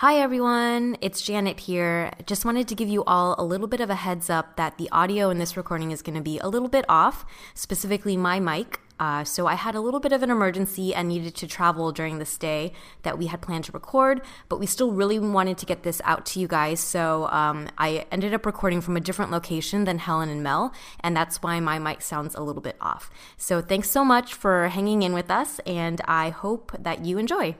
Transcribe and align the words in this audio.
Hi 0.00 0.20
everyone, 0.20 0.96
it's 1.00 1.22
Janet 1.22 1.58
here. 1.58 2.12
Just 2.24 2.44
wanted 2.44 2.68
to 2.68 2.76
give 2.76 2.88
you 2.88 3.02
all 3.02 3.34
a 3.36 3.42
little 3.42 3.66
bit 3.66 3.80
of 3.80 3.90
a 3.90 3.96
heads 3.96 4.30
up 4.30 4.54
that 4.54 4.78
the 4.78 4.88
audio 4.92 5.28
in 5.28 5.40
this 5.40 5.56
recording 5.56 5.90
is 5.90 6.02
going 6.02 6.14
to 6.14 6.22
be 6.22 6.38
a 6.38 6.46
little 6.46 6.68
bit 6.68 6.84
off, 6.88 7.26
specifically 7.54 8.16
my 8.16 8.38
mic. 8.38 8.78
Uh, 9.00 9.24
so 9.24 9.48
I 9.48 9.54
had 9.54 9.74
a 9.74 9.80
little 9.80 9.98
bit 9.98 10.12
of 10.12 10.22
an 10.22 10.30
emergency 10.30 10.94
and 10.94 11.08
needed 11.08 11.34
to 11.34 11.48
travel 11.48 11.90
during 11.90 12.20
this 12.20 12.38
day 12.38 12.74
that 13.02 13.18
we 13.18 13.26
had 13.26 13.42
planned 13.42 13.64
to 13.64 13.72
record, 13.72 14.22
but 14.48 14.60
we 14.60 14.66
still 14.66 14.92
really 14.92 15.18
wanted 15.18 15.58
to 15.58 15.66
get 15.66 15.82
this 15.82 16.00
out 16.04 16.24
to 16.26 16.38
you 16.38 16.46
guys. 16.46 16.78
So 16.78 17.26
um, 17.32 17.68
I 17.76 18.06
ended 18.12 18.32
up 18.32 18.46
recording 18.46 18.80
from 18.80 18.96
a 18.96 19.00
different 19.00 19.32
location 19.32 19.82
than 19.82 19.98
Helen 19.98 20.28
and 20.28 20.44
Mel, 20.44 20.72
and 21.00 21.16
that's 21.16 21.42
why 21.42 21.58
my 21.58 21.80
mic 21.80 22.02
sounds 22.02 22.36
a 22.36 22.42
little 22.42 22.62
bit 22.62 22.76
off. 22.80 23.10
So 23.36 23.60
thanks 23.60 23.90
so 23.90 24.04
much 24.04 24.32
for 24.32 24.68
hanging 24.68 25.02
in 25.02 25.12
with 25.12 25.28
us, 25.28 25.58
and 25.66 26.00
I 26.04 26.30
hope 26.30 26.70
that 26.78 27.04
you 27.04 27.18
enjoy. 27.18 27.56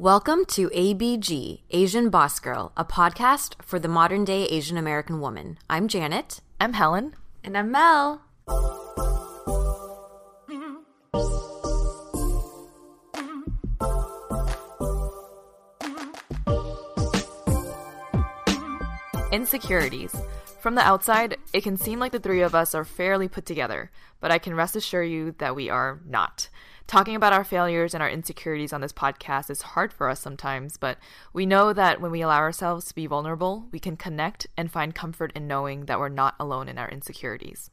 Welcome 0.00 0.44
to 0.50 0.68
ABG, 0.68 1.62
Asian 1.72 2.08
Boss 2.08 2.38
Girl, 2.38 2.70
a 2.76 2.84
podcast 2.84 3.56
for 3.60 3.80
the 3.80 3.88
modern 3.88 4.24
day 4.24 4.44
Asian 4.44 4.78
American 4.78 5.20
woman. 5.20 5.58
I'm 5.68 5.88
Janet. 5.88 6.40
I'm 6.60 6.74
Helen. 6.74 7.16
And 7.42 7.58
I'm 7.58 7.72
Mel. 7.72 8.22
Insecurities. 19.32 20.14
From 20.60 20.76
the 20.76 20.82
outside, 20.82 21.38
it 21.52 21.64
can 21.64 21.76
seem 21.76 21.98
like 21.98 22.12
the 22.12 22.20
three 22.20 22.42
of 22.42 22.54
us 22.54 22.72
are 22.72 22.84
fairly 22.84 23.26
put 23.26 23.46
together, 23.46 23.90
but 24.20 24.30
I 24.30 24.38
can 24.38 24.54
rest 24.54 24.76
assure 24.76 25.02
you 25.02 25.34
that 25.38 25.56
we 25.56 25.68
are 25.68 25.98
not. 26.06 26.50
Talking 26.88 27.16
about 27.16 27.34
our 27.34 27.44
failures 27.44 27.92
and 27.92 28.02
our 28.02 28.08
insecurities 28.08 28.72
on 28.72 28.80
this 28.80 28.94
podcast 28.94 29.50
is 29.50 29.60
hard 29.60 29.92
for 29.92 30.08
us 30.08 30.20
sometimes, 30.20 30.78
but 30.78 30.96
we 31.34 31.44
know 31.44 31.74
that 31.74 32.00
when 32.00 32.10
we 32.10 32.22
allow 32.22 32.38
ourselves 32.38 32.86
to 32.86 32.94
be 32.94 33.06
vulnerable, 33.06 33.66
we 33.70 33.78
can 33.78 33.94
connect 33.94 34.46
and 34.56 34.72
find 34.72 34.94
comfort 34.94 35.30
in 35.36 35.46
knowing 35.46 35.84
that 35.84 35.98
we're 36.00 36.08
not 36.08 36.34
alone 36.40 36.66
in 36.66 36.78
our 36.78 36.88
insecurities. 36.88 37.70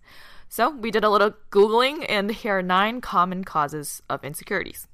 So, 0.49 0.69
we 0.69 0.91
did 0.91 1.05
a 1.05 1.09
little 1.09 1.33
Googling, 1.49 2.05
and 2.09 2.29
here 2.29 2.57
are 2.57 2.61
nine 2.61 2.99
common 2.99 3.45
causes 3.45 4.01
of 4.09 4.25
insecurities. 4.25 4.89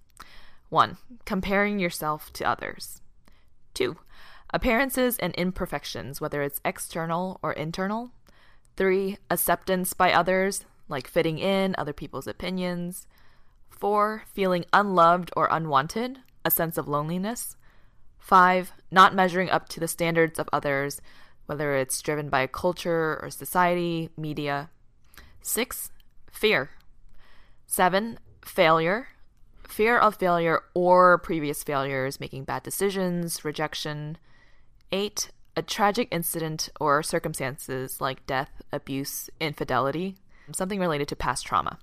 1. 0.69 0.97
Comparing 1.25 1.79
yourself 1.79 2.31
to 2.33 2.47
others. 2.47 3.01
2. 3.73 3.97
Appearances 4.53 5.17
and 5.17 5.33
imperfections, 5.33 6.21
whether 6.21 6.43
it's 6.43 6.61
external 6.63 7.39
or 7.41 7.53
internal. 7.53 8.11
3. 8.77 9.17
Acceptance 9.31 9.93
by 9.93 10.13
others, 10.13 10.63
like 10.88 11.07
fitting 11.07 11.39
in 11.39 11.73
other 11.79 11.91
people's 11.91 12.27
opinions. 12.27 13.07
4. 13.71 14.23
Feeling 14.33 14.65
unloved 14.73 15.31
or 15.35 15.47
unwanted, 15.51 16.19
a 16.45 16.51
sense 16.51 16.77
of 16.77 16.87
loneliness. 16.87 17.55
5. 18.19 18.71
Not 18.91 19.15
measuring 19.15 19.49
up 19.49 19.67
to 19.69 19.79
the 19.79 19.87
standards 19.87 20.37
of 20.37 20.47
others, 20.53 21.01
whether 21.47 21.75
it's 21.75 22.01
driven 22.01 22.29
by 22.29 22.47
culture 22.47 23.19
or 23.21 23.29
society, 23.29 24.09
media. 24.15 24.69
6. 25.41 25.91
Fear. 26.31 26.69
7. 27.65 28.19
Failure. 28.45 29.07
Fear 29.67 29.97
of 29.97 30.15
failure 30.15 30.61
or 30.73 31.17
previous 31.17 31.63
failures, 31.63 32.19
making 32.19 32.43
bad 32.43 32.63
decisions, 32.63 33.43
rejection. 33.43 34.17
8. 34.91 35.31
A 35.57 35.61
tragic 35.61 36.07
incident 36.11 36.69
or 36.79 37.01
circumstances 37.03 37.99
like 37.99 38.25
death, 38.25 38.61
abuse, 38.71 39.29
infidelity, 39.39 40.15
something 40.53 40.79
related 40.79 41.07
to 41.09 41.15
past 41.15 41.45
trauma. 41.45 41.79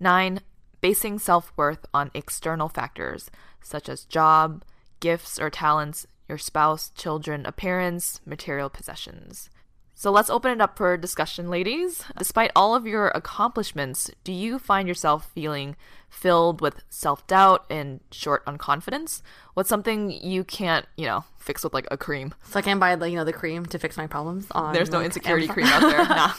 9. 0.00 0.40
Basing 0.80 1.18
self 1.18 1.52
worth 1.56 1.84
on 1.92 2.10
external 2.14 2.68
factors 2.68 3.30
such 3.62 3.88
as 3.88 4.04
job, 4.04 4.64
gifts 5.00 5.38
or 5.38 5.50
talents, 5.50 6.06
your 6.28 6.38
spouse, 6.38 6.90
children, 6.96 7.44
appearance, 7.44 8.20
material 8.24 8.70
possessions. 8.70 9.50
So 9.94 10.10
let's 10.10 10.30
open 10.30 10.50
it 10.52 10.62
up 10.62 10.78
for 10.78 10.96
discussion, 10.96 11.50
ladies. 11.50 12.02
Despite 12.16 12.52
all 12.56 12.74
of 12.74 12.86
your 12.86 13.08
accomplishments, 13.08 14.10
do 14.24 14.32
you 14.32 14.58
find 14.58 14.88
yourself 14.88 15.30
feeling 15.34 15.76
filled 16.08 16.62
with 16.62 16.80
self 16.88 17.26
doubt 17.26 17.66
and 17.68 18.00
short 18.10 18.42
on 18.46 18.56
confidence? 18.56 19.22
What's 19.52 19.68
something 19.68 20.10
you 20.10 20.42
can't, 20.42 20.86
you 20.96 21.04
know, 21.04 21.24
fix 21.36 21.62
with 21.62 21.74
like 21.74 21.86
a 21.90 21.98
cream? 21.98 22.32
So 22.44 22.58
I 22.58 22.62
can't 22.62 22.80
buy 22.80 22.96
the 22.96 23.10
you 23.10 23.16
know 23.16 23.24
the 23.24 23.32
cream 23.34 23.66
to 23.66 23.78
fix 23.78 23.98
my 23.98 24.06
problems. 24.06 24.46
On 24.52 24.72
There's 24.72 24.90
no 24.90 24.98
like, 24.98 25.06
insecurity 25.06 25.48
Amazon. 25.48 25.54
cream 25.54 25.66
out 25.66 25.80
there. 25.90 26.04
nah. 26.16 26.32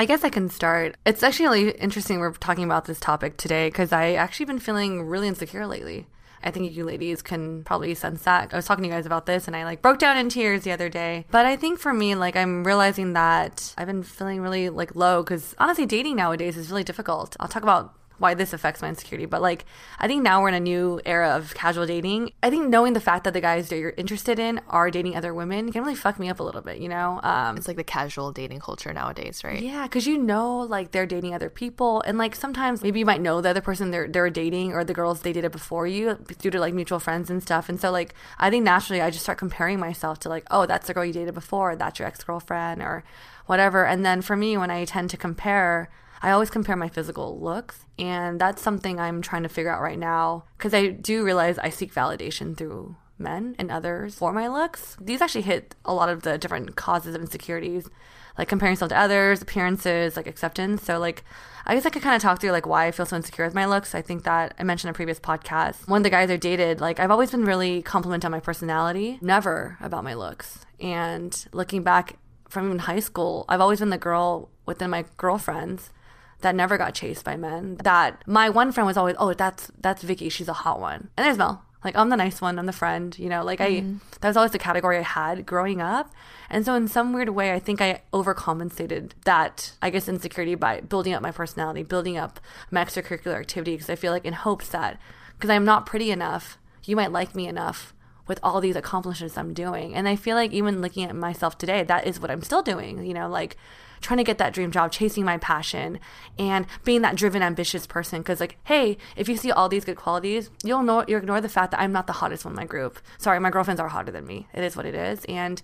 I 0.00 0.04
guess 0.04 0.22
I 0.22 0.28
can 0.28 0.48
start. 0.48 0.96
It's 1.04 1.24
actually 1.24 1.64
really 1.64 1.70
interesting 1.72 2.20
we're 2.20 2.32
talking 2.32 2.62
about 2.62 2.84
this 2.84 3.00
topic 3.00 3.36
today 3.36 3.66
because 3.66 3.92
I 3.92 4.12
actually 4.12 4.46
been 4.46 4.60
feeling 4.60 5.02
really 5.02 5.26
insecure 5.26 5.66
lately. 5.66 6.06
I 6.40 6.52
think 6.52 6.72
you 6.72 6.84
ladies 6.84 7.20
can 7.20 7.64
probably 7.64 7.96
sense 7.96 8.22
that. 8.22 8.54
I 8.54 8.56
was 8.56 8.64
talking 8.64 8.84
to 8.84 8.88
you 8.88 8.94
guys 8.94 9.06
about 9.06 9.26
this 9.26 9.48
and 9.48 9.56
I 9.56 9.64
like 9.64 9.82
broke 9.82 9.98
down 9.98 10.16
in 10.16 10.28
tears 10.28 10.62
the 10.62 10.70
other 10.70 10.88
day. 10.88 11.26
But 11.32 11.46
I 11.46 11.56
think 11.56 11.80
for 11.80 11.92
me, 11.92 12.14
like 12.14 12.36
I'm 12.36 12.62
realizing 12.62 13.14
that 13.14 13.74
I've 13.76 13.88
been 13.88 14.04
feeling 14.04 14.40
really 14.40 14.70
like 14.70 14.94
low 14.94 15.24
because 15.24 15.56
honestly, 15.58 15.84
dating 15.84 16.14
nowadays 16.14 16.56
is 16.56 16.70
really 16.70 16.84
difficult. 16.84 17.36
I'll 17.40 17.48
talk 17.48 17.64
about 17.64 17.97
why 18.18 18.34
this 18.34 18.52
affects 18.52 18.82
my 18.82 18.88
insecurity. 18.88 19.26
But 19.26 19.40
like, 19.42 19.64
I 19.98 20.06
think 20.06 20.22
now 20.22 20.42
we're 20.42 20.48
in 20.48 20.54
a 20.54 20.60
new 20.60 21.00
era 21.06 21.30
of 21.30 21.54
casual 21.54 21.86
dating. 21.86 22.32
I 22.42 22.50
think 22.50 22.68
knowing 22.68 22.92
the 22.92 23.00
fact 23.00 23.24
that 23.24 23.32
the 23.32 23.40
guys 23.40 23.68
that 23.68 23.78
you're 23.78 23.94
interested 23.96 24.38
in 24.38 24.60
are 24.68 24.90
dating 24.90 25.16
other 25.16 25.32
women 25.32 25.72
can 25.72 25.82
really 25.82 25.94
fuck 25.94 26.18
me 26.18 26.28
up 26.28 26.40
a 26.40 26.42
little 26.42 26.60
bit, 26.60 26.78
you 26.78 26.88
know? 26.88 27.20
Um, 27.22 27.56
It's 27.56 27.68
like 27.68 27.76
the 27.76 27.84
casual 27.84 28.32
dating 28.32 28.60
culture 28.60 28.92
nowadays, 28.92 29.42
right? 29.44 29.60
yeah, 29.60 29.84
because 29.84 30.06
you 30.06 30.18
know, 30.18 30.58
like 30.58 30.90
they're 30.90 31.06
dating 31.06 31.34
other 31.34 31.48
people, 31.50 32.02
and 32.02 32.18
like 32.18 32.34
sometimes 32.34 32.82
maybe 32.82 32.98
you 32.98 33.06
might 33.06 33.20
know 33.20 33.40
the 33.40 33.50
other 33.50 33.60
person 33.60 33.90
they're 33.90 34.08
they're 34.08 34.30
dating 34.30 34.72
or 34.72 34.84
the 34.84 34.94
girls 34.94 35.20
they 35.20 35.32
dated 35.32 35.52
before 35.52 35.86
you 35.86 36.14
due 36.38 36.50
to 36.50 36.58
like 36.60 36.74
mutual 36.74 36.98
friends 36.98 37.30
and 37.30 37.42
stuff. 37.42 37.68
And 37.68 37.80
so 37.80 37.90
like 37.90 38.14
I 38.38 38.50
think 38.50 38.64
naturally 38.64 39.00
I 39.00 39.10
just 39.10 39.22
start 39.24 39.38
comparing 39.38 39.78
myself 39.78 40.18
to 40.20 40.28
like, 40.28 40.44
oh, 40.50 40.66
that's 40.66 40.86
the 40.86 40.94
girl 40.94 41.04
you 41.04 41.12
dated 41.12 41.34
before, 41.34 41.76
that's 41.76 41.98
your 41.98 42.08
ex 42.08 42.24
girlfriend 42.24 42.82
or 42.82 43.04
whatever. 43.46 43.86
And 43.86 44.04
then 44.04 44.22
for 44.22 44.36
me, 44.36 44.56
when 44.56 44.70
I 44.70 44.84
tend 44.84 45.10
to 45.10 45.16
compare, 45.16 45.88
I 46.20 46.30
always 46.30 46.50
compare 46.50 46.76
my 46.76 46.88
physical 46.88 47.38
looks, 47.38 47.86
and 47.98 48.40
that's 48.40 48.62
something 48.62 48.98
I'm 48.98 49.22
trying 49.22 49.42
to 49.44 49.48
figure 49.48 49.72
out 49.72 49.82
right 49.82 49.98
now 49.98 50.44
because 50.56 50.74
I 50.74 50.88
do 50.88 51.24
realize 51.24 51.58
I 51.58 51.70
seek 51.70 51.92
validation 51.92 52.56
through 52.56 52.96
men 53.18 53.56
and 53.58 53.70
others 53.70 54.16
for 54.16 54.32
my 54.32 54.48
looks. 54.48 54.96
These 55.00 55.20
actually 55.20 55.42
hit 55.42 55.74
a 55.84 55.94
lot 55.94 56.08
of 56.08 56.22
the 56.22 56.38
different 56.38 56.76
causes 56.76 57.14
of 57.14 57.20
insecurities, 57.20 57.88
like 58.36 58.48
comparing 58.48 58.72
yourself 58.72 58.90
to 58.90 58.98
others, 58.98 59.42
appearances, 59.42 60.16
like 60.16 60.26
acceptance. 60.26 60.84
So 60.84 60.98
like 60.98 61.24
I 61.66 61.74
guess 61.74 61.84
I 61.84 61.90
could 61.90 62.02
kind 62.02 62.16
of 62.16 62.22
talk 62.22 62.40
through 62.40 62.52
like 62.52 62.66
why 62.66 62.86
I 62.86 62.92
feel 62.92 63.06
so 63.06 63.16
insecure 63.16 63.44
with 63.44 63.54
my 63.54 63.66
looks. 63.66 63.94
I 63.94 64.02
think 64.02 64.24
that 64.24 64.54
I 64.58 64.62
mentioned 64.62 64.88
in 64.88 64.94
a 64.94 64.96
previous 64.96 65.20
podcast. 65.20 65.88
One 65.88 65.98
of 65.98 66.04
the 66.04 66.10
guys 66.10 66.30
I 66.30 66.36
dated, 66.36 66.80
like 66.80 67.00
I've 67.00 67.10
always 67.10 67.30
been 67.30 67.44
really 67.44 67.82
complimented 67.82 68.26
on 68.26 68.32
my 68.32 68.40
personality, 68.40 69.18
never 69.20 69.76
about 69.80 70.04
my 70.04 70.14
looks. 70.14 70.64
And 70.80 71.46
looking 71.52 71.82
back 71.82 72.18
from 72.48 72.78
high 72.78 73.00
school, 73.00 73.44
I've 73.48 73.60
always 73.60 73.80
been 73.80 73.90
the 73.90 73.98
girl 73.98 74.48
within 74.64 74.90
my 74.90 75.04
girlfriends 75.16 75.90
that 76.40 76.54
never 76.54 76.78
got 76.78 76.94
chased 76.94 77.24
by 77.24 77.36
men. 77.36 77.76
That 77.82 78.22
my 78.26 78.48
one 78.50 78.72
friend 78.72 78.86
was 78.86 78.96
always, 78.96 79.16
oh, 79.18 79.34
that's 79.34 79.70
that's 79.80 80.02
Vicky. 80.02 80.28
She's 80.28 80.48
a 80.48 80.52
hot 80.52 80.80
one. 80.80 81.08
And 81.16 81.26
there's 81.26 81.38
Mel. 81.38 81.64
Like 81.84 81.96
I'm 81.96 82.08
the 82.08 82.16
nice 82.16 82.40
one. 82.40 82.58
I'm 82.58 82.66
the 82.66 82.72
friend. 82.72 83.16
You 83.18 83.28
know, 83.28 83.44
like 83.44 83.60
mm-hmm. 83.60 83.96
I 83.96 84.18
that 84.20 84.28
was 84.28 84.36
always 84.36 84.52
the 84.52 84.58
category 84.58 84.98
I 84.98 85.02
had 85.02 85.46
growing 85.46 85.80
up. 85.80 86.12
And 86.50 86.64
so 86.64 86.74
in 86.74 86.88
some 86.88 87.12
weird 87.12 87.30
way, 87.30 87.52
I 87.52 87.58
think 87.58 87.80
I 87.80 88.02
overcompensated 88.12 89.12
that 89.24 89.72
I 89.82 89.90
guess 89.90 90.08
insecurity 90.08 90.54
by 90.54 90.80
building 90.80 91.12
up 91.12 91.22
my 91.22 91.30
personality, 91.30 91.82
building 91.82 92.16
up 92.16 92.40
my 92.70 92.84
extracurricular 92.84 93.38
activity 93.38 93.72
because 93.72 93.90
I 93.90 93.96
feel 93.96 94.12
like 94.12 94.24
in 94.24 94.34
hopes 94.34 94.68
that 94.68 94.98
because 95.36 95.50
I'm 95.50 95.64
not 95.64 95.86
pretty 95.86 96.10
enough, 96.10 96.58
you 96.84 96.96
might 96.96 97.12
like 97.12 97.34
me 97.34 97.46
enough 97.46 97.94
with 98.26 98.40
all 98.42 98.60
these 98.60 98.76
accomplishments 98.76 99.38
I'm 99.38 99.54
doing. 99.54 99.94
And 99.94 100.08
I 100.08 100.16
feel 100.16 100.36
like 100.36 100.52
even 100.52 100.82
looking 100.82 101.04
at 101.04 101.14
myself 101.14 101.56
today, 101.58 101.82
that 101.84 102.06
is 102.06 102.20
what 102.20 102.30
I'm 102.30 102.42
still 102.42 102.62
doing. 102.62 103.04
You 103.04 103.14
know, 103.14 103.28
like 103.28 103.56
trying 104.00 104.18
to 104.18 104.24
get 104.24 104.38
that 104.38 104.52
dream 104.52 104.70
job, 104.70 104.92
chasing 104.92 105.24
my 105.24 105.38
passion, 105.38 105.98
and 106.38 106.66
being 106.84 107.02
that 107.02 107.16
driven, 107.16 107.42
ambitious 107.42 107.86
person. 107.86 108.20
Because, 108.20 108.40
like, 108.40 108.58
hey, 108.64 108.96
if 109.16 109.28
you 109.28 109.36
see 109.36 109.50
all 109.50 109.68
these 109.68 109.84
good 109.84 109.96
qualities, 109.96 110.50
you'll 110.64 110.82
know 110.82 111.04
you 111.06 111.16
ignore 111.16 111.40
the 111.40 111.48
fact 111.48 111.70
that 111.72 111.80
I'm 111.80 111.92
not 111.92 112.06
the 112.06 112.14
hottest 112.14 112.44
one 112.44 112.52
in 112.52 112.56
my 112.56 112.64
group. 112.64 112.98
Sorry, 113.18 113.38
my 113.40 113.50
girlfriends 113.50 113.80
are 113.80 113.88
hotter 113.88 114.12
than 114.12 114.26
me. 114.26 114.46
It 114.54 114.64
is 114.64 114.76
what 114.76 114.86
it 114.86 114.94
is, 114.94 115.24
and 115.26 115.62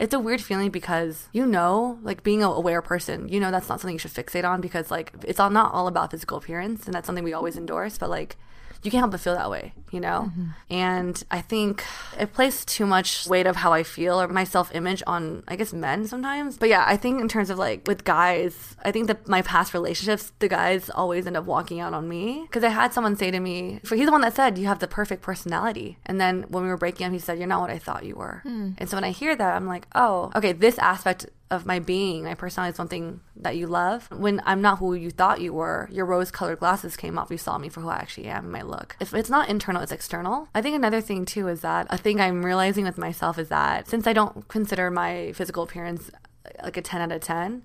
it's 0.00 0.14
a 0.14 0.18
weird 0.18 0.40
feeling 0.40 0.70
because 0.70 1.28
you 1.32 1.44
know, 1.46 1.98
like 2.02 2.22
being 2.22 2.42
a 2.42 2.48
aware 2.48 2.80
person, 2.80 3.28
you 3.28 3.38
know 3.38 3.50
that's 3.50 3.68
not 3.68 3.80
something 3.80 3.94
you 3.94 3.98
should 3.98 4.12
fixate 4.12 4.48
on 4.48 4.60
because 4.62 4.90
like 4.90 5.12
it's 5.24 5.38
all 5.38 5.50
not 5.50 5.74
all 5.74 5.86
about 5.88 6.10
physical 6.10 6.38
appearance, 6.38 6.86
and 6.86 6.94
that's 6.94 7.06
something 7.06 7.22
we 7.22 7.34
always 7.34 7.56
endorse. 7.56 7.98
But 7.98 8.08
like 8.08 8.36
you 8.82 8.90
can't 8.90 9.00
help 9.00 9.10
but 9.10 9.20
feel 9.20 9.34
that 9.34 9.50
way, 9.50 9.72
you 9.90 10.00
know? 10.00 10.30
Mm-hmm. 10.30 10.44
And 10.70 11.22
I 11.30 11.40
think 11.40 11.84
it 12.18 12.32
places 12.32 12.64
too 12.64 12.86
much 12.86 13.26
weight 13.26 13.46
of 13.46 13.56
how 13.56 13.72
I 13.72 13.82
feel 13.82 14.20
or 14.20 14.28
my 14.28 14.44
self 14.44 14.74
image 14.74 15.02
on, 15.06 15.42
I 15.48 15.56
guess, 15.56 15.72
men 15.72 16.06
sometimes. 16.06 16.56
But 16.56 16.68
yeah, 16.68 16.84
I 16.86 16.96
think 16.96 17.20
in 17.20 17.28
terms 17.28 17.50
of 17.50 17.58
like 17.58 17.86
with 17.86 18.04
guys, 18.04 18.76
I 18.82 18.90
think 18.90 19.06
that 19.08 19.28
my 19.28 19.42
past 19.42 19.74
relationships, 19.74 20.32
the 20.38 20.48
guys 20.48 20.88
always 20.90 21.26
end 21.26 21.36
up 21.36 21.44
walking 21.44 21.80
out 21.80 21.92
on 21.92 22.08
me. 22.08 22.42
Because 22.42 22.64
I 22.64 22.68
had 22.68 22.92
someone 22.94 23.16
say 23.16 23.30
to 23.30 23.40
me, 23.40 23.80
for 23.84 23.96
he's 23.96 24.06
the 24.06 24.12
one 24.12 24.22
that 24.22 24.34
said, 24.34 24.58
you 24.58 24.66
have 24.66 24.78
the 24.78 24.88
perfect 24.88 25.22
personality. 25.22 25.98
And 26.06 26.20
then 26.20 26.44
when 26.48 26.62
we 26.62 26.68
were 26.68 26.78
breaking 26.78 27.06
up, 27.06 27.12
he 27.12 27.18
said, 27.18 27.38
you're 27.38 27.46
not 27.46 27.60
what 27.60 27.70
I 27.70 27.78
thought 27.78 28.04
you 28.04 28.16
were. 28.16 28.42
Mm. 28.46 28.74
And 28.78 28.88
so 28.88 28.96
when 28.96 29.04
I 29.04 29.10
hear 29.10 29.36
that, 29.36 29.56
I'm 29.56 29.66
like, 29.66 29.86
oh, 29.94 30.30
okay, 30.34 30.52
this 30.52 30.78
aspect 30.78 31.26
of 31.50 31.66
my 31.66 31.78
being, 31.78 32.24
my 32.24 32.34
personality 32.34 32.70
is 32.70 32.76
something 32.76 33.20
that 33.36 33.56
you 33.56 33.66
love. 33.66 34.08
When 34.10 34.40
I'm 34.44 34.62
not 34.62 34.78
who 34.78 34.94
you 34.94 35.10
thought 35.10 35.40
you 35.40 35.52
were, 35.52 35.88
your 35.90 36.06
rose 36.06 36.30
colored 36.30 36.60
glasses 36.60 36.96
came 36.96 37.18
off. 37.18 37.30
You 37.30 37.38
saw 37.38 37.58
me 37.58 37.68
for 37.68 37.80
who 37.80 37.88
I 37.88 37.96
actually 37.96 38.28
am, 38.28 38.50
my 38.50 38.62
look. 38.62 38.96
If 39.00 39.12
it's 39.14 39.30
not 39.30 39.48
internal, 39.48 39.82
it's 39.82 39.92
external. 39.92 40.48
I 40.54 40.62
think 40.62 40.76
another 40.76 41.00
thing 41.00 41.24
too 41.24 41.48
is 41.48 41.60
that 41.62 41.86
a 41.90 41.98
thing 41.98 42.20
I'm 42.20 42.44
realizing 42.44 42.84
with 42.84 42.98
myself 42.98 43.38
is 43.38 43.48
that 43.48 43.88
since 43.88 44.06
I 44.06 44.12
don't 44.12 44.46
consider 44.48 44.90
my 44.90 45.32
physical 45.32 45.64
appearance 45.64 46.10
uh, 46.46 46.50
like 46.62 46.76
a 46.76 46.82
10 46.82 47.00
out 47.00 47.12
of 47.12 47.20
10, 47.20 47.62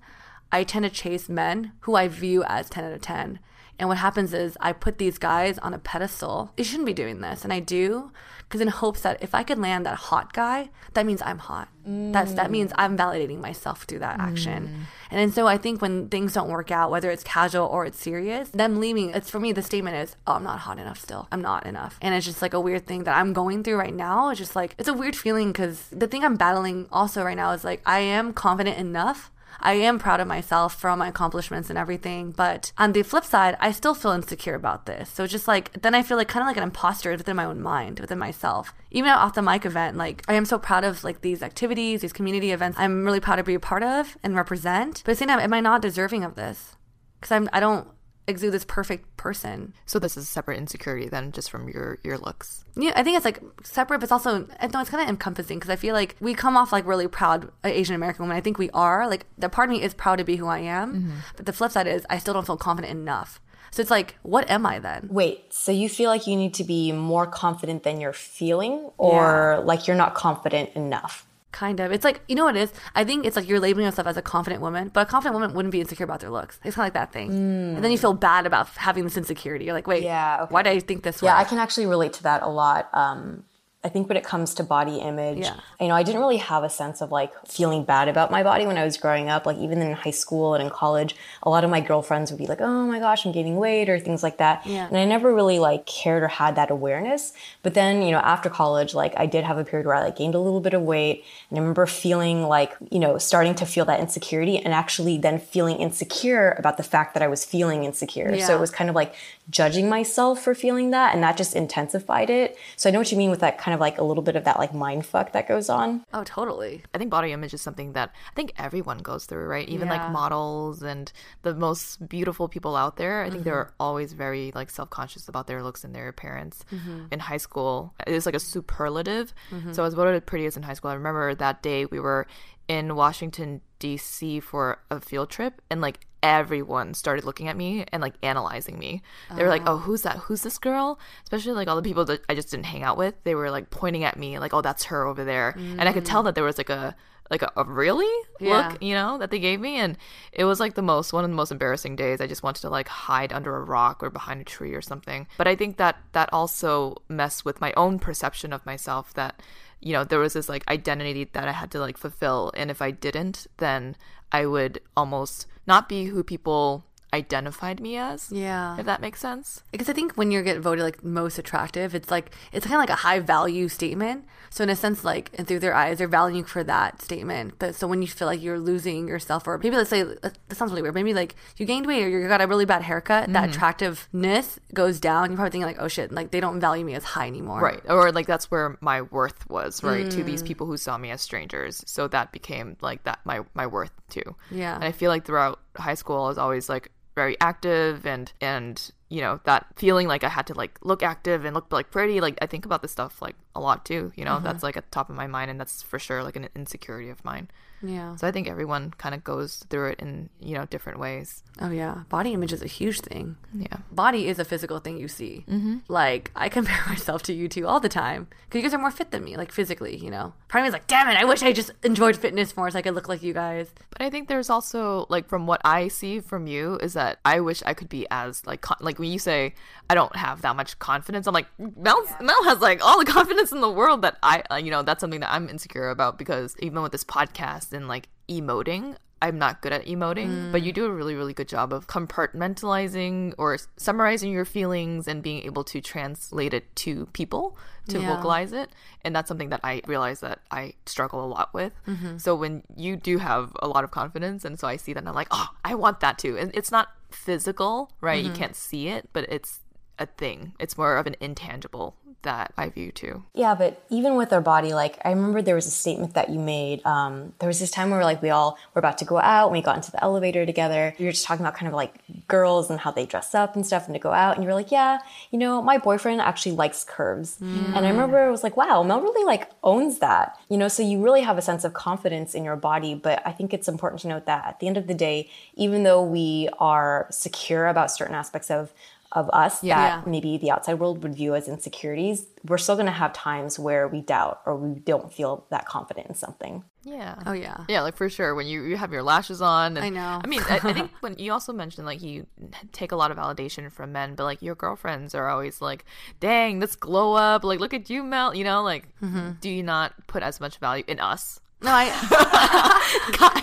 I 0.50 0.64
tend 0.64 0.84
to 0.84 0.90
chase 0.90 1.28
men 1.28 1.72
who 1.80 1.94
I 1.94 2.08
view 2.08 2.44
as 2.44 2.68
10 2.68 2.84
out 2.84 2.92
of 2.92 3.02
10. 3.02 3.38
And 3.78 3.88
what 3.88 3.98
happens 3.98 4.32
is 4.32 4.56
I 4.60 4.72
put 4.72 4.98
these 4.98 5.18
guys 5.18 5.58
on 5.58 5.74
a 5.74 5.78
pedestal. 5.78 6.52
You 6.56 6.64
shouldn't 6.64 6.86
be 6.86 6.94
doing 6.94 7.20
this. 7.20 7.44
And 7.44 7.52
I 7.52 7.60
do 7.60 8.10
because 8.48 8.60
in 8.60 8.68
hopes 8.68 9.00
that 9.00 9.20
if 9.22 9.34
I 9.34 9.42
could 9.42 9.58
land 9.58 9.86
that 9.86 9.96
hot 9.96 10.32
guy, 10.32 10.70
that 10.94 11.04
means 11.04 11.20
I'm 11.22 11.38
hot. 11.38 11.68
Mm. 11.86 12.12
That's 12.12 12.32
that 12.34 12.50
means 12.50 12.72
I'm 12.76 12.96
validating 12.96 13.40
myself 13.40 13.82
through 13.82 13.98
that 14.00 14.20
action. 14.20 14.68
Mm. 14.68 15.10
And 15.10 15.20
then 15.20 15.32
so 15.32 15.48
I 15.48 15.58
think 15.58 15.82
when 15.82 16.08
things 16.08 16.32
don't 16.32 16.48
work 16.48 16.70
out, 16.70 16.90
whether 16.90 17.10
it's 17.10 17.24
casual 17.24 17.66
or 17.66 17.84
it's 17.84 18.00
serious, 18.00 18.48
them 18.50 18.78
leaving, 18.78 19.10
it's 19.10 19.30
for 19.30 19.40
me 19.40 19.52
the 19.52 19.62
statement 19.62 19.96
is, 19.96 20.16
"Oh, 20.26 20.34
I'm 20.34 20.44
not 20.44 20.60
hot 20.60 20.78
enough 20.78 21.00
still. 21.00 21.26
I'm 21.32 21.42
not 21.42 21.66
enough." 21.66 21.98
And 22.00 22.14
it's 22.14 22.26
just 22.26 22.40
like 22.40 22.54
a 22.54 22.60
weird 22.60 22.86
thing 22.86 23.04
that 23.04 23.16
I'm 23.16 23.32
going 23.32 23.64
through 23.64 23.78
right 23.78 23.94
now. 23.94 24.30
It's 24.30 24.38
just 24.38 24.54
like 24.54 24.76
it's 24.78 24.88
a 24.88 24.94
weird 24.94 25.16
feeling 25.16 25.52
cuz 25.52 25.88
the 25.90 26.06
thing 26.06 26.24
I'm 26.24 26.36
battling 26.36 26.86
also 26.92 27.24
right 27.24 27.36
now 27.36 27.50
is 27.50 27.64
like 27.64 27.82
I 27.84 27.98
am 27.98 28.32
confident 28.32 28.78
enough 28.78 29.32
I 29.60 29.74
am 29.74 29.98
proud 29.98 30.20
of 30.20 30.28
myself 30.28 30.78
for 30.78 30.90
all 30.90 30.96
my 30.96 31.08
accomplishments 31.08 31.70
and 31.70 31.78
everything. 31.78 32.32
But 32.32 32.72
on 32.78 32.92
the 32.92 33.02
flip 33.02 33.24
side, 33.24 33.56
I 33.60 33.72
still 33.72 33.94
feel 33.94 34.12
insecure 34.12 34.54
about 34.54 34.86
this. 34.86 35.08
So 35.10 35.26
just 35.26 35.48
like, 35.48 35.82
then 35.82 35.94
I 35.94 36.02
feel 36.02 36.16
like 36.16 36.28
kind 36.28 36.42
of 36.42 36.48
like 36.48 36.56
an 36.56 36.62
imposter 36.62 37.10
within 37.10 37.36
my 37.36 37.44
own 37.44 37.60
mind, 37.60 38.00
within 38.00 38.18
myself. 38.18 38.72
Even 38.90 39.10
at 39.10 39.18
off 39.18 39.34
the 39.34 39.42
mic 39.42 39.64
event, 39.64 39.96
like 39.96 40.22
I 40.28 40.34
am 40.34 40.44
so 40.44 40.58
proud 40.58 40.84
of 40.84 41.04
like 41.04 41.20
these 41.20 41.42
activities, 41.42 42.00
these 42.00 42.12
community 42.12 42.52
events. 42.52 42.78
I'm 42.78 43.04
really 43.04 43.20
proud 43.20 43.36
to 43.36 43.44
be 43.44 43.54
a 43.54 43.60
part 43.60 43.82
of 43.82 44.16
and 44.22 44.36
represent. 44.36 45.02
But 45.04 45.12
at 45.12 45.14
the 45.14 45.18
same 45.18 45.28
time, 45.28 45.40
am 45.40 45.52
I 45.52 45.60
not 45.60 45.82
deserving 45.82 46.24
of 46.24 46.34
this? 46.34 46.76
Because 47.20 47.32
I'm, 47.32 47.48
I 47.52 47.60
don't, 47.60 47.88
exude 48.28 48.52
this 48.52 48.64
perfect 48.64 49.16
person. 49.16 49.72
So 49.84 49.98
this 49.98 50.16
is 50.16 50.24
a 50.24 50.26
separate 50.26 50.58
insecurity 50.58 51.08
then, 51.08 51.32
just 51.32 51.50
from 51.50 51.68
your 51.68 51.98
your 52.02 52.18
looks. 52.18 52.64
Yeah, 52.76 52.92
I 52.94 53.02
think 53.02 53.16
it's 53.16 53.24
like 53.24 53.40
separate, 53.62 53.98
but 53.98 54.04
it's 54.04 54.12
also 54.12 54.40
no, 54.40 54.80
it's 54.80 54.90
kind 54.90 55.02
of 55.02 55.08
encompassing 55.08 55.58
because 55.58 55.70
I 55.70 55.76
feel 55.76 55.94
like 55.94 56.16
we 56.20 56.34
come 56.34 56.56
off 56.56 56.72
like 56.72 56.86
really 56.86 57.08
proud 57.08 57.50
Asian 57.64 57.94
American 57.94 58.24
women. 58.24 58.36
I 58.36 58.40
think 58.40 58.58
we 58.58 58.70
are 58.70 59.08
like 59.08 59.26
the 59.38 59.48
part 59.48 59.68
of 59.68 59.76
me 59.76 59.82
is 59.82 59.94
proud 59.94 60.16
to 60.16 60.24
be 60.24 60.36
who 60.36 60.46
I 60.46 60.58
am, 60.58 60.94
mm-hmm. 60.94 61.16
but 61.36 61.46
the 61.46 61.52
flip 61.52 61.72
side 61.72 61.86
is 61.86 62.06
I 62.10 62.18
still 62.18 62.34
don't 62.34 62.46
feel 62.46 62.56
confident 62.56 62.92
enough. 62.92 63.40
So 63.70 63.82
it's 63.82 63.90
like, 63.90 64.16
what 64.22 64.48
am 64.48 64.64
I 64.64 64.78
then? 64.78 65.08
Wait, 65.10 65.52
so 65.52 65.70
you 65.72 65.88
feel 65.88 66.08
like 66.08 66.26
you 66.26 66.36
need 66.36 66.54
to 66.54 66.64
be 66.64 66.92
more 66.92 67.26
confident 67.26 67.82
than 67.82 68.00
you're 68.00 68.12
feeling, 68.12 68.90
or 68.96 69.56
yeah. 69.58 69.64
like 69.64 69.86
you're 69.86 69.96
not 69.96 70.14
confident 70.14 70.70
enough? 70.74 71.26
Kind 71.56 71.80
of. 71.80 71.90
It's 71.90 72.04
like, 72.04 72.20
you 72.28 72.34
know 72.36 72.44
what 72.44 72.54
it 72.54 72.60
is? 72.64 72.72
I 72.94 73.02
think 73.02 73.24
it's 73.24 73.34
like 73.34 73.48
you're 73.48 73.60
labeling 73.60 73.86
yourself 73.86 74.06
as 74.06 74.18
a 74.18 74.20
confident 74.20 74.60
woman, 74.60 74.90
but 74.92 75.00
a 75.00 75.10
confident 75.10 75.32
woman 75.32 75.54
wouldn't 75.54 75.72
be 75.72 75.80
insecure 75.80 76.04
about 76.04 76.20
their 76.20 76.28
looks. 76.28 76.60
It's 76.64 76.76
kind 76.76 76.86
of 76.86 76.92
like 76.92 76.92
that 76.92 77.12
thing. 77.14 77.30
Mm. 77.30 77.76
And 77.76 77.82
then 77.82 77.90
you 77.90 77.96
feel 77.96 78.12
bad 78.12 78.44
about 78.44 78.68
having 78.76 79.04
this 79.04 79.16
insecurity. 79.16 79.64
You're 79.64 79.72
like, 79.72 79.86
wait, 79.86 80.02
yeah, 80.02 80.42
okay. 80.42 80.52
why 80.52 80.62
do 80.62 80.68
I 80.68 80.80
think 80.80 81.02
this 81.02 81.22
yeah, 81.22 81.30
way? 81.30 81.32
Yeah, 81.32 81.38
I 81.40 81.44
can 81.44 81.56
actually 81.56 81.86
relate 81.86 82.12
to 82.12 82.24
that 82.24 82.42
a 82.42 82.48
lot. 82.50 82.90
Um, 82.92 83.44
I 83.86 83.88
think 83.88 84.08
when 84.08 84.16
it 84.16 84.24
comes 84.24 84.52
to 84.54 84.64
body 84.64 84.96
image, 84.96 85.44
yeah. 85.44 85.54
you 85.80 85.86
know, 85.86 85.94
I 85.94 86.02
didn't 86.02 86.20
really 86.20 86.38
have 86.38 86.64
a 86.64 86.68
sense 86.68 87.00
of 87.00 87.12
like 87.12 87.32
feeling 87.46 87.84
bad 87.84 88.08
about 88.08 88.32
my 88.32 88.42
body 88.42 88.66
when 88.66 88.76
I 88.76 88.84
was 88.84 88.96
growing 88.96 89.28
up. 89.28 89.46
Like 89.46 89.58
even 89.58 89.80
in 89.80 89.92
high 89.92 90.10
school 90.10 90.54
and 90.54 90.64
in 90.64 90.70
college, 90.70 91.14
a 91.44 91.50
lot 91.50 91.62
of 91.62 91.70
my 91.70 91.80
girlfriends 91.80 92.32
would 92.32 92.38
be 92.38 92.48
like, 92.48 92.60
"Oh 92.60 92.84
my 92.88 92.98
gosh, 92.98 93.24
I'm 93.24 93.30
gaining 93.30 93.58
weight" 93.58 93.88
or 93.88 94.00
things 94.00 94.24
like 94.24 94.38
that. 94.38 94.66
Yeah. 94.66 94.88
And 94.88 94.96
I 94.96 95.04
never 95.04 95.32
really 95.32 95.60
like 95.60 95.86
cared 95.86 96.24
or 96.24 96.28
had 96.28 96.56
that 96.56 96.72
awareness. 96.72 97.32
But 97.62 97.74
then, 97.74 98.02
you 98.02 98.10
know, 98.10 98.18
after 98.18 98.50
college, 98.50 98.92
like 98.92 99.14
I 99.16 99.26
did 99.26 99.44
have 99.44 99.56
a 99.56 99.64
period 99.64 99.86
where 99.86 99.94
I 99.94 100.02
like 100.02 100.16
gained 100.16 100.34
a 100.34 100.40
little 100.40 100.60
bit 100.60 100.74
of 100.74 100.82
weight, 100.82 101.24
and 101.48 101.56
I 101.56 101.60
remember 101.60 101.86
feeling 101.86 102.42
like, 102.42 102.74
you 102.90 102.98
know, 102.98 103.18
starting 103.18 103.54
to 103.54 103.66
feel 103.66 103.84
that 103.84 104.00
insecurity 104.00 104.58
and 104.58 104.74
actually 104.74 105.16
then 105.16 105.38
feeling 105.38 105.76
insecure 105.76 106.56
about 106.58 106.76
the 106.76 106.82
fact 106.82 107.14
that 107.14 107.22
I 107.22 107.28
was 107.28 107.44
feeling 107.44 107.84
insecure. 107.84 108.34
Yeah. 108.34 108.48
So 108.48 108.56
it 108.56 108.60
was 108.60 108.72
kind 108.72 108.90
of 108.90 108.96
like 108.96 109.14
judging 109.48 109.88
myself 109.88 110.42
for 110.42 110.56
feeling 110.56 110.90
that, 110.90 111.14
and 111.14 111.22
that 111.22 111.36
just 111.36 111.54
intensified 111.54 112.30
it. 112.30 112.58
So 112.74 112.88
I 112.88 112.92
know 112.92 112.98
what 112.98 113.12
you 113.12 113.18
mean 113.18 113.30
with 113.30 113.40
that 113.40 113.58
kind 113.58 113.74
of 113.74 113.75
like 113.80 113.98
a 113.98 114.04
little 114.04 114.22
bit 114.22 114.36
of 114.36 114.44
that 114.44 114.58
like 114.58 114.74
mind 114.74 115.06
fuck 115.06 115.32
that 115.32 115.48
goes 115.48 115.68
on. 115.68 116.04
Oh, 116.12 116.24
totally. 116.24 116.82
I 116.94 116.98
think 116.98 117.10
body 117.10 117.32
image 117.32 117.54
is 117.54 117.62
something 117.62 117.92
that 117.92 118.14
I 118.30 118.34
think 118.34 118.52
everyone 118.56 118.98
goes 118.98 119.26
through, 119.26 119.46
right? 119.46 119.68
Even 119.68 119.88
yeah. 119.88 120.02
like 120.02 120.12
models 120.12 120.82
and 120.82 121.12
the 121.42 121.54
most 121.54 122.08
beautiful 122.08 122.48
people 122.48 122.76
out 122.76 122.96
there. 122.96 123.22
I 123.22 123.24
think 123.24 123.40
mm-hmm. 123.40 123.50
they're 123.50 123.72
always 123.78 124.12
very 124.12 124.52
like 124.54 124.70
self 124.70 124.90
conscious 124.90 125.28
about 125.28 125.46
their 125.46 125.62
looks 125.62 125.84
and 125.84 125.94
their 125.94 126.08
appearance. 126.08 126.64
Mm-hmm. 126.72 127.06
In 127.10 127.20
high 127.20 127.36
school, 127.36 127.94
it 128.06 128.12
was 128.12 128.26
like 128.26 128.34
a 128.34 128.40
superlative. 128.40 129.34
Mm-hmm. 129.50 129.72
So 129.72 129.82
I 129.82 129.86
was 129.86 129.94
voted 129.94 130.24
prettiest 130.26 130.56
in 130.56 130.62
high 130.62 130.74
school. 130.74 130.90
I 130.90 130.94
remember 130.94 131.34
that 131.34 131.62
day 131.62 131.86
we 131.86 132.00
were 132.00 132.26
in 132.68 132.96
Washington 132.96 133.60
DC 133.80 134.42
for 134.42 134.80
a 134.90 135.00
field 135.00 135.30
trip 135.30 135.60
and 135.70 135.80
like 135.80 136.06
everyone 136.26 136.94
started 136.94 137.24
looking 137.24 137.48
at 137.48 137.56
me 137.56 137.84
and 137.92 138.02
like 138.02 138.14
analyzing 138.22 138.78
me. 138.78 139.02
They 139.34 139.42
were 139.42 139.48
like, 139.48 139.62
"Oh, 139.66 139.78
who's 139.78 140.02
that? 140.02 140.16
Who's 140.18 140.42
this 140.42 140.58
girl?" 140.58 140.98
Especially 141.22 141.52
like 141.52 141.68
all 141.68 141.76
the 141.76 141.82
people 141.82 142.04
that 142.06 142.22
I 142.28 142.34
just 142.34 142.50
didn't 142.50 142.66
hang 142.66 142.82
out 142.82 142.98
with. 142.98 143.14
They 143.24 143.34
were 143.34 143.50
like 143.50 143.70
pointing 143.70 144.04
at 144.04 144.18
me 144.18 144.38
like, 144.38 144.52
"Oh, 144.52 144.60
that's 144.60 144.84
her 144.84 145.06
over 145.06 145.24
there." 145.24 145.54
Mm. 145.56 145.76
And 145.78 145.88
I 145.88 145.92
could 145.92 146.04
tell 146.04 146.22
that 146.24 146.34
there 146.34 146.44
was 146.44 146.58
like 146.58 146.70
a 146.70 146.96
like 147.30 147.42
a, 147.42 147.50
a 147.56 147.64
really 147.64 148.10
yeah. 148.38 148.68
look, 148.68 148.82
you 148.82 148.94
know, 148.94 149.18
that 149.18 149.30
they 149.30 149.40
gave 149.40 149.60
me 149.60 149.76
and 149.76 149.98
it 150.32 150.44
was 150.44 150.60
like 150.60 150.74
the 150.74 150.82
most 150.82 151.12
one 151.12 151.24
of 151.24 151.30
the 151.30 151.36
most 151.36 151.50
embarrassing 151.50 151.96
days. 151.96 152.20
I 152.20 152.26
just 152.26 152.42
wanted 152.42 152.60
to 152.60 152.70
like 152.70 152.88
hide 152.88 153.32
under 153.32 153.56
a 153.56 153.64
rock 153.64 154.02
or 154.02 154.10
behind 154.10 154.40
a 154.40 154.44
tree 154.44 154.74
or 154.74 154.82
something. 154.82 155.26
But 155.36 155.48
I 155.48 155.56
think 155.56 155.76
that 155.76 155.96
that 156.12 156.32
also 156.32 157.02
messed 157.08 157.44
with 157.44 157.60
my 157.60 157.72
own 157.76 157.98
perception 157.98 158.52
of 158.52 158.64
myself 158.64 159.12
that 159.14 159.42
you 159.80 159.92
know, 159.92 160.04
there 160.04 160.18
was 160.18 160.32
this 160.32 160.48
like 160.48 160.66
identity 160.68 161.24
that 161.32 161.48
I 161.48 161.52
had 161.52 161.70
to 161.72 161.80
like 161.80 161.98
fulfill. 161.98 162.50
And 162.56 162.70
if 162.70 162.80
I 162.80 162.90
didn't, 162.90 163.46
then 163.58 163.96
I 164.32 164.46
would 164.46 164.80
almost 164.96 165.46
not 165.66 165.88
be 165.88 166.04
who 166.06 166.22
people 166.22 166.84
identified 167.12 167.80
me 167.80 167.96
as. 167.96 168.30
Yeah. 168.30 168.78
If 168.78 168.86
that 168.86 169.00
makes 169.00 169.20
sense. 169.20 169.62
Because 169.72 169.88
I 169.88 169.92
think 169.92 170.14
when 170.14 170.30
you 170.30 170.42
get 170.42 170.60
voted 170.60 170.84
like 170.84 171.04
most 171.04 171.38
attractive, 171.38 171.94
it's 171.94 172.10
like 172.10 172.32
it's 172.52 172.66
kind 172.66 172.76
of 172.76 172.80
like 172.80 172.90
a 172.90 173.02
high 173.02 173.20
value 173.20 173.68
statement. 173.68 174.24
So 174.50 174.64
in 174.64 174.70
a 174.70 174.76
sense, 174.76 175.04
like 175.04 175.30
and 175.34 175.46
through 175.46 175.60
their 175.60 175.74
eyes, 175.74 175.98
they're 175.98 176.08
valuing 176.08 176.44
for 176.44 176.62
that 176.64 177.02
statement. 177.02 177.54
But 177.58 177.74
so 177.74 177.86
when 177.86 178.02
you 178.02 178.08
feel 178.08 178.26
like 178.26 178.42
you're 178.42 178.58
losing 178.58 179.08
yourself, 179.08 179.46
or 179.46 179.58
maybe 179.58 179.76
let's 179.76 179.90
say 179.90 180.02
that 180.02 180.36
sounds 180.52 180.70
really 180.70 180.82
weird. 180.82 180.94
Maybe 180.94 181.14
like 181.14 181.34
you 181.56 181.66
gained 181.66 181.86
weight 181.86 182.04
or 182.04 182.08
you 182.08 182.28
got 182.28 182.40
a 182.40 182.46
really 182.46 182.64
bad 182.64 182.82
haircut, 182.82 183.24
mm-hmm. 183.24 183.32
that 183.34 183.50
attractiveness 183.50 184.58
goes 184.74 185.00
down. 185.00 185.30
You're 185.30 185.36
probably 185.36 185.50
thinking 185.50 185.66
like, 185.66 185.80
oh 185.80 185.88
shit, 185.88 186.12
like 186.12 186.30
they 186.30 186.40
don't 186.40 186.60
value 186.60 186.84
me 186.84 186.94
as 186.94 187.04
high 187.04 187.26
anymore. 187.26 187.60
Right. 187.60 187.82
Or 187.88 188.12
like 188.12 188.26
that's 188.26 188.50
where 188.50 188.76
my 188.80 189.02
worth 189.02 189.48
was, 189.48 189.82
right? 189.82 190.06
Mm. 190.06 190.10
To 190.10 190.22
these 190.22 190.42
mm. 190.42 190.46
people 190.46 190.66
who 190.66 190.76
saw 190.76 190.98
me 190.98 191.10
as 191.10 191.22
strangers. 191.22 191.82
So 191.86 192.08
that 192.08 192.32
became 192.32 192.76
like 192.80 193.04
that 193.04 193.20
my 193.24 193.40
my 193.54 193.66
worth 193.66 193.92
too. 194.08 194.36
Yeah. 194.50 194.74
And 194.74 194.84
I 194.84 194.92
feel 194.92 195.10
like 195.10 195.24
throughout 195.24 195.60
high 195.78 195.94
school 195.94 196.24
I 196.24 196.28
was 196.28 196.38
always 196.38 196.68
like 196.68 196.90
very 197.14 197.36
active 197.40 198.06
and 198.06 198.32
and 198.40 198.90
you 199.08 199.20
know 199.20 199.40
that 199.44 199.66
feeling 199.76 200.06
like 200.06 200.22
I 200.24 200.28
had 200.28 200.46
to 200.48 200.54
like 200.54 200.78
look 200.82 201.02
active 201.02 201.44
and 201.44 201.54
look 201.54 201.72
like 201.72 201.90
pretty 201.90 202.20
like 202.20 202.36
I 202.42 202.46
think 202.46 202.66
about 202.66 202.82
this 202.82 202.92
stuff 202.92 203.22
like 203.22 203.36
a 203.56 203.60
lot 203.60 203.84
too. 203.84 204.12
You 204.16 204.24
know, 204.24 204.38
that's 204.40 204.62
like 204.62 204.76
at 204.76 204.84
the 204.84 204.90
top 204.90 205.10
of 205.10 205.16
my 205.16 205.26
mind, 205.26 205.50
and 205.50 205.58
that's 205.58 205.82
for 205.82 205.98
sure 205.98 206.22
like 206.22 206.36
an 206.36 206.48
insecurity 206.54 207.08
of 207.08 207.24
mine. 207.24 207.48
Yeah. 207.82 208.16
So 208.16 208.26
I 208.26 208.30
think 208.30 208.48
everyone 208.48 208.92
kind 208.96 209.14
of 209.14 209.22
goes 209.22 209.64
through 209.68 209.90
it 209.90 210.00
in 210.00 210.30
you 210.40 210.54
know 210.54 210.66
different 210.66 210.98
ways. 210.98 211.42
Oh 211.60 211.70
yeah, 211.70 212.02
body 212.08 212.32
image 212.32 212.52
is 212.52 212.62
a 212.62 212.66
huge 212.66 213.00
thing. 213.00 213.36
Yeah. 213.54 213.78
Body 213.90 214.28
is 214.28 214.38
a 214.38 214.44
physical 214.44 214.78
thing 214.78 214.98
you 214.98 215.08
see. 215.08 215.44
Mm-hmm. 215.48 215.78
Like 215.88 216.30
I 216.34 216.48
compare 216.56 216.80
myself 216.86 217.22
to 217.24 217.32
you 217.32 217.48
two 217.48 217.66
all 217.66 217.80
the 217.80 217.88
time 217.88 218.28
because 218.44 218.58
you 218.58 218.62
guys 218.62 218.74
are 218.74 218.80
more 218.80 218.90
fit 218.90 219.10
than 219.10 219.24
me, 219.24 219.36
like 219.36 219.52
physically. 219.52 219.96
You 219.96 220.10
know, 220.10 220.32
part 220.48 220.62
of 220.62 220.64
me 220.64 220.68
is 220.68 220.72
like, 220.72 220.86
damn 220.86 221.08
it, 221.08 221.16
I 221.16 221.24
wish 221.24 221.42
I 221.42 221.52
just 221.52 221.72
enjoyed 221.82 222.16
fitness 222.16 222.56
more 222.56 222.70
so 222.70 222.78
I 222.78 222.82
could 222.82 222.94
look 222.94 223.08
like 223.08 223.22
you 223.22 223.32
guys. 223.32 223.68
But 223.90 224.02
I 224.02 224.10
think 224.10 224.28
there's 224.28 224.50
also 224.50 225.06
like 225.08 225.28
from 225.28 225.46
what 225.46 225.60
I 225.64 225.88
see 225.88 226.20
from 226.20 226.46
you 226.46 226.76
is 226.76 226.94
that 226.94 227.18
I 227.24 227.40
wish 227.40 227.62
I 227.64 227.74
could 227.74 227.88
be 227.88 228.06
as 228.10 228.46
like 228.46 228.62
con- 228.62 228.78
like 228.80 228.98
when 228.98 229.10
you 229.10 229.18
say 229.18 229.54
I 229.90 229.94
don't 229.94 230.14
have 230.16 230.42
that 230.42 230.56
much 230.56 230.78
confidence, 230.78 231.26
I'm 231.26 231.34
like 231.34 231.46
Mel 231.58 232.02
Mel 232.20 232.44
has 232.44 232.60
like 232.60 232.84
all 232.84 232.98
the 232.98 233.04
confidence 233.04 233.45
in 233.52 233.60
the 233.60 233.70
world 233.70 234.02
that 234.02 234.16
I 234.22 234.42
uh, 234.50 234.56
you 234.56 234.70
know 234.70 234.82
that's 234.82 235.00
something 235.00 235.20
that 235.20 235.32
I'm 235.32 235.48
insecure 235.48 235.90
about 235.90 236.18
because 236.18 236.56
even 236.60 236.82
with 236.82 236.92
this 236.92 237.04
podcast 237.04 237.72
and 237.72 237.88
like 237.88 238.08
emoting. 238.28 238.96
I'm 239.22 239.38
not 239.38 239.62
good 239.62 239.72
at 239.72 239.86
emoting, 239.86 240.52
but 240.52 240.62
you 240.62 240.72
mm. 240.72 240.74
do 240.74 240.84
a 240.84 240.90
really, 240.90 241.14
really 241.14 241.32
good 241.32 241.48
job 241.48 241.72
of 241.72 241.86
compartmentalizing 241.86 243.32
or 243.38 243.56
summarizing 243.78 244.30
your 244.30 244.44
feelings 244.44 245.08
and 245.08 245.22
being 245.22 245.42
able 245.44 245.64
to 245.64 245.80
translate 245.80 246.52
it 246.52 246.76
to 246.76 247.06
people 247.14 247.56
to 247.88 247.98
Yeah. 247.98 248.14
vocalize 248.14 248.52
it. 248.52 248.68
And 249.02 249.16
that's 249.16 249.28
something 249.28 249.48
that 249.48 249.60
I 249.64 249.80
realize 249.86 250.20
that 250.20 250.40
I 250.50 250.74
struggle 250.84 251.24
a 251.24 251.26
lot 251.26 251.54
with. 251.54 251.72
Mm-hmm. 251.86 252.18
So 252.18 252.34
when 252.34 252.62
you 252.76 252.96
do 252.96 253.16
have 253.16 253.52
a 253.60 253.68
lot 253.68 253.84
of 253.84 253.90
confidence, 253.90 254.44
and 254.44 254.60
so 254.60 254.68
I 254.68 254.76
see 254.76 254.92
that 254.92 254.98
and 254.98 255.08
I'm 255.08 255.14
like, 255.14 255.28
oh, 255.30 255.48
I 255.64 255.74
want 255.74 256.00
that 256.00 256.18
too. 256.18 256.36
And 256.36 256.50
it's 256.52 256.70
not 256.70 256.88
physical, 257.10 257.92
right? 258.02 258.22
You 258.22 258.30
mm-hmm. 258.30 258.38
can't 258.38 258.56
see 258.56 258.88
it, 258.88 259.08
but 259.14 259.24
it's 259.30 259.60
a 259.98 260.04
thing. 260.04 260.52
It's 260.58 260.76
more 260.76 260.98
of 260.98 261.06
an 261.06 261.16
intangible 261.20 261.96
that 262.22 262.52
I 262.56 262.68
view 262.68 262.90
too. 262.90 263.22
Yeah, 263.34 263.54
but 263.54 263.82
even 263.88 264.16
with 264.16 264.32
our 264.32 264.40
body, 264.40 264.74
like 264.74 264.98
I 265.04 265.10
remember 265.10 265.42
there 265.42 265.54
was 265.54 265.66
a 265.66 265.70
statement 265.70 266.14
that 266.14 266.28
you 266.28 266.38
made. 266.38 266.84
Um, 266.84 267.32
there 267.38 267.46
was 267.46 267.60
this 267.60 267.70
time 267.70 267.90
where 267.90 268.00
we're 268.00 268.04
like 268.04 268.22
we 268.22 268.30
all 268.30 268.58
were 268.74 268.80
about 268.80 268.98
to 268.98 269.04
go 269.04 269.18
out 269.18 269.46
and 269.46 269.52
we 269.52 269.62
got 269.62 269.76
into 269.76 269.90
the 269.90 270.02
elevator 270.02 270.44
together. 270.44 270.94
You 270.98 271.06
were 271.06 271.12
just 271.12 271.24
talking 271.24 271.44
about 271.44 271.56
kind 271.56 271.68
of 271.68 271.74
like 271.74 271.94
girls 272.28 272.70
and 272.70 272.80
how 272.80 272.90
they 272.90 273.06
dress 273.06 273.34
up 273.34 273.54
and 273.54 273.64
stuff 273.64 273.86
and 273.86 273.94
to 273.94 274.00
go 274.00 274.12
out. 274.12 274.34
And 274.34 274.44
you 274.44 274.48
were 274.48 274.54
like, 274.54 274.72
yeah, 274.72 274.98
you 275.30 275.38
know, 275.38 275.62
my 275.62 275.78
boyfriend 275.78 276.20
actually 276.20 276.56
likes 276.56 276.84
curves. 276.84 277.38
And 277.40 277.86
I 277.86 277.88
remember 277.90 278.26
it 278.26 278.30
was 278.30 278.42
like, 278.42 278.56
wow, 278.56 278.82
Mel 278.82 279.00
really 279.00 279.24
like 279.24 279.50
owns 279.62 279.98
that. 280.00 280.38
You 280.48 280.56
know, 280.56 280.68
so 280.68 280.82
you 280.82 281.02
really 281.02 281.22
have 281.22 281.38
a 281.38 281.42
sense 281.42 281.64
of 281.64 281.74
confidence 281.74 282.34
in 282.34 282.44
your 282.44 282.56
body. 282.56 282.94
But 282.94 283.22
I 283.24 283.32
think 283.32 283.54
it's 283.54 283.68
important 283.68 284.02
to 284.02 284.08
note 284.08 284.26
that 284.26 284.44
at 284.46 284.60
the 284.60 284.66
end 284.66 284.76
of 284.76 284.86
the 284.86 284.94
day, 284.94 285.30
even 285.54 285.84
though 285.84 286.02
we 286.02 286.48
are 286.58 287.06
secure 287.10 287.66
about 287.66 287.90
certain 287.90 288.14
aspects 288.14 288.50
of 288.50 288.72
of 289.16 289.28
us 289.30 289.64
Yeah. 289.64 289.76
that 290.02 290.06
maybe 290.06 290.36
the 290.38 290.50
outside 290.52 290.74
world 290.74 291.02
would 291.02 291.14
view 291.16 291.34
as 291.34 291.48
insecurities, 291.48 292.26
we're 292.46 292.58
still 292.58 292.76
going 292.76 292.86
to 292.86 292.92
have 292.92 293.12
times 293.12 293.58
where 293.58 293.88
we 293.88 294.00
doubt 294.02 294.42
or 294.46 294.54
we 294.56 294.78
don't 294.78 295.12
feel 295.12 295.44
that 295.50 295.66
confident 295.66 296.06
in 296.08 296.14
something. 296.14 296.62
Yeah. 296.84 297.16
Oh 297.26 297.32
yeah. 297.32 297.64
Yeah, 297.68 297.80
like 297.82 297.96
for 297.96 298.08
sure. 298.08 298.34
When 298.36 298.46
you, 298.46 298.62
you 298.62 298.76
have 298.76 298.92
your 298.92 299.02
lashes 299.02 299.42
on, 299.42 299.76
and, 299.76 299.84
I 299.84 299.88
know. 299.88 300.20
I 300.22 300.26
mean, 300.28 300.42
I, 300.48 300.60
I 300.62 300.72
think 300.72 300.90
when 301.00 301.18
you 301.18 301.32
also 301.32 301.52
mentioned 301.52 301.84
like 301.86 302.00
you 302.00 302.26
take 302.70 302.92
a 302.92 302.96
lot 302.96 303.10
of 303.10 303.16
validation 303.16 303.72
from 303.72 303.90
men, 303.90 304.14
but 304.14 304.22
like 304.24 304.40
your 304.40 304.54
girlfriends 304.54 305.12
are 305.12 305.28
always 305.28 305.60
like, 305.60 305.84
"Dang, 306.20 306.60
this 306.60 306.76
glow 306.76 307.14
up! 307.14 307.42
Like, 307.42 307.58
look 307.58 307.74
at 307.74 307.90
you, 307.90 308.04
Mel." 308.04 308.36
You 308.36 308.44
know, 308.44 308.62
like, 308.62 308.86
Mm-hmm. 309.02 309.30
do 309.40 309.50
you 309.50 309.64
not 309.64 309.94
put 310.06 310.22
as 310.22 310.38
much 310.38 310.58
value 310.58 310.84
in 310.86 311.00
us? 311.00 311.40
No, 311.60 311.70
I. 311.72 311.86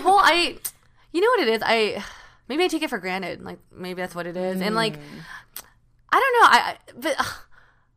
well, 0.04 0.20
I. 0.22 0.56
You 1.12 1.20
know 1.20 1.28
what 1.28 1.40
it 1.40 1.48
is? 1.48 1.62
I 1.64 2.02
maybe 2.48 2.64
I 2.64 2.68
take 2.68 2.82
it 2.82 2.90
for 2.90 2.98
granted. 2.98 3.42
Like 3.42 3.58
maybe 3.72 4.00
that's 4.00 4.14
what 4.14 4.26
it 4.26 4.36
is, 4.36 4.60
and 4.60 4.74
like 4.74 4.94
mm. 4.94 5.20
I 6.10 6.20
don't 6.20 6.32
know. 6.40 6.48
I, 6.48 6.58
I 6.58 6.76
but. 7.16 7.26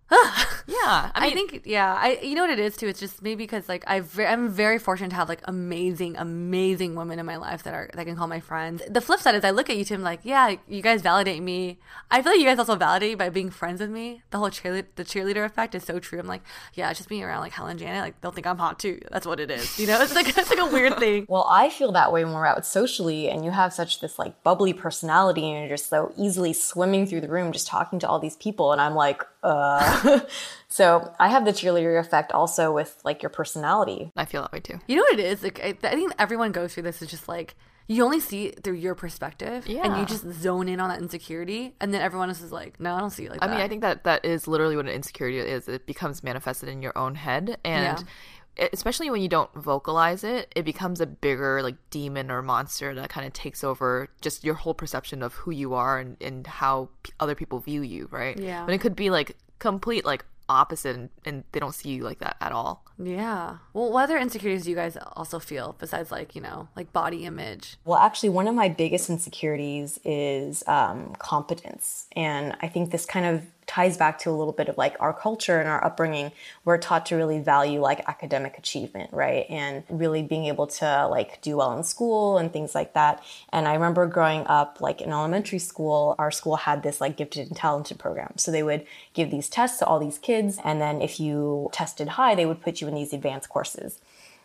Yeah, 0.09 1.11
I, 1.15 1.31
think 1.33 1.63
yeah. 1.65 1.97
I 1.99 2.19
you 2.21 2.35
know 2.35 2.41
what 2.41 2.49
it 2.49 2.59
is 2.59 2.77
too. 2.77 2.87
It's 2.87 2.99
just 2.99 3.21
maybe 3.21 3.43
because 3.43 3.67
like 3.67 3.83
I 3.87 3.99
ve- 3.99 4.25
I'm 4.25 4.49
very 4.49 4.79
fortunate 4.79 5.09
to 5.09 5.15
have 5.15 5.27
like 5.29 5.41
amazing, 5.45 6.15
amazing 6.17 6.95
women 6.95 7.19
in 7.19 7.25
my 7.25 7.35
life 7.37 7.63
that 7.63 7.73
are 7.73 7.89
that 7.93 7.99
I 7.99 8.05
can 8.05 8.15
call 8.15 8.27
my 8.27 8.39
friends. 8.39 8.81
The 8.89 9.01
flip 9.01 9.19
side 9.19 9.35
is 9.35 9.43
I 9.43 9.51
look 9.51 9.69
at 9.69 9.77
you 9.77 9.83
two. 9.85 9.95
I'm 9.95 10.03
like, 10.03 10.21
yeah, 10.23 10.55
you 10.67 10.81
guys 10.81 11.01
validate 11.01 11.41
me. 11.43 11.79
I 12.09 12.21
feel 12.21 12.31
like 12.31 12.39
you 12.39 12.45
guys 12.45 12.59
also 12.59 12.75
validate 12.75 13.17
by 13.17 13.29
being 13.29 13.49
friends 13.49 13.81
with 13.81 13.89
me. 13.89 14.21
The 14.31 14.37
whole 14.37 14.49
cheerleader, 14.49 14.85
the 14.95 15.03
cheerleader 15.03 15.45
effect 15.45 15.75
is 15.75 15.83
so 15.83 15.99
true. 15.99 16.19
I'm 16.19 16.27
like, 16.27 16.43
yeah, 16.73 16.91
just 16.93 17.09
being 17.09 17.23
around 17.23 17.41
like 17.41 17.51
Helen 17.53 17.77
Janet. 17.77 18.01
Like 18.01 18.21
they'll 18.21 18.31
think 18.31 18.47
I'm 18.47 18.57
hot 18.57 18.79
too. 18.79 18.99
That's 19.11 19.27
what 19.27 19.39
it 19.39 19.51
is. 19.51 19.77
You 19.79 19.87
know, 19.87 20.01
it's 20.01 20.15
like 20.15 20.29
it's 20.37 20.49
like 20.49 20.59
a 20.59 20.67
weird 20.67 20.97
thing. 20.99 21.25
Well, 21.27 21.47
I 21.49 21.69
feel 21.69 21.91
that 21.93 22.11
way 22.13 22.23
when 22.23 22.33
we're 22.33 22.45
out 22.45 22.65
socially 22.65 23.29
and 23.29 23.43
you 23.43 23.51
have 23.51 23.73
such 23.73 23.99
this 23.99 24.17
like 24.17 24.41
bubbly 24.43 24.73
personality 24.73 25.49
and 25.49 25.59
you're 25.59 25.77
just 25.77 25.89
so 25.89 26.13
easily 26.17 26.53
swimming 26.53 27.07
through 27.07 27.21
the 27.21 27.29
room 27.29 27.51
just 27.51 27.67
talking 27.67 27.99
to 27.99 28.07
all 28.07 28.19
these 28.19 28.35
people 28.37 28.71
and 28.71 28.79
I'm 28.81 28.95
like, 28.95 29.21
uh 29.43 29.96
so 30.67 31.13
I 31.19 31.29
have 31.29 31.45
the 31.45 31.51
cheerleader 31.51 31.99
effect 31.99 32.31
also 32.31 32.71
with 32.71 32.99
like 33.03 33.21
your 33.23 33.29
personality. 33.29 34.11
I 34.15 34.25
feel 34.25 34.41
that 34.41 34.51
way 34.51 34.59
too. 34.59 34.79
You 34.87 34.97
know 34.97 35.03
what 35.03 35.19
it 35.19 35.25
is? 35.25 35.43
Like 35.43 35.59
I, 35.63 35.69
I 35.83 35.95
think 35.95 36.13
everyone 36.19 36.51
goes 36.51 36.73
through 36.73 36.83
this. 36.83 37.01
Is 37.01 37.09
just 37.09 37.27
like 37.27 37.55
you 37.89 38.03
only 38.03 38.19
see 38.19 38.47
it 38.47 38.63
through 38.63 38.73
your 38.75 38.95
perspective, 38.95 39.65
and 39.65 39.97
you 39.97 40.05
just 40.05 40.29
zone 40.41 40.67
in 40.67 40.79
on 40.81 40.89
that 40.89 40.99
insecurity, 40.99 41.73
and 41.79 41.93
then 41.93 42.01
everyone 42.01 42.27
else 42.29 42.41
is 42.41 42.51
like, 42.51 42.79
no, 42.81 42.93
I 42.93 42.99
don't 42.99 43.11
see 43.11 43.25
it 43.25 43.31
like 43.31 43.41
I 43.41 43.47
that. 43.47 43.53
mean, 43.53 43.61
I 43.63 43.67
think 43.69 43.81
that 43.81 44.03
that 44.03 44.25
is 44.25 44.45
literally 44.47 44.75
what 44.75 44.85
an 44.87 44.91
insecurity 44.91 45.39
is. 45.39 45.69
It 45.69 45.85
becomes 45.85 46.21
manifested 46.21 46.67
in 46.67 46.81
your 46.81 46.97
own 46.97 47.15
head, 47.15 47.57
and 47.63 48.03
e- 48.59 48.67
especially 48.73 49.09
when 49.09 49.21
you 49.21 49.29
don't 49.29 49.53
vocalize 49.53 50.25
it, 50.25 50.51
it 50.53 50.65
becomes 50.65 50.99
a 50.99 51.05
bigger 51.05 51.63
like 51.63 51.75
demon 51.89 52.29
or 52.29 52.41
monster 52.41 52.93
that 52.93 53.09
kind 53.09 53.25
of 53.25 53.31
takes 53.31 53.63
over 53.63 54.09
just 54.19 54.43
your 54.43 54.55
whole 54.55 54.73
perception 54.73 55.23
of 55.23 55.33
who 55.35 55.51
you 55.51 55.73
are 55.73 55.97
and, 55.97 56.17
and 56.21 56.45
how 56.45 56.89
p- 57.03 57.13
other 57.21 57.35
people 57.35 57.59
view 57.59 57.81
you, 57.83 58.09
right? 58.11 58.37
Yeah. 58.37 58.65
but 58.65 58.73
it 58.73 58.81
could 58.81 58.97
be 58.97 59.09
like 59.09 59.37
complete 59.59 60.05
like 60.05 60.25
opposite, 60.49 60.95
and, 60.95 61.09
and 61.25 61.43
they 61.51 61.59
don't 61.59 61.75
see 61.75 61.89
you 61.89 62.03
like 62.03 62.19
that 62.19 62.37
at 62.41 62.51
all. 62.51 62.85
Yeah. 62.97 63.57
Well, 63.73 63.91
what 63.91 64.03
other 64.03 64.17
insecurities 64.17 64.63
do 64.63 64.69
you 64.69 64.75
guys 64.75 64.97
also 65.13 65.39
feel 65.39 65.75
besides 65.77 66.11
like 66.11 66.35
you 66.35 66.41
know 66.41 66.67
like 66.75 66.93
body 66.93 67.25
image? 67.25 67.77
Well, 67.85 67.99
actually, 67.99 68.29
one 68.29 68.47
of 68.47 68.55
my 68.55 68.69
biggest 68.69 69.09
insecurities 69.09 69.99
is 70.03 70.63
um, 70.67 71.13
competence. 71.19 72.07
And 72.15 72.55
I 72.61 72.67
think 72.67 72.91
this 72.91 73.05
kind 73.05 73.25
of 73.25 73.43
ties 73.67 73.97
back 73.97 74.17
to 74.19 74.29
a 74.29 74.31
little 74.31 74.53
bit 74.53 74.69
of 74.69 74.77
like 74.77 74.95
our 74.99 75.13
culture 75.13 75.59
and 75.59 75.67
our 75.67 75.83
upbringing. 75.83 76.31
We're 76.63 76.77
taught 76.77 77.05
to 77.07 77.15
really 77.15 77.39
value 77.39 77.81
like 77.81 78.07
academic 78.07 78.57
achievement, 78.57 79.11
right? 79.13 79.45
And 79.49 79.83
really 79.89 80.23
being 80.23 80.45
able 80.45 80.67
to 80.67 81.07
like 81.07 81.41
do 81.41 81.57
well 81.57 81.77
in 81.77 81.83
school 81.83 82.37
and 82.37 82.51
things 82.51 82.73
like 82.73 82.93
that. 82.93 83.21
And 83.49 83.67
I 83.67 83.73
remember 83.73 84.07
growing 84.07 84.47
up, 84.47 84.79
like 84.79 85.01
in 85.01 85.11
elementary 85.11 85.59
school, 85.59 86.15
our 86.17 86.31
school 86.31 86.55
had 86.55 86.81
this 86.81 87.01
like 87.01 87.17
gifted 87.17 87.47
and 87.47 87.57
talented 87.57 87.99
program. 87.99 88.37
So 88.37 88.51
they 88.51 88.63
would 88.63 88.85
give 89.13 89.29
these 89.29 89.49
tests 89.49 89.79
to 89.79 89.85
all 89.85 89.99
these 89.99 90.17
kids. 90.17 90.59
And 90.63 90.81
then 90.81 91.01
if 91.01 91.19
you 91.19 91.69
tested 91.73 92.07
high, 92.09 92.35
they 92.35 92.45
would 92.45 92.61
put 92.61 92.79
you 92.79 92.87
in 92.87 92.95
these 92.95 93.13
advanced 93.13 93.49
courses. 93.49 93.99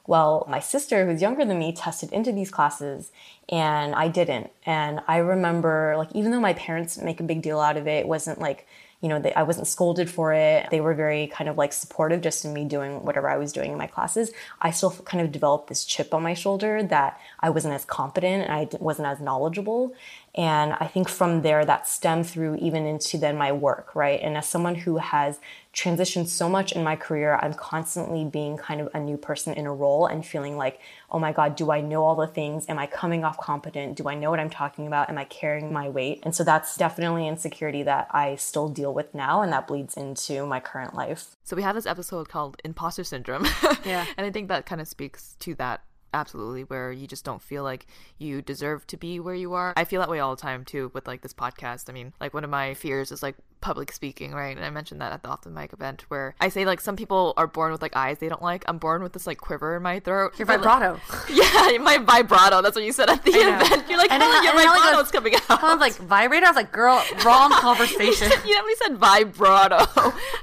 Well, 0.05 0.45
my 0.51 0.59
sister, 0.59 1.07
who's 1.07 1.23
younger 1.23 1.45
than 1.45 1.61
me, 1.61 1.73
tested 1.73 2.13
into 2.13 2.33
these 2.33 2.51
classes 2.51 3.13
and 3.49 3.95
I 3.95 4.09
didn't. 4.09 4.51
And 4.67 5.01
I 5.07 5.19
remember, 5.19 5.95
like, 5.97 6.11
even 6.13 6.33
though 6.33 6.41
my 6.41 6.55
parents 6.55 6.99
make 6.99 7.21
a 7.21 7.23
big 7.23 7.41
deal 7.41 7.61
out 7.61 7.77
of 7.77 7.87
it, 7.87 8.01
it 8.01 8.09
wasn't 8.09 8.41
like, 8.41 8.67
you 9.03 9.09
know, 9.09 9.19
they, 9.19 9.35
I 9.35 9.43
wasn't 9.43 9.67
scolded 9.67 10.09
for 10.09 10.33
it. 10.33 10.69
They 10.71 10.81
were 10.81 10.95
very 10.95 11.27
kind 11.27 11.51
of 11.51 11.59
like 11.59 11.73
supportive 11.73 12.21
just 12.21 12.45
in 12.45 12.53
me 12.53 12.65
doing 12.65 13.05
whatever 13.05 13.29
I 13.29 13.37
was 13.37 13.53
doing 13.53 13.73
in 13.73 13.77
my 13.77 13.89
classes. 13.89 14.31
I 14.61 14.71
still 14.71 14.93
kind 14.93 15.25
of 15.25 15.33
developed 15.33 15.69
this 15.69 15.85
chip 15.85 16.15
on 16.15 16.23
my 16.23 16.35
shoulder 16.35 16.85
that 16.85 17.21
I 17.41 17.51
wasn't 17.51 17.75
as 17.75 17.85
competent 17.85 18.45
and 18.45 18.53
I 18.53 18.69
wasn't 18.79 19.09
as 19.09 19.21
knowledgeable. 19.21 19.93
And 20.35 20.73
I 20.81 20.87
think 20.87 21.11
from 21.11 21.43
there 21.43 21.63
that 21.67 21.87
stemmed 21.87 22.27
through 22.27 22.57
even 22.57 22.87
into 22.87 23.19
then 23.19 23.37
my 23.37 23.53
work, 23.53 23.95
right? 23.95 24.19
And 24.23 24.35
as 24.39 24.49
someone 24.49 24.75
who 24.75 24.97
has 24.97 25.39
transitioned 25.75 26.27
so 26.29 26.49
much 26.49 26.73
in 26.73 26.83
my 26.83 26.97
career, 26.97 27.39
I'm 27.43 27.53
constantly 27.53 28.25
being 28.25 28.57
kind 28.57 28.81
of 28.81 28.89
a 28.95 29.01
new 29.01 29.19
person 29.19 29.53
in 29.53 29.67
a 29.67 29.75
role 29.75 30.07
and 30.07 30.25
feeling 30.25 30.57
like, 30.57 30.81
oh 31.11 31.19
my 31.19 31.33
God, 31.33 31.55
do 31.55 31.71
I 31.71 31.83
know 31.83 32.03
all 32.03 32.17
the 32.17 32.27
things? 32.27 32.65
Am 32.71 32.79
I 32.79 32.87
coming 32.87 33.25
off 33.25 33.37
competent? 33.37 33.97
Do 33.97 34.09
I 34.09 34.15
know 34.15 34.31
what 34.31 34.41
I'm 34.41 34.49
talking 34.49 34.87
about? 34.87 35.11
Am 35.11 35.19
I 35.19 35.25
carrying 35.25 35.71
my 35.71 35.91
weight? 35.91 36.21
And 36.23 36.35
so 36.35 36.45
that's 36.45 36.79
definitely 36.79 37.29
insecurity 37.29 37.83
that 37.83 38.09
I 38.11 38.37
still 38.37 38.71
deal 38.71 38.95
with 38.95 39.15
now 39.15 39.43
and 39.43 39.53
that 39.53 39.67
bleeds 39.67 39.99
into 39.99 40.47
my 40.47 40.61
current 40.61 40.95
life. 40.95 41.37
So 41.45 41.57
we 41.57 41.63
have 41.63 41.75
this 41.75 41.87
episode 41.87 42.31
called 42.31 42.57
Imposter 42.65 43.05
Syndrome. 43.05 43.47
Yeah. 43.85 44.07
and 44.17 44.27
I 44.27 44.31
think 44.31 44.49
that 44.49 44.65
kind 44.65 44.81
of 44.81 44.89
speaks 44.89 45.37
to 45.41 45.55
that 45.57 45.83
absolutely 46.15 46.63
where 46.65 46.93
you 46.93 47.07
just 47.07 47.25
don't 47.25 47.43
feel 47.43 47.63
like 47.63 47.87
you 48.19 48.43
deserve 48.43 48.87
to 48.89 48.97
be 48.97 49.19
where 49.21 49.35
you 49.35 49.53
are. 49.55 49.73
I 49.77 49.85
feel 49.85 50.01
that 50.01 50.09
way 50.11 50.21
all 50.21 50.35
the 50.35 50.41
time 50.43 50.65
too 50.65 50.91
with 50.95 51.07
like 51.07 51.23
this 51.23 51.33
podcast. 51.35 51.89
I 51.89 51.93
mean, 51.93 52.13
like 52.21 52.35
one 52.35 52.45
of 52.45 52.51
my 52.51 52.75
fears 52.75 53.11
is 53.13 53.23
like 53.23 53.37
public 53.61 53.93
speaking, 53.93 54.33
right? 54.33 54.57
And 54.57 54.67
I 54.67 54.71
mentioned 54.71 55.01
that 55.01 55.13
at 55.13 55.23
the 55.23 55.29
off 55.29 55.43
the 55.43 55.51
mic 55.51 55.73
event 55.73 56.05
where 56.09 56.35
I 56.41 56.49
say 56.49 56.65
like 56.65 56.81
some 56.81 56.97
people 56.97 57.33
are 57.37 57.47
born 57.47 57.71
with 57.73 57.81
like 57.81 57.95
eyes 57.97 58.19
they 58.19 58.29
don't 58.29 58.43
like. 58.43 58.65
I'm 58.69 58.79
born 58.79 59.03
with 59.03 59.13
this 59.13 59.27
like 59.27 59.39
quiver 59.39 59.77
in 59.77 59.83
my 59.83 60.01
throat. 60.01 60.39
Your 60.39 60.47
But, 60.53 60.61
like- 60.63 60.81
vibrato. 60.81 61.01
yeah, 61.33 61.79
my 61.79 61.99
vibrato. 61.99 62.61
That's 62.63 62.75
what 62.77 62.85
you 62.85 62.93
said 62.93 63.09
at 63.09 63.25
the 63.25 63.31
event. 63.31 63.89
You're 63.89 63.99
like, 63.99 64.11
And 64.13 64.23
oh, 64.23 64.43
your 64.43 64.53
vibrato's 64.55 65.03
goes- 65.03 65.11
coming 65.13 65.35
out. 65.35 65.63
I 65.63 65.73
was 65.75 65.81
like 65.81 65.95
vibrator. 65.97 66.47
I 66.47 66.51
was 66.51 66.57
like, 66.57 66.73
girl, 66.73 67.03
wrong 67.25 67.51
conversation. 67.53 68.31
you 68.47 68.55
know, 68.57 68.65
we 68.65 68.75
said 68.85 68.97
vibrato. 68.99 69.77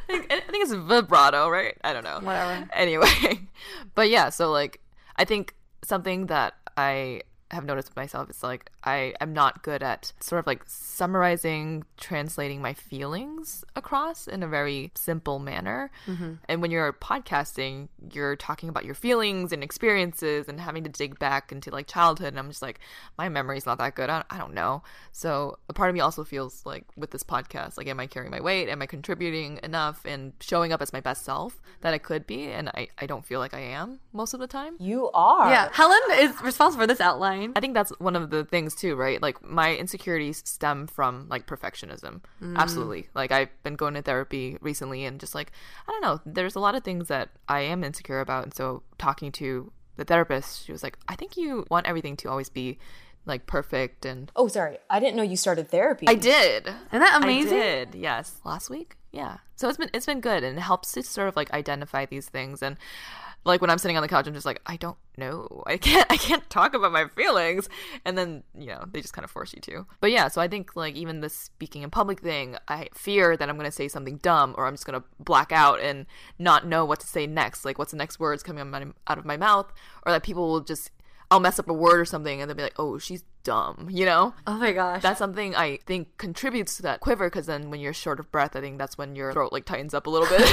I 0.10 0.42
think 0.50 0.64
it's 0.64 0.74
vibrato, 0.74 1.50
right? 1.50 1.78
I 1.84 1.94
don't 1.94 2.04
know. 2.04 2.20
Whatever. 2.22 2.68
Anyway, 2.74 3.08
but 3.96 4.10
yeah, 4.10 4.30
so 4.30 4.52
like, 4.52 4.80
I 5.18 5.26
think 5.26 5.54
something 5.90 6.28
that 6.28 6.54
I 6.78 7.22
have 7.52 7.66
noticed 7.66 7.96
myself 7.96 8.30
is 8.30 8.44
like, 8.44 8.72
I 8.84 9.14
am 9.20 9.34
not 9.34 9.64
good 9.64 9.84
at 9.84 10.14
sort 10.20 10.40
of 10.40 10.48
like 10.48 10.64
summarizing, 10.66 11.84
translating 11.98 12.62
my 12.62 12.74
feelings 12.74 13.66
across 13.76 14.28
in 14.28 14.44
a 14.44 14.48
very 14.48 14.92
simple 14.96 15.40
manner. 15.40 15.92
Mm-hmm. 16.08 16.34
And 16.48 16.62
when 16.62 16.72
you're 16.72 16.94
podcasting, 16.94 17.90
you're 18.14 18.36
talking 18.36 18.70
about 18.70 18.86
your 18.86 18.96
feelings 18.96 19.52
and 19.52 19.64
experiences 19.64 20.48
and 20.48 20.60
having 20.60 20.84
to 20.84 20.90
dig 20.90 21.20
back 21.20 21.52
into 21.52 21.72
like 21.72 21.88
childhood. 21.88 22.30
And 22.30 22.40
I'm 22.40 22.50
just 22.50 22.62
like, 22.62 22.80
my 23.18 23.28
memory's 23.28 23.66
not 23.66 23.78
that 23.80 23.96
good. 23.96 24.10
I, 24.10 24.24
I 24.30 24.38
don't 24.38 24.54
know. 24.54 24.84
So 25.12 25.58
a 25.68 25.74
part 25.74 25.90
of 25.90 25.94
me 25.94 26.00
also 26.00 26.24
feels 26.24 26.66
like 26.66 26.86
with 26.96 27.12
this 27.12 27.24
podcast, 27.24 27.78
like, 27.78 27.88
am 27.88 28.00
I 28.00 28.08
carrying 28.08 28.32
my 28.32 28.42
weight? 28.42 28.70
Am 28.70 28.82
I 28.82 28.86
contributing 28.86 29.60
enough 29.64 30.06
and 30.06 30.34
showing 30.40 30.72
up 30.72 30.82
as 30.82 30.94
my 30.94 31.02
best 31.02 31.26
self 31.26 31.62
that 31.82 31.94
I 31.94 31.98
could 31.98 32.26
be? 32.26 32.46
And 32.46 32.70
I, 32.70 32.88
I 32.98 33.06
don't 33.06 33.26
feel 33.26 33.40
like 33.40 33.54
I 33.54 33.62
am 33.62 34.00
most 34.14 34.34
of 34.34 34.40
the 34.40 34.48
time. 34.48 34.76
You 34.80 35.10
are. 35.12 35.50
Yeah. 35.50 35.70
Helen 35.74 36.00
is 36.14 36.42
responsible 36.42 36.84
for 36.84 36.88
this 36.88 37.02
outline. 37.02 37.54
I 37.56 37.60
think 37.60 37.74
that's 37.74 37.92
one 38.00 38.16
of 38.16 38.30
the 38.30 38.46
things 38.46 38.69
too, 38.76 38.96
right? 38.96 39.22
Like 39.22 39.44
my 39.44 39.76
insecurities 39.76 40.42
stem 40.46 40.88
from 40.88 41.28
like 41.30 41.48
perfectionism. 41.48 42.22
Mm. 42.42 42.58
Absolutely. 42.58 43.10
Like 43.14 43.32
I've 43.32 43.50
been 43.64 43.76
going 43.76 43.94
to 43.96 44.02
therapy 44.02 44.58
recently 44.62 45.06
and 45.06 45.20
just 45.20 45.36
like 45.36 45.52
I 45.88 45.92
don't 45.92 46.02
know, 46.02 46.22
there's 46.26 46.56
a 46.56 46.60
lot 46.60 46.76
of 46.76 46.84
things 46.84 47.08
that 47.08 47.30
I 47.48 47.62
am 47.62 47.84
insecure 47.84 48.20
about 48.20 48.44
and 48.44 48.54
so 48.54 48.84
talking 48.98 49.32
to 49.34 49.72
the 49.98 50.06
therapist, 50.06 50.66
she 50.66 50.72
was 50.72 50.82
like, 50.82 50.98
"I 51.10 51.16
think 51.16 51.36
you 51.36 51.66
want 51.70 51.86
everything 51.86 52.16
to 52.18 52.30
always 52.30 52.50
be 52.50 52.78
like 53.26 53.46
perfect 53.46 54.06
and 54.06 54.32
Oh, 54.36 54.48
sorry. 54.48 54.78
I 54.90 55.00
didn't 55.00 55.16
know 55.16 55.24
you 55.24 55.38
started 55.38 55.70
therapy. 55.70 56.08
I 56.08 56.16
did. 56.16 56.68
Isn't 56.68 57.00
that 57.00 57.22
amazing? 57.22 57.58
I 57.58 57.62
did. 57.62 57.96
Yes. 57.96 58.40
Last 58.46 58.70
week? 58.70 58.96
Yeah. 59.12 59.38
So 59.56 59.68
it's 59.68 59.78
been 59.78 59.90
it's 59.94 60.06
been 60.06 60.22
good 60.22 60.44
and 60.44 60.58
it 60.58 60.62
helps 60.62 60.92
to 60.94 61.04
sort 61.04 61.28
of 61.28 61.36
like 61.36 61.52
identify 61.52 62.06
these 62.06 62.30
things 62.30 62.62
and 62.64 62.78
like 63.46 63.62
when 63.62 63.70
I'm 63.70 63.78
sitting 63.78 63.98
on 63.98 64.02
the 64.02 64.10
couch, 64.10 64.28
I'm 64.28 64.34
just 64.34 64.46
like, 64.46 64.62
I 64.66 64.76
don't 64.76 64.98
know. 65.18 65.64
I 65.66 65.78
can't 65.78 66.06
I 66.12 66.18
can't 66.18 66.48
talk 66.50 66.74
about 66.74 66.92
my 66.92 67.08
feelings. 67.08 67.70
And 68.06 68.18
then, 68.18 68.44
you 68.58 68.68
know, 68.68 68.86
they 68.92 69.02
just 69.02 69.14
kind 69.14 69.24
of 69.24 69.32
force 69.32 69.54
you 69.54 69.62
to. 69.62 69.86
But 70.02 70.12
yeah, 70.12 70.28
so 70.28 70.42
I 70.42 70.48
think 70.48 70.76
like 70.76 70.96
even 70.96 71.22
the 71.22 71.30
speaking 71.30 71.84
in 71.84 71.90
public 71.90 72.22
thing, 72.22 72.58
I 72.68 72.90
fear 72.94 73.38
that 73.38 73.50
I'm 73.50 73.58
gonna 73.58 73.72
say 73.72 73.88
something 73.88 74.18
dumb 74.18 74.56
or 74.58 74.66
I'm 74.66 74.74
just 74.74 74.86
gonna 74.86 75.04
black 75.20 75.52
out 75.52 75.80
and 75.80 76.06
not 76.38 76.68
know 76.68 76.86
what 76.86 77.00
to 77.02 77.08
say 77.08 77.28
next. 77.28 77.66
Like 77.66 77.78
what's 77.78 77.92
the 77.92 77.98
next 77.98 78.20
words 78.20 78.44
coming 78.44 78.74
out 79.08 79.18
of 79.18 79.26
my 79.26 79.38
mouth, 79.38 79.72
or 80.06 80.12
that 80.12 80.24
people 80.24 80.48
will 80.48 80.62
just 80.62 80.92
I'll 81.32 81.40
mess 81.40 81.60
up 81.60 81.70
a 81.70 81.74
word 81.74 82.00
or 82.00 82.06
something 82.06 82.42
and 82.42 82.50
they'll 82.50 82.58
be 82.58 82.64
like, 82.64 82.80
oh, 82.80 82.98
she's 82.98 83.24
dumb, 83.44 83.88
you 83.92 84.06
know? 84.06 84.34
Oh 84.48 84.58
my 84.58 84.72
gosh. 84.72 85.02
That's 85.02 85.20
something 85.20 85.56
I 85.56 85.78
think 85.86 86.18
contributes 86.18 86.78
to 86.78 86.84
that 86.84 87.00
quiver 87.02 87.30
because 87.30 87.46
then 87.46 87.70
when 87.70 87.80
you're 87.80 87.94
short 87.94 88.20
of 88.20 88.32
breath, 88.32 88.56
I 88.56 88.62
think 88.62 88.80
that's 88.80 88.98
when 88.98 89.16
your 89.16 89.32
throat 89.32 89.54
like 89.54 89.66
tightens 89.66 89.94
up 89.94 90.08
a 90.08 90.10
little 90.10 90.28
bit. 90.28 90.42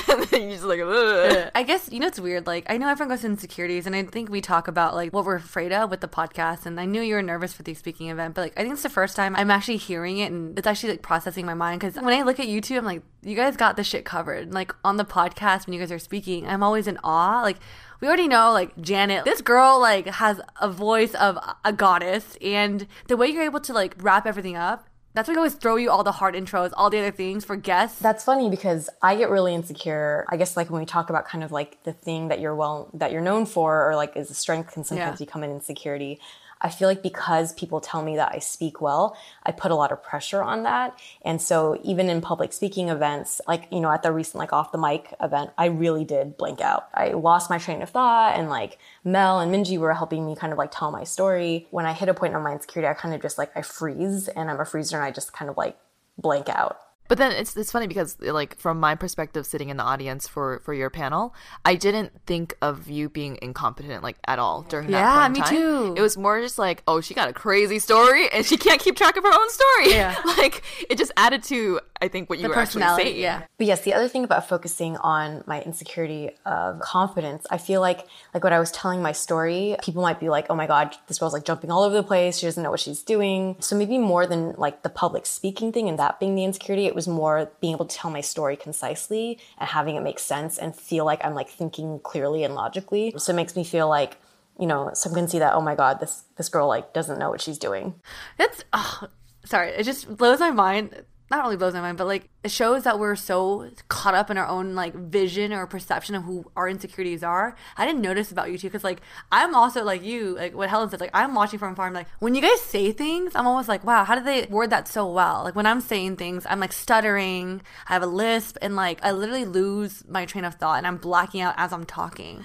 and 0.08 0.22
then 0.24 0.42
you're 0.42 0.52
just 0.52 0.64
like, 0.64 0.80
Ugh. 0.80 1.50
I 1.54 1.62
guess, 1.62 1.88
you 1.90 2.00
know, 2.00 2.08
it's 2.08 2.18
weird. 2.18 2.46
Like, 2.46 2.66
I 2.68 2.78
know 2.78 2.88
everyone 2.88 3.14
goes 3.14 3.22
to 3.22 3.28
insecurities 3.28 3.86
and 3.86 3.94
I 3.94 4.02
think 4.02 4.28
we 4.28 4.40
talk 4.40 4.66
about 4.66 4.94
like 4.94 5.12
what 5.12 5.24
we're 5.24 5.36
afraid 5.36 5.72
of 5.72 5.90
with 5.90 6.00
the 6.00 6.08
podcast. 6.08 6.66
And 6.66 6.80
I 6.80 6.84
knew 6.84 7.00
you 7.00 7.14
were 7.14 7.22
nervous 7.22 7.52
for 7.52 7.62
the 7.62 7.74
speaking 7.74 8.10
event, 8.10 8.34
but 8.34 8.42
like, 8.42 8.58
I 8.58 8.62
think 8.62 8.74
it's 8.74 8.82
the 8.82 8.88
first 8.88 9.14
time 9.14 9.36
I'm 9.36 9.50
actually 9.50 9.76
hearing 9.76 10.18
it 10.18 10.32
and 10.32 10.58
it's 10.58 10.66
actually 10.66 10.94
like 10.94 11.02
processing 11.02 11.46
my 11.46 11.54
mind 11.54 11.80
because 11.80 11.94
when 11.94 12.12
I 12.12 12.22
look 12.22 12.40
at 12.40 12.48
you 12.48 12.60
two, 12.60 12.76
I'm 12.76 12.84
like, 12.84 13.02
you 13.22 13.36
guys 13.36 13.56
got 13.56 13.76
this 13.76 13.86
shit 13.86 14.04
covered. 14.04 14.52
Like, 14.52 14.74
on 14.84 14.96
the 14.96 15.04
podcast, 15.04 15.66
when 15.66 15.74
you 15.74 15.80
guys 15.80 15.92
are 15.92 15.98
speaking, 15.98 16.46
I'm 16.46 16.62
always 16.62 16.86
in 16.86 16.98
awe. 17.04 17.42
Like, 17.42 17.58
we 18.00 18.08
already 18.08 18.28
know 18.28 18.52
like 18.52 18.78
Janet, 18.80 19.24
this 19.24 19.40
girl 19.40 19.80
like 19.80 20.06
has 20.06 20.40
a 20.60 20.70
voice 20.70 21.14
of 21.14 21.38
a 21.64 21.72
goddess, 21.72 22.36
and 22.40 22.86
the 23.08 23.16
way 23.16 23.28
you're 23.28 23.44
able 23.44 23.60
to 23.60 23.72
like 23.72 23.94
wrap 23.98 24.26
everything 24.26 24.56
up. 24.56 24.86
That's 25.12 25.28
why 25.28 25.34
I 25.34 25.38
always 25.38 25.54
throw 25.54 25.74
you 25.74 25.90
all 25.90 26.04
the 26.04 26.12
hard 26.12 26.36
intros, 26.36 26.70
all 26.76 26.88
the 26.88 27.00
other 27.00 27.10
things 27.10 27.44
for 27.44 27.56
guests. 27.56 27.98
That's 27.98 28.22
funny 28.22 28.48
because 28.48 28.88
I 29.02 29.16
get 29.16 29.28
really 29.28 29.56
insecure. 29.56 30.24
I 30.28 30.36
guess 30.36 30.56
like 30.56 30.70
when 30.70 30.80
we 30.80 30.86
talk 30.86 31.10
about 31.10 31.26
kind 31.26 31.42
of 31.42 31.50
like 31.50 31.82
the 31.82 31.92
thing 31.92 32.28
that 32.28 32.38
you're 32.38 32.54
well 32.54 32.90
that 32.94 33.10
you're 33.10 33.20
known 33.20 33.44
for 33.44 33.88
or 33.90 33.96
like 33.96 34.16
is 34.16 34.30
a 34.30 34.34
strength 34.34 34.72
can 34.72 34.84
sometimes 34.84 35.20
yeah. 35.20 35.26
become 35.26 35.42
an 35.42 35.50
insecurity. 35.50 36.20
I 36.60 36.68
feel 36.68 36.88
like 36.88 37.02
because 37.02 37.52
people 37.54 37.80
tell 37.80 38.02
me 38.02 38.16
that 38.16 38.32
I 38.34 38.38
speak 38.38 38.80
well, 38.80 39.16
I 39.44 39.52
put 39.52 39.70
a 39.70 39.74
lot 39.74 39.92
of 39.92 40.02
pressure 40.02 40.42
on 40.42 40.64
that. 40.64 40.98
And 41.22 41.40
so 41.40 41.80
even 41.82 42.08
in 42.08 42.20
public 42.20 42.52
speaking 42.52 42.88
events, 42.88 43.40
like, 43.46 43.66
you 43.70 43.80
know, 43.80 43.90
at 43.90 44.02
the 44.02 44.12
recent 44.12 44.36
like 44.36 44.52
off 44.52 44.72
the 44.72 44.78
mic 44.78 45.14
event, 45.20 45.50
I 45.56 45.66
really 45.66 46.04
did 46.04 46.36
blank 46.36 46.60
out. 46.60 46.88
I 46.94 47.08
lost 47.08 47.50
my 47.50 47.58
train 47.58 47.82
of 47.82 47.90
thought 47.90 48.38
and 48.38 48.48
like 48.50 48.78
Mel 49.04 49.40
and 49.40 49.52
Minji 49.52 49.78
were 49.78 49.94
helping 49.94 50.26
me 50.26 50.36
kind 50.36 50.52
of 50.52 50.58
like 50.58 50.70
tell 50.70 50.90
my 50.90 51.04
story. 51.04 51.66
When 51.70 51.86
I 51.86 51.92
hit 51.92 52.08
a 52.08 52.14
point 52.14 52.34
on 52.34 52.42
my 52.42 52.52
insecurity, 52.52 52.88
I 52.88 52.94
kind 52.94 53.14
of 53.14 53.22
just 53.22 53.38
like 53.38 53.56
I 53.56 53.62
freeze 53.62 54.28
and 54.28 54.50
I'm 54.50 54.60
a 54.60 54.64
freezer 54.64 54.96
and 54.96 55.04
I 55.04 55.10
just 55.10 55.32
kind 55.32 55.50
of 55.50 55.56
like 55.56 55.78
blank 56.18 56.48
out. 56.48 56.78
But 57.10 57.18
then 57.18 57.32
it's 57.32 57.56
it's 57.56 57.72
funny 57.72 57.88
because 57.88 58.16
like 58.20 58.56
from 58.56 58.78
my 58.78 58.94
perspective 58.94 59.44
sitting 59.44 59.68
in 59.68 59.76
the 59.76 59.82
audience 59.82 60.28
for 60.28 60.60
for 60.60 60.72
your 60.72 60.90
panel, 60.90 61.34
I 61.64 61.74
didn't 61.74 62.12
think 62.24 62.54
of 62.62 62.88
you 62.88 63.08
being 63.08 63.36
incompetent 63.42 64.04
like 64.04 64.16
at 64.28 64.38
all 64.38 64.62
during 64.62 64.92
that 64.92 65.00
yeah, 65.00 65.28
me 65.28 65.40
time. 65.40 65.48
too. 65.48 65.94
It 65.96 66.02
was 66.02 66.16
more 66.16 66.40
just 66.40 66.56
like, 66.56 66.84
oh, 66.86 67.00
she 67.00 67.12
got 67.14 67.28
a 67.28 67.32
crazy 67.32 67.80
story 67.80 68.28
and 68.32 68.46
she 68.46 68.56
can't 68.56 68.80
keep 68.80 68.94
track 68.94 69.16
of 69.16 69.24
her 69.24 69.34
own 69.34 69.50
story. 69.50 69.90
Yeah. 69.90 70.14
like 70.38 70.62
it 70.88 70.98
just 70.98 71.10
added 71.16 71.42
to 71.44 71.80
I 72.02 72.08
think 72.08 72.30
what 72.30 72.38
you 72.38 72.44
the 72.44 72.48
were 72.48 72.58
actually 72.58 72.82
saying. 72.82 73.20
Yeah. 73.20 73.42
But 73.58 73.66
yes, 73.66 73.82
the 73.82 73.92
other 73.92 74.08
thing 74.08 74.24
about 74.24 74.48
focusing 74.48 74.96
on 74.98 75.44
my 75.46 75.60
insecurity 75.62 76.30
of 76.46 76.80
confidence, 76.80 77.46
I 77.50 77.58
feel 77.58 77.80
like 77.80 78.06
like 78.32 78.42
when 78.42 78.52
I 78.52 78.58
was 78.58 78.72
telling 78.72 79.02
my 79.02 79.12
story, 79.12 79.76
people 79.82 80.02
might 80.02 80.18
be 80.18 80.30
like, 80.30 80.46
"Oh 80.48 80.54
my 80.54 80.66
god, 80.66 80.96
this 81.08 81.18
girl's 81.18 81.34
like 81.34 81.44
jumping 81.44 81.70
all 81.70 81.82
over 81.82 81.94
the 81.94 82.02
place. 82.02 82.38
She 82.38 82.46
doesn't 82.46 82.62
know 82.62 82.70
what 82.70 82.80
she's 82.80 83.02
doing." 83.02 83.56
So 83.60 83.76
maybe 83.76 83.98
more 83.98 84.26
than 84.26 84.54
like 84.56 84.82
the 84.82 84.88
public 84.88 85.26
speaking 85.26 85.72
thing 85.72 85.88
and 85.88 85.98
that 85.98 86.18
being 86.18 86.34
the 86.34 86.44
insecurity, 86.44 86.86
it 86.86 86.94
was 86.94 87.06
more 87.06 87.50
being 87.60 87.74
able 87.74 87.86
to 87.86 87.96
tell 87.96 88.10
my 88.10 88.22
story 88.22 88.56
concisely 88.56 89.38
and 89.58 89.68
having 89.68 89.96
it 89.96 90.02
make 90.02 90.18
sense 90.18 90.56
and 90.56 90.74
feel 90.74 91.04
like 91.04 91.22
I'm 91.24 91.34
like 91.34 91.50
thinking 91.50 92.00
clearly 92.02 92.44
and 92.44 92.54
logically. 92.54 93.12
So 93.18 93.32
it 93.32 93.36
makes 93.36 93.54
me 93.56 93.64
feel 93.64 93.88
like, 93.88 94.16
you 94.58 94.66
know, 94.66 94.90
someone 94.94 95.22
can 95.22 95.28
see 95.28 95.38
that, 95.40 95.52
oh 95.54 95.60
my 95.60 95.74
God, 95.74 96.00
this 96.00 96.24
this 96.36 96.48
girl 96.48 96.66
like 96.66 96.94
doesn't 96.94 97.18
know 97.18 97.28
what 97.28 97.42
she's 97.42 97.58
doing. 97.58 97.94
That's 98.38 98.64
oh, 98.72 99.08
sorry, 99.44 99.70
it 99.70 99.84
just 99.84 100.16
blows 100.16 100.40
my 100.40 100.50
mind 100.50 101.04
not 101.30 101.44
only 101.44 101.56
blows 101.56 101.74
my 101.74 101.80
mind, 101.80 101.96
but 101.96 102.06
like 102.06 102.28
it 102.42 102.50
shows 102.50 102.82
that 102.84 102.98
we're 102.98 103.14
so 103.14 103.70
caught 103.88 104.14
up 104.14 104.30
in 104.30 104.38
our 104.38 104.46
own 104.46 104.74
like 104.74 104.94
vision 104.94 105.52
or 105.52 105.66
perception 105.66 106.16
of 106.16 106.24
who 106.24 106.50
our 106.56 106.68
insecurities 106.68 107.22
are. 107.22 107.54
I 107.76 107.86
didn't 107.86 108.02
notice 108.02 108.32
about 108.32 108.50
you 108.50 108.58
too 108.58 108.66
because 108.66 108.82
like 108.82 109.00
I'm 109.30 109.54
also 109.54 109.84
like 109.84 110.02
you, 110.02 110.34
like 110.34 110.54
what 110.54 110.68
Helen 110.68 110.90
said, 110.90 111.00
like 111.00 111.10
I'm 111.14 111.34
watching 111.34 111.58
from 111.60 111.76
far. 111.76 111.86
I'm 111.86 111.94
like 111.94 112.08
when 112.18 112.34
you 112.34 112.42
guys 112.42 112.60
say 112.60 112.90
things, 112.90 113.36
I'm 113.36 113.46
almost 113.46 113.68
like, 113.68 113.84
wow, 113.84 114.04
how 114.04 114.16
did 114.16 114.24
they 114.24 114.46
word 114.46 114.70
that 114.70 114.88
so 114.88 115.10
well? 115.10 115.44
Like 115.44 115.54
when 115.54 115.66
I'm 115.66 115.80
saying 115.80 116.16
things, 116.16 116.44
I'm 116.48 116.58
like 116.58 116.72
stuttering, 116.72 117.62
I 117.88 117.92
have 117.92 118.02
a 118.02 118.06
lisp, 118.06 118.56
and 118.60 118.74
like 118.74 118.98
I 119.04 119.12
literally 119.12 119.44
lose 119.44 120.02
my 120.08 120.26
train 120.26 120.44
of 120.44 120.54
thought 120.54 120.78
and 120.78 120.86
I'm 120.86 120.96
blacking 120.96 121.40
out 121.42 121.54
as 121.56 121.72
I'm 121.72 121.84
talking. 121.84 122.44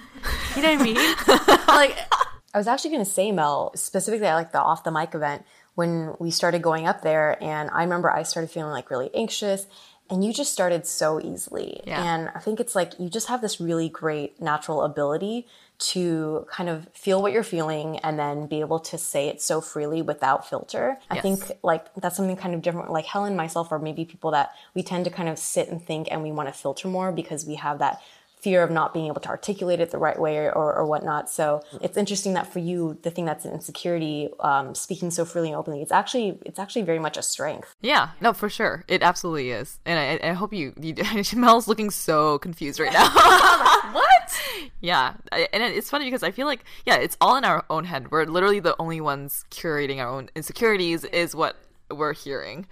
You 0.54 0.62
know 0.62 0.72
what 0.72 0.80
I 0.80 0.84
mean? 0.84 0.94
like 1.66 1.98
I 2.54 2.58
was 2.58 2.68
actually 2.68 2.90
going 2.90 3.04
to 3.04 3.10
say, 3.10 3.32
Mel, 3.32 3.72
specifically 3.74 4.26
at 4.26 4.34
like 4.34 4.52
the 4.52 4.60
off 4.60 4.82
the 4.82 4.90
mic 4.90 5.14
event 5.14 5.44
when 5.76 6.14
we 6.18 6.32
started 6.32 6.62
going 6.62 6.88
up 6.88 7.02
there. 7.02 7.42
And 7.42 7.70
I 7.70 7.84
remember 7.84 8.10
I 8.10 8.24
started 8.24 8.50
feeling 8.50 8.72
like 8.72 8.90
really 8.90 9.10
anxious 9.14 9.66
and 10.10 10.24
you 10.24 10.32
just 10.32 10.52
started 10.52 10.86
so 10.86 11.20
easily. 11.20 11.80
Yeah. 11.86 12.02
And 12.02 12.30
I 12.34 12.38
think 12.40 12.60
it's 12.60 12.74
like 12.74 12.98
you 12.98 13.08
just 13.08 13.28
have 13.28 13.40
this 13.40 13.60
really 13.60 13.88
great 13.88 14.40
natural 14.40 14.82
ability 14.82 15.46
to 15.78 16.46
kind 16.50 16.70
of 16.70 16.88
feel 16.94 17.20
what 17.20 17.32
you're 17.32 17.42
feeling 17.42 17.98
and 17.98 18.18
then 18.18 18.46
be 18.46 18.60
able 18.60 18.80
to 18.80 18.96
say 18.96 19.28
it 19.28 19.42
so 19.42 19.60
freely 19.60 20.00
without 20.00 20.48
filter. 20.48 20.96
Yes. 21.10 21.18
I 21.18 21.20
think 21.20 21.52
like 21.62 21.94
that's 21.96 22.16
something 22.16 22.36
kind 22.36 22.54
of 22.54 22.62
different. 22.62 22.90
Like 22.90 23.04
Helen, 23.04 23.36
myself, 23.36 23.70
or 23.70 23.78
maybe 23.78 24.04
people 24.04 24.30
that 24.30 24.52
we 24.74 24.82
tend 24.82 25.04
to 25.04 25.10
kind 25.10 25.28
of 25.28 25.38
sit 25.38 25.68
and 25.68 25.82
think 25.82 26.08
and 26.10 26.22
we 26.22 26.32
want 26.32 26.48
to 26.48 26.54
filter 26.54 26.88
more 26.88 27.12
because 27.12 27.44
we 27.44 27.56
have 27.56 27.80
that 27.80 28.00
fear 28.36 28.62
of 28.62 28.70
not 28.70 28.92
being 28.92 29.06
able 29.06 29.20
to 29.20 29.28
articulate 29.28 29.80
it 29.80 29.90
the 29.90 29.98
right 29.98 30.18
way 30.18 30.36
or, 30.36 30.52
or, 30.52 30.74
or 30.74 30.86
whatnot. 30.86 31.28
So 31.28 31.62
it's 31.80 31.96
interesting 31.96 32.34
that 32.34 32.52
for 32.52 32.58
you, 32.58 32.98
the 33.02 33.10
thing 33.10 33.24
that's 33.24 33.44
an 33.44 33.52
insecurity, 33.52 34.28
um, 34.40 34.74
speaking 34.74 35.10
so 35.10 35.24
freely 35.24 35.48
and 35.48 35.56
openly, 35.56 35.82
it's 35.82 35.92
actually 35.92 36.38
it's 36.44 36.58
actually 36.58 36.82
very 36.82 36.98
much 36.98 37.16
a 37.16 37.22
strength. 37.22 37.74
Yeah, 37.80 38.10
no, 38.20 38.32
for 38.32 38.48
sure, 38.48 38.84
it 38.88 39.02
absolutely 39.02 39.50
is. 39.50 39.80
And 39.84 39.98
I, 39.98 40.30
I 40.30 40.32
hope 40.34 40.52
you, 40.52 40.74
you 40.80 40.94
Mel's 41.36 41.66
looking 41.66 41.90
so 41.90 42.38
confused 42.38 42.78
right 42.78 42.92
now. 42.92 43.08
what? 43.92 44.42
Yeah, 44.80 45.14
and 45.32 45.62
it's 45.62 45.90
funny 45.90 46.04
because 46.04 46.22
I 46.22 46.30
feel 46.30 46.46
like 46.46 46.64
yeah, 46.84 46.96
it's 46.96 47.16
all 47.20 47.36
in 47.36 47.44
our 47.44 47.64
own 47.70 47.84
head. 47.84 48.10
We're 48.10 48.26
literally 48.26 48.60
the 48.60 48.76
only 48.78 49.00
ones 49.00 49.44
curating 49.50 49.98
our 49.98 50.08
own 50.08 50.28
insecurities. 50.36 51.04
Is 51.04 51.34
what 51.34 51.56
we're 51.90 52.12
hearing. 52.12 52.66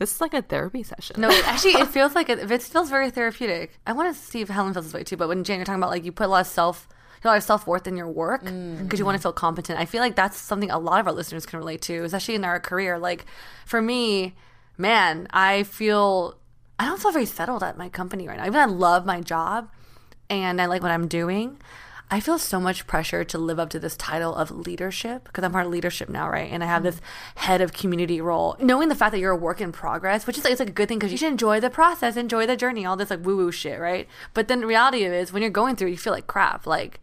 This 0.00 0.14
is 0.14 0.20
like 0.22 0.32
a 0.32 0.40
therapy 0.40 0.82
session. 0.82 1.20
No, 1.20 1.30
actually, 1.44 1.72
it 1.72 1.88
feels 1.96 2.14
like 2.14 2.30
it, 2.30 2.50
it 2.50 2.62
feels 2.62 2.88
very 2.88 3.10
therapeutic. 3.10 3.78
I 3.86 3.92
want 3.92 4.14
to 4.14 4.18
see 4.18 4.40
if 4.40 4.48
Helen 4.48 4.72
feels 4.72 4.86
this 4.86 4.94
way 4.94 5.04
too. 5.04 5.18
But 5.18 5.28
when 5.28 5.44
Jane, 5.44 5.58
you're 5.58 5.66
talking 5.66 5.78
about 5.78 5.90
like 5.90 6.06
you 6.06 6.10
put 6.10 6.24
a 6.24 6.30
lot 6.30 6.40
of 6.40 6.46
self, 6.46 6.88
a 7.22 7.28
lot 7.28 7.36
of 7.36 7.42
self 7.42 7.66
worth 7.66 7.86
in 7.86 7.98
your 7.98 8.08
work 8.08 8.40
because 8.40 8.54
mm-hmm. 8.56 8.96
you 8.96 9.04
want 9.04 9.18
to 9.18 9.22
feel 9.22 9.34
competent. 9.34 9.78
I 9.78 9.84
feel 9.84 10.00
like 10.00 10.16
that's 10.16 10.38
something 10.38 10.70
a 10.70 10.78
lot 10.78 11.00
of 11.00 11.06
our 11.06 11.12
listeners 11.12 11.44
can 11.44 11.58
relate 11.58 11.82
to, 11.82 12.02
especially 12.04 12.34
in 12.34 12.46
our 12.46 12.58
career. 12.58 12.98
Like 12.98 13.26
for 13.66 13.82
me, 13.82 14.34
man, 14.78 15.26
I 15.32 15.64
feel 15.64 16.38
I 16.78 16.86
don't 16.86 16.98
feel 16.98 17.12
very 17.12 17.26
settled 17.26 17.62
at 17.62 17.76
my 17.76 17.90
company 17.90 18.26
right 18.26 18.38
now. 18.38 18.46
Even 18.46 18.58
I 18.58 18.64
love 18.64 19.04
my 19.04 19.20
job 19.20 19.68
and 20.30 20.62
I 20.62 20.64
like 20.64 20.80
what 20.80 20.92
I'm 20.92 21.08
doing. 21.08 21.60
I 22.12 22.18
feel 22.18 22.38
so 22.38 22.58
much 22.58 22.88
pressure 22.88 23.22
to 23.22 23.38
live 23.38 23.60
up 23.60 23.70
to 23.70 23.78
this 23.78 23.96
title 23.96 24.34
of 24.34 24.50
leadership 24.50 25.24
because 25.24 25.44
I'm 25.44 25.52
part 25.52 25.66
of 25.66 25.72
leadership 25.72 26.08
now, 26.08 26.28
right? 26.28 26.50
And 26.50 26.64
I 26.64 26.66
have 26.66 26.82
this 26.82 27.00
head 27.36 27.60
of 27.60 27.72
community 27.72 28.20
role. 28.20 28.56
Knowing 28.58 28.88
the 28.88 28.96
fact 28.96 29.12
that 29.12 29.20
you're 29.20 29.30
a 29.30 29.36
work 29.36 29.60
in 29.60 29.70
progress, 29.70 30.26
which 30.26 30.36
is 30.36 30.42
like, 30.42 30.52
it's 30.52 30.60
like 30.60 30.70
a 30.70 30.72
good 30.72 30.88
thing 30.88 30.98
because 30.98 31.12
you 31.12 31.18
should 31.18 31.30
enjoy 31.30 31.60
the 31.60 31.70
process, 31.70 32.16
enjoy 32.16 32.46
the 32.46 32.56
journey, 32.56 32.84
all 32.84 32.96
this 32.96 33.10
like 33.10 33.24
woo 33.24 33.36
woo 33.36 33.52
shit, 33.52 33.78
right? 33.78 34.08
But 34.34 34.48
then 34.48 34.60
the 34.60 34.66
reality 34.66 35.04
is 35.04 35.32
when 35.32 35.42
you're 35.42 35.50
going 35.50 35.76
through, 35.76 35.90
you 35.90 35.96
feel 35.96 36.12
like 36.12 36.26
crap. 36.26 36.66
Like 36.66 36.98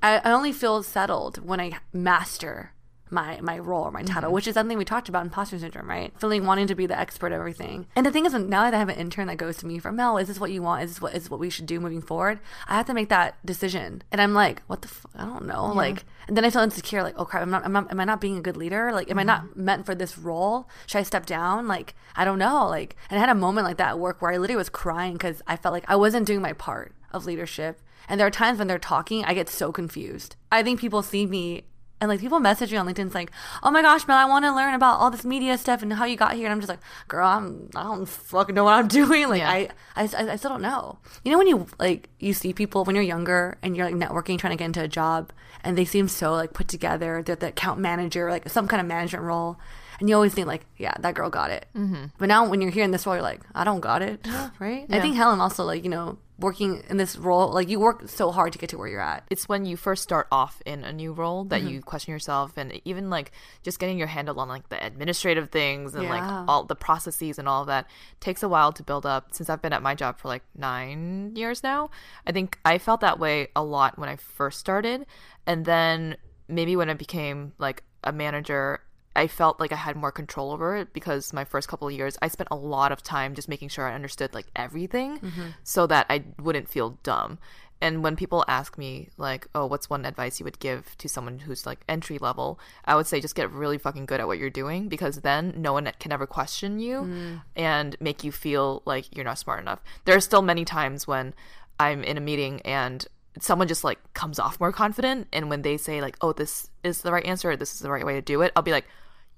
I, 0.00 0.18
I 0.18 0.30
only 0.30 0.52
feel 0.52 0.84
settled 0.84 1.44
when 1.44 1.58
I 1.60 1.78
master 1.92 2.72
my 3.12 3.40
my 3.40 3.58
role 3.58 3.84
or 3.84 3.90
my 3.90 4.02
title, 4.02 4.28
mm-hmm. 4.28 4.34
which 4.34 4.48
is 4.48 4.54
something 4.54 4.78
we 4.78 4.84
talked 4.84 5.08
about 5.08 5.24
imposter 5.24 5.58
syndrome, 5.58 5.88
right? 5.88 6.12
Feeling 6.18 6.46
wanting 6.46 6.66
to 6.66 6.74
be 6.74 6.86
the 6.86 6.98
expert 6.98 7.28
of 7.28 7.38
everything. 7.38 7.86
And 7.94 8.06
the 8.06 8.10
thing 8.10 8.26
is, 8.26 8.32
now 8.32 8.64
that 8.64 8.74
I 8.74 8.78
have 8.78 8.88
an 8.88 8.96
intern 8.96 9.28
that 9.28 9.36
goes 9.36 9.58
to 9.58 9.66
me 9.66 9.78
for 9.78 9.92
Mel, 9.92 10.18
is 10.18 10.28
this 10.28 10.40
what 10.40 10.50
you 10.50 10.62
want? 10.62 10.82
Is 10.84 10.92
this 10.92 11.00
what 11.00 11.14
is 11.14 11.30
what 11.30 11.38
we 11.38 11.50
should 11.50 11.66
do 11.66 11.78
moving 11.78 12.02
forward? 12.02 12.40
I 12.66 12.76
have 12.76 12.86
to 12.86 12.94
make 12.94 13.10
that 13.10 13.44
decision, 13.44 14.02
and 14.10 14.20
I'm 14.20 14.34
like, 14.34 14.62
what 14.66 14.82
the? 14.82 14.88
F- 14.88 15.06
I 15.14 15.24
don't 15.24 15.46
know. 15.46 15.68
Yeah. 15.68 15.78
Like, 15.78 16.04
and 16.26 16.36
then 16.36 16.44
I 16.44 16.50
feel 16.50 16.62
insecure. 16.62 17.02
Like, 17.02 17.14
oh 17.18 17.24
crap, 17.24 17.42
I'm 17.42 17.50
not, 17.50 17.64
am, 17.64 17.76
I, 17.76 17.84
am 17.90 18.00
I 18.00 18.04
not 18.04 18.20
being 18.20 18.38
a 18.38 18.42
good 18.42 18.56
leader? 18.56 18.92
Like, 18.92 19.10
am 19.10 19.12
mm-hmm. 19.12 19.20
I 19.20 19.24
not 19.24 19.44
mm-hmm. 19.44 19.64
meant 19.64 19.86
for 19.86 19.94
this 19.94 20.16
role? 20.18 20.68
Should 20.86 20.98
I 20.98 21.02
step 21.02 21.26
down? 21.26 21.68
Like, 21.68 21.94
I 22.16 22.24
don't 22.24 22.38
know. 22.38 22.66
Like, 22.66 22.96
and 23.10 23.18
I 23.18 23.20
had 23.20 23.28
a 23.28 23.34
moment 23.34 23.66
like 23.66 23.76
that 23.76 23.90
at 23.90 23.98
work 23.98 24.22
where 24.22 24.32
I 24.32 24.38
literally 24.38 24.56
was 24.56 24.68
crying 24.68 25.14
because 25.14 25.42
I 25.46 25.56
felt 25.56 25.72
like 25.72 25.84
I 25.88 25.96
wasn't 25.96 26.26
doing 26.26 26.42
my 26.42 26.52
part 26.52 26.94
of 27.12 27.26
leadership. 27.26 27.80
And 28.08 28.18
there 28.18 28.26
are 28.26 28.30
times 28.30 28.58
when 28.58 28.68
they're 28.68 28.78
talking, 28.78 29.24
I 29.24 29.34
get 29.34 29.48
so 29.48 29.72
confused. 29.72 30.36
I 30.50 30.62
think 30.62 30.80
people 30.80 31.02
see 31.02 31.26
me 31.26 31.64
and 32.02 32.08
like 32.08 32.18
people 32.18 32.40
message 32.40 32.72
me 32.72 32.78
on 32.78 32.86
LinkedIn, 32.86 33.06
it's 33.06 33.14
like, 33.14 33.30
"Oh 33.62 33.70
my 33.70 33.80
gosh, 33.80 34.08
Mel, 34.08 34.18
I 34.18 34.24
want 34.24 34.44
to 34.44 34.52
learn 34.52 34.74
about 34.74 34.98
all 34.98 35.08
this 35.08 35.24
media 35.24 35.56
stuff 35.56 35.82
and 35.82 35.92
how 35.92 36.04
you 36.04 36.16
got 36.16 36.34
here." 36.34 36.46
And 36.46 36.52
I'm 36.52 36.58
just 36.58 36.68
like, 36.68 36.80
"Girl, 37.06 37.24
I'm 37.24 37.70
I 37.76 37.84
don't 37.84 38.06
fucking 38.06 38.56
know 38.56 38.64
what 38.64 38.74
I'm 38.74 38.88
doing." 39.00 39.28
Like, 39.28 39.38
yeah. 39.38 39.50
I, 39.50 39.68
I 39.94 40.08
I 40.32 40.36
still 40.36 40.50
don't 40.50 40.62
know. 40.62 40.98
You 41.24 41.30
know 41.30 41.38
when 41.38 41.46
you 41.46 41.68
like 41.78 42.08
you 42.18 42.34
see 42.34 42.52
people 42.52 42.84
when 42.84 42.96
you're 42.96 43.04
younger 43.04 43.56
and 43.62 43.76
you're 43.76 43.86
like 43.86 43.94
networking, 43.94 44.36
trying 44.36 44.50
to 44.50 44.56
get 44.56 44.64
into 44.64 44.82
a 44.82 44.88
job, 44.88 45.32
and 45.62 45.78
they 45.78 45.84
seem 45.84 46.08
so 46.08 46.32
like 46.32 46.52
put 46.52 46.66
together. 46.66 47.22
They're 47.24 47.36
the 47.36 47.48
account 47.48 47.78
manager, 47.78 48.28
like 48.30 48.48
some 48.48 48.66
kind 48.66 48.80
of 48.80 48.88
management 48.88 49.24
role, 49.24 49.60
and 50.00 50.08
you 50.08 50.16
always 50.16 50.34
think 50.34 50.48
like, 50.48 50.66
yeah, 50.78 50.94
that 50.98 51.14
girl 51.14 51.30
got 51.30 51.52
it. 51.52 51.66
Mm-hmm. 51.76 52.06
But 52.18 52.26
now 52.26 52.48
when 52.48 52.60
you're 52.60 52.72
here 52.72 52.82
in 52.82 52.90
this 52.90 53.06
role, 53.06 53.14
you're 53.14 53.22
like, 53.22 53.42
I 53.54 53.62
don't 53.62 53.78
got 53.80 54.02
it, 54.02 54.26
right? 54.58 54.86
Yeah. 54.88 54.96
I 54.96 55.00
think 55.00 55.14
Helen 55.14 55.40
also 55.40 55.62
like 55.62 55.84
you 55.84 55.90
know 55.90 56.18
working 56.42 56.82
in 56.90 56.96
this 56.96 57.16
role 57.16 57.52
like 57.52 57.68
you 57.68 57.78
work 57.78 58.08
so 58.08 58.30
hard 58.30 58.52
to 58.52 58.58
get 58.58 58.68
to 58.68 58.76
where 58.76 58.88
you're 58.88 59.00
at 59.00 59.24
it's 59.30 59.48
when 59.48 59.64
you 59.64 59.76
first 59.76 60.02
start 60.02 60.26
off 60.30 60.60
in 60.66 60.84
a 60.84 60.92
new 60.92 61.12
role 61.12 61.44
that 61.44 61.60
mm-hmm. 61.60 61.70
you 61.70 61.82
question 61.82 62.10
yourself 62.12 62.52
and 62.56 62.80
even 62.84 63.08
like 63.08 63.30
just 63.62 63.78
getting 63.78 63.98
your 63.98 64.08
handle 64.08 64.38
on 64.40 64.48
like 64.48 64.68
the 64.68 64.84
administrative 64.84 65.50
things 65.50 65.94
and 65.94 66.04
yeah. 66.04 66.10
like 66.10 66.48
all 66.48 66.64
the 66.64 66.74
processes 66.74 67.38
and 67.38 67.48
all 67.48 67.62
of 67.62 67.66
that 67.68 67.86
takes 68.20 68.42
a 68.42 68.48
while 68.48 68.72
to 68.72 68.82
build 68.82 69.06
up 69.06 69.28
since 69.32 69.48
i've 69.48 69.62
been 69.62 69.72
at 69.72 69.82
my 69.82 69.94
job 69.94 70.18
for 70.18 70.28
like 70.28 70.42
nine 70.56 71.32
years 71.34 71.62
now 71.62 71.90
i 72.26 72.32
think 72.32 72.58
i 72.64 72.76
felt 72.78 73.00
that 73.00 73.18
way 73.18 73.48
a 73.54 73.62
lot 73.62 73.98
when 73.98 74.08
i 74.08 74.16
first 74.16 74.58
started 74.58 75.06
and 75.46 75.64
then 75.64 76.16
maybe 76.48 76.76
when 76.76 76.90
i 76.90 76.94
became 76.94 77.52
like 77.58 77.82
a 78.04 78.12
manager 78.12 78.80
I 79.14 79.26
felt 79.26 79.60
like 79.60 79.72
I 79.72 79.76
had 79.76 79.96
more 79.96 80.12
control 80.12 80.52
over 80.52 80.76
it 80.76 80.92
because 80.92 81.32
my 81.32 81.44
first 81.44 81.68
couple 81.68 81.88
of 81.88 81.94
years 81.94 82.16
I 82.22 82.28
spent 82.28 82.48
a 82.50 82.56
lot 82.56 82.92
of 82.92 83.02
time 83.02 83.34
just 83.34 83.48
making 83.48 83.68
sure 83.68 83.86
I 83.86 83.94
understood 83.94 84.34
like 84.34 84.46
everything 84.56 85.18
mm-hmm. 85.18 85.48
so 85.62 85.86
that 85.86 86.06
I 86.08 86.24
wouldn't 86.40 86.68
feel 86.68 86.98
dumb. 87.02 87.38
And 87.82 88.04
when 88.04 88.14
people 88.14 88.44
ask 88.46 88.78
me 88.78 89.08
like, 89.18 89.48
"Oh, 89.56 89.66
what's 89.66 89.90
one 89.90 90.04
advice 90.04 90.38
you 90.38 90.44
would 90.44 90.60
give 90.60 90.96
to 90.98 91.08
someone 91.08 91.40
who's 91.40 91.66
like 91.66 91.80
entry 91.88 92.16
level?" 92.16 92.60
I 92.84 92.94
would 92.94 93.08
say 93.08 93.20
just 93.20 93.34
get 93.34 93.50
really 93.50 93.76
fucking 93.76 94.06
good 94.06 94.20
at 94.20 94.28
what 94.28 94.38
you're 94.38 94.50
doing 94.50 94.88
because 94.88 95.22
then 95.22 95.52
no 95.56 95.72
one 95.72 95.90
can 95.98 96.12
ever 96.12 96.26
question 96.26 96.78
you 96.78 97.00
mm. 97.00 97.42
and 97.56 97.96
make 97.98 98.22
you 98.22 98.30
feel 98.30 98.82
like 98.84 99.14
you're 99.14 99.24
not 99.24 99.40
smart 99.40 99.60
enough. 99.60 99.80
There 100.04 100.16
are 100.16 100.20
still 100.20 100.42
many 100.42 100.64
times 100.64 101.08
when 101.08 101.34
I'm 101.80 102.04
in 102.04 102.16
a 102.16 102.20
meeting 102.20 102.60
and 102.62 103.04
someone 103.40 103.66
just 103.66 103.84
like 103.84 103.98
comes 104.12 104.38
off 104.38 104.60
more 104.60 104.72
confident 104.72 105.26
and 105.32 105.48
when 105.48 105.62
they 105.62 105.76
say 105.76 106.00
like 106.00 106.16
oh 106.20 106.32
this 106.32 106.68
is 106.84 107.02
the 107.02 107.10
right 107.10 107.24
answer 107.24 107.56
this 107.56 107.72
is 107.72 107.80
the 107.80 107.90
right 107.90 108.04
way 108.04 108.14
to 108.14 108.20
do 108.20 108.42
it 108.42 108.52
i'll 108.54 108.62
be 108.62 108.72
like 108.72 108.86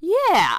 yeah, 0.05 0.57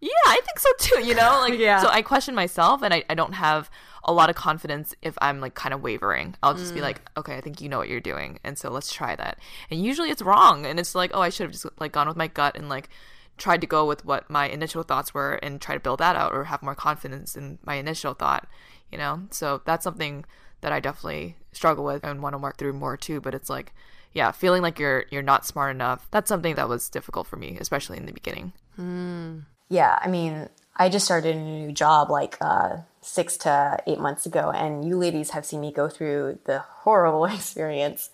yeah, 0.00 0.10
I 0.26 0.40
think 0.44 0.58
so 0.58 0.70
too, 0.78 1.06
you 1.06 1.14
know? 1.14 1.38
Like, 1.40 1.58
yeah. 1.58 1.80
so 1.80 1.88
I 1.88 2.02
question 2.02 2.34
myself 2.34 2.82
and 2.82 2.92
I, 2.92 3.04
I 3.08 3.14
don't 3.14 3.34
have 3.34 3.70
a 4.04 4.12
lot 4.12 4.30
of 4.30 4.36
confidence 4.36 4.94
if 5.02 5.16
I'm 5.20 5.40
like 5.40 5.54
kind 5.54 5.74
of 5.74 5.82
wavering. 5.82 6.34
I'll 6.42 6.54
just 6.54 6.72
mm. 6.72 6.76
be 6.76 6.80
like, 6.80 7.00
okay, 7.16 7.36
I 7.36 7.40
think 7.40 7.60
you 7.60 7.68
know 7.68 7.78
what 7.78 7.88
you're 7.88 8.00
doing. 8.00 8.38
And 8.44 8.58
so 8.58 8.70
let's 8.70 8.92
try 8.92 9.14
that. 9.16 9.38
And 9.70 9.82
usually 9.82 10.10
it's 10.10 10.22
wrong. 10.22 10.66
And 10.66 10.80
it's 10.80 10.94
like, 10.94 11.10
oh, 11.14 11.20
I 11.20 11.28
should 11.28 11.44
have 11.44 11.52
just 11.52 11.66
like 11.78 11.92
gone 11.92 12.08
with 12.08 12.16
my 12.16 12.28
gut 12.28 12.56
and 12.56 12.68
like 12.68 12.88
tried 13.36 13.60
to 13.60 13.66
go 13.66 13.86
with 13.86 14.04
what 14.04 14.28
my 14.28 14.48
initial 14.48 14.82
thoughts 14.82 15.14
were 15.14 15.34
and 15.34 15.60
try 15.60 15.74
to 15.74 15.80
build 15.80 16.00
that 16.00 16.16
out 16.16 16.32
or 16.32 16.44
have 16.44 16.62
more 16.62 16.74
confidence 16.74 17.36
in 17.36 17.58
my 17.64 17.74
initial 17.74 18.14
thought, 18.14 18.48
you 18.90 18.98
know? 18.98 19.22
So 19.30 19.62
that's 19.64 19.84
something 19.84 20.24
that 20.60 20.72
I 20.72 20.80
definitely 20.80 21.36
struggle 21.52 21.84
with 21.84 22.04
and 22.04 22.22
want 22.22 22.34
to 22.34 22.38
work 22.38 22.56
through 22.56 22.72
more 22.72 22.96
too. 22.96 23.20
But 23.20 23.34
it's 23.34 23.50
like, 23.50 23.72
yeah, 24.12 24.32
feeling 24.32 24.62
like 24.62 24.78
you're 24.78 25.04
you're 25.10 25.22
not 25.22 25.46
smart 25.46 25.74
enough. 25.74 26.08
That's 26.10 26.28
something 26.28 26.54
that 26.54 26.68
was 26.68 26.88
difficult 26.88 27.26
for 27.26 27.36
me, 27.36 27.56
especially 27.60 27.98
in 27.98 28.06
the 28.06 28.12
beginning. 28.12 28.52
Mm. 28.78 29.44
Yeah, 29.68 29.98
I 30.00 30.08
mean, 30.08 30.48
I 30.76 30.88
just 30.88 31.04
started 31.04 31.36
a 31.36 31.40
new 31.40 31.72
job 31.72 32.10
like 32.10 32.38
uh, 32.40 32.78
six 33.00 33.36
to 33.38 33.78
eight 33.86 33.98
months 33.98 34.26
ago, 34.26 34.50
and 34.50 34.86
you 34.86 34.96
ladies 34.96 35.30
have 35.30 35.44
seen 35.44 35.60
me 35.60 35.72
go 35.72 35.88
through 35.88 36.38
the 36.44 36.60
horrible 36.60 37.24
experience. 37.36 38.10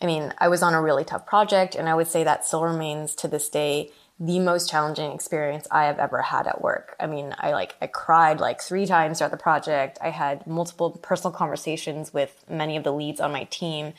I 0.00 0.06
mean, 0.06 0.32
I 0.38 0.48
was 0.48 0.62
on 0.62 0.74
a 0.74 0.82
really 0.82 1.04
tough 1.04 1.26
project, 1.26 1.74
and 1.74 1.88
I 1.88 1.94
would 1.94 2.06
say 2.06 2.22
that 2.24 2.44
still 2.44 2.62
remains 2.62 3.14
to 3.16 3.28
this 3.28 3.48
day 3.48 3.90
the 4.18 4.38
most 4.38 4.70
challenging 4.70 5.12
experience 5.12 5.66
I 5.70 5.84
have 5.84 5.98
ever 5.98 6.22
had 6.22 6.46
at 6.46 6.62
work. 6.62 6.96
I 6.98 7.06
mean, 7.06 7.34
I 7.38 7.52
like 7.52 7.76
I 7.82 7.86
cried 7.86 8.40
like 8.40 8.60
three 8.60 8.86
times 8.86 9.18
throughout 9.18 9.30
the 9.30 9.36
project. 9.36 9.98
I 10.00 10.10
had 10.10 10.46
multiple 10.46 10.92
personal 11.02 11.32
conversations 11.32 12.14
with 12.14 12.44
many 12.48 12.76
of 12.76 12.84
the 12.84 12.92
leads 12.92 13.20
on 13.20 13.32
my 13.32 13.44
team 13.44 13.92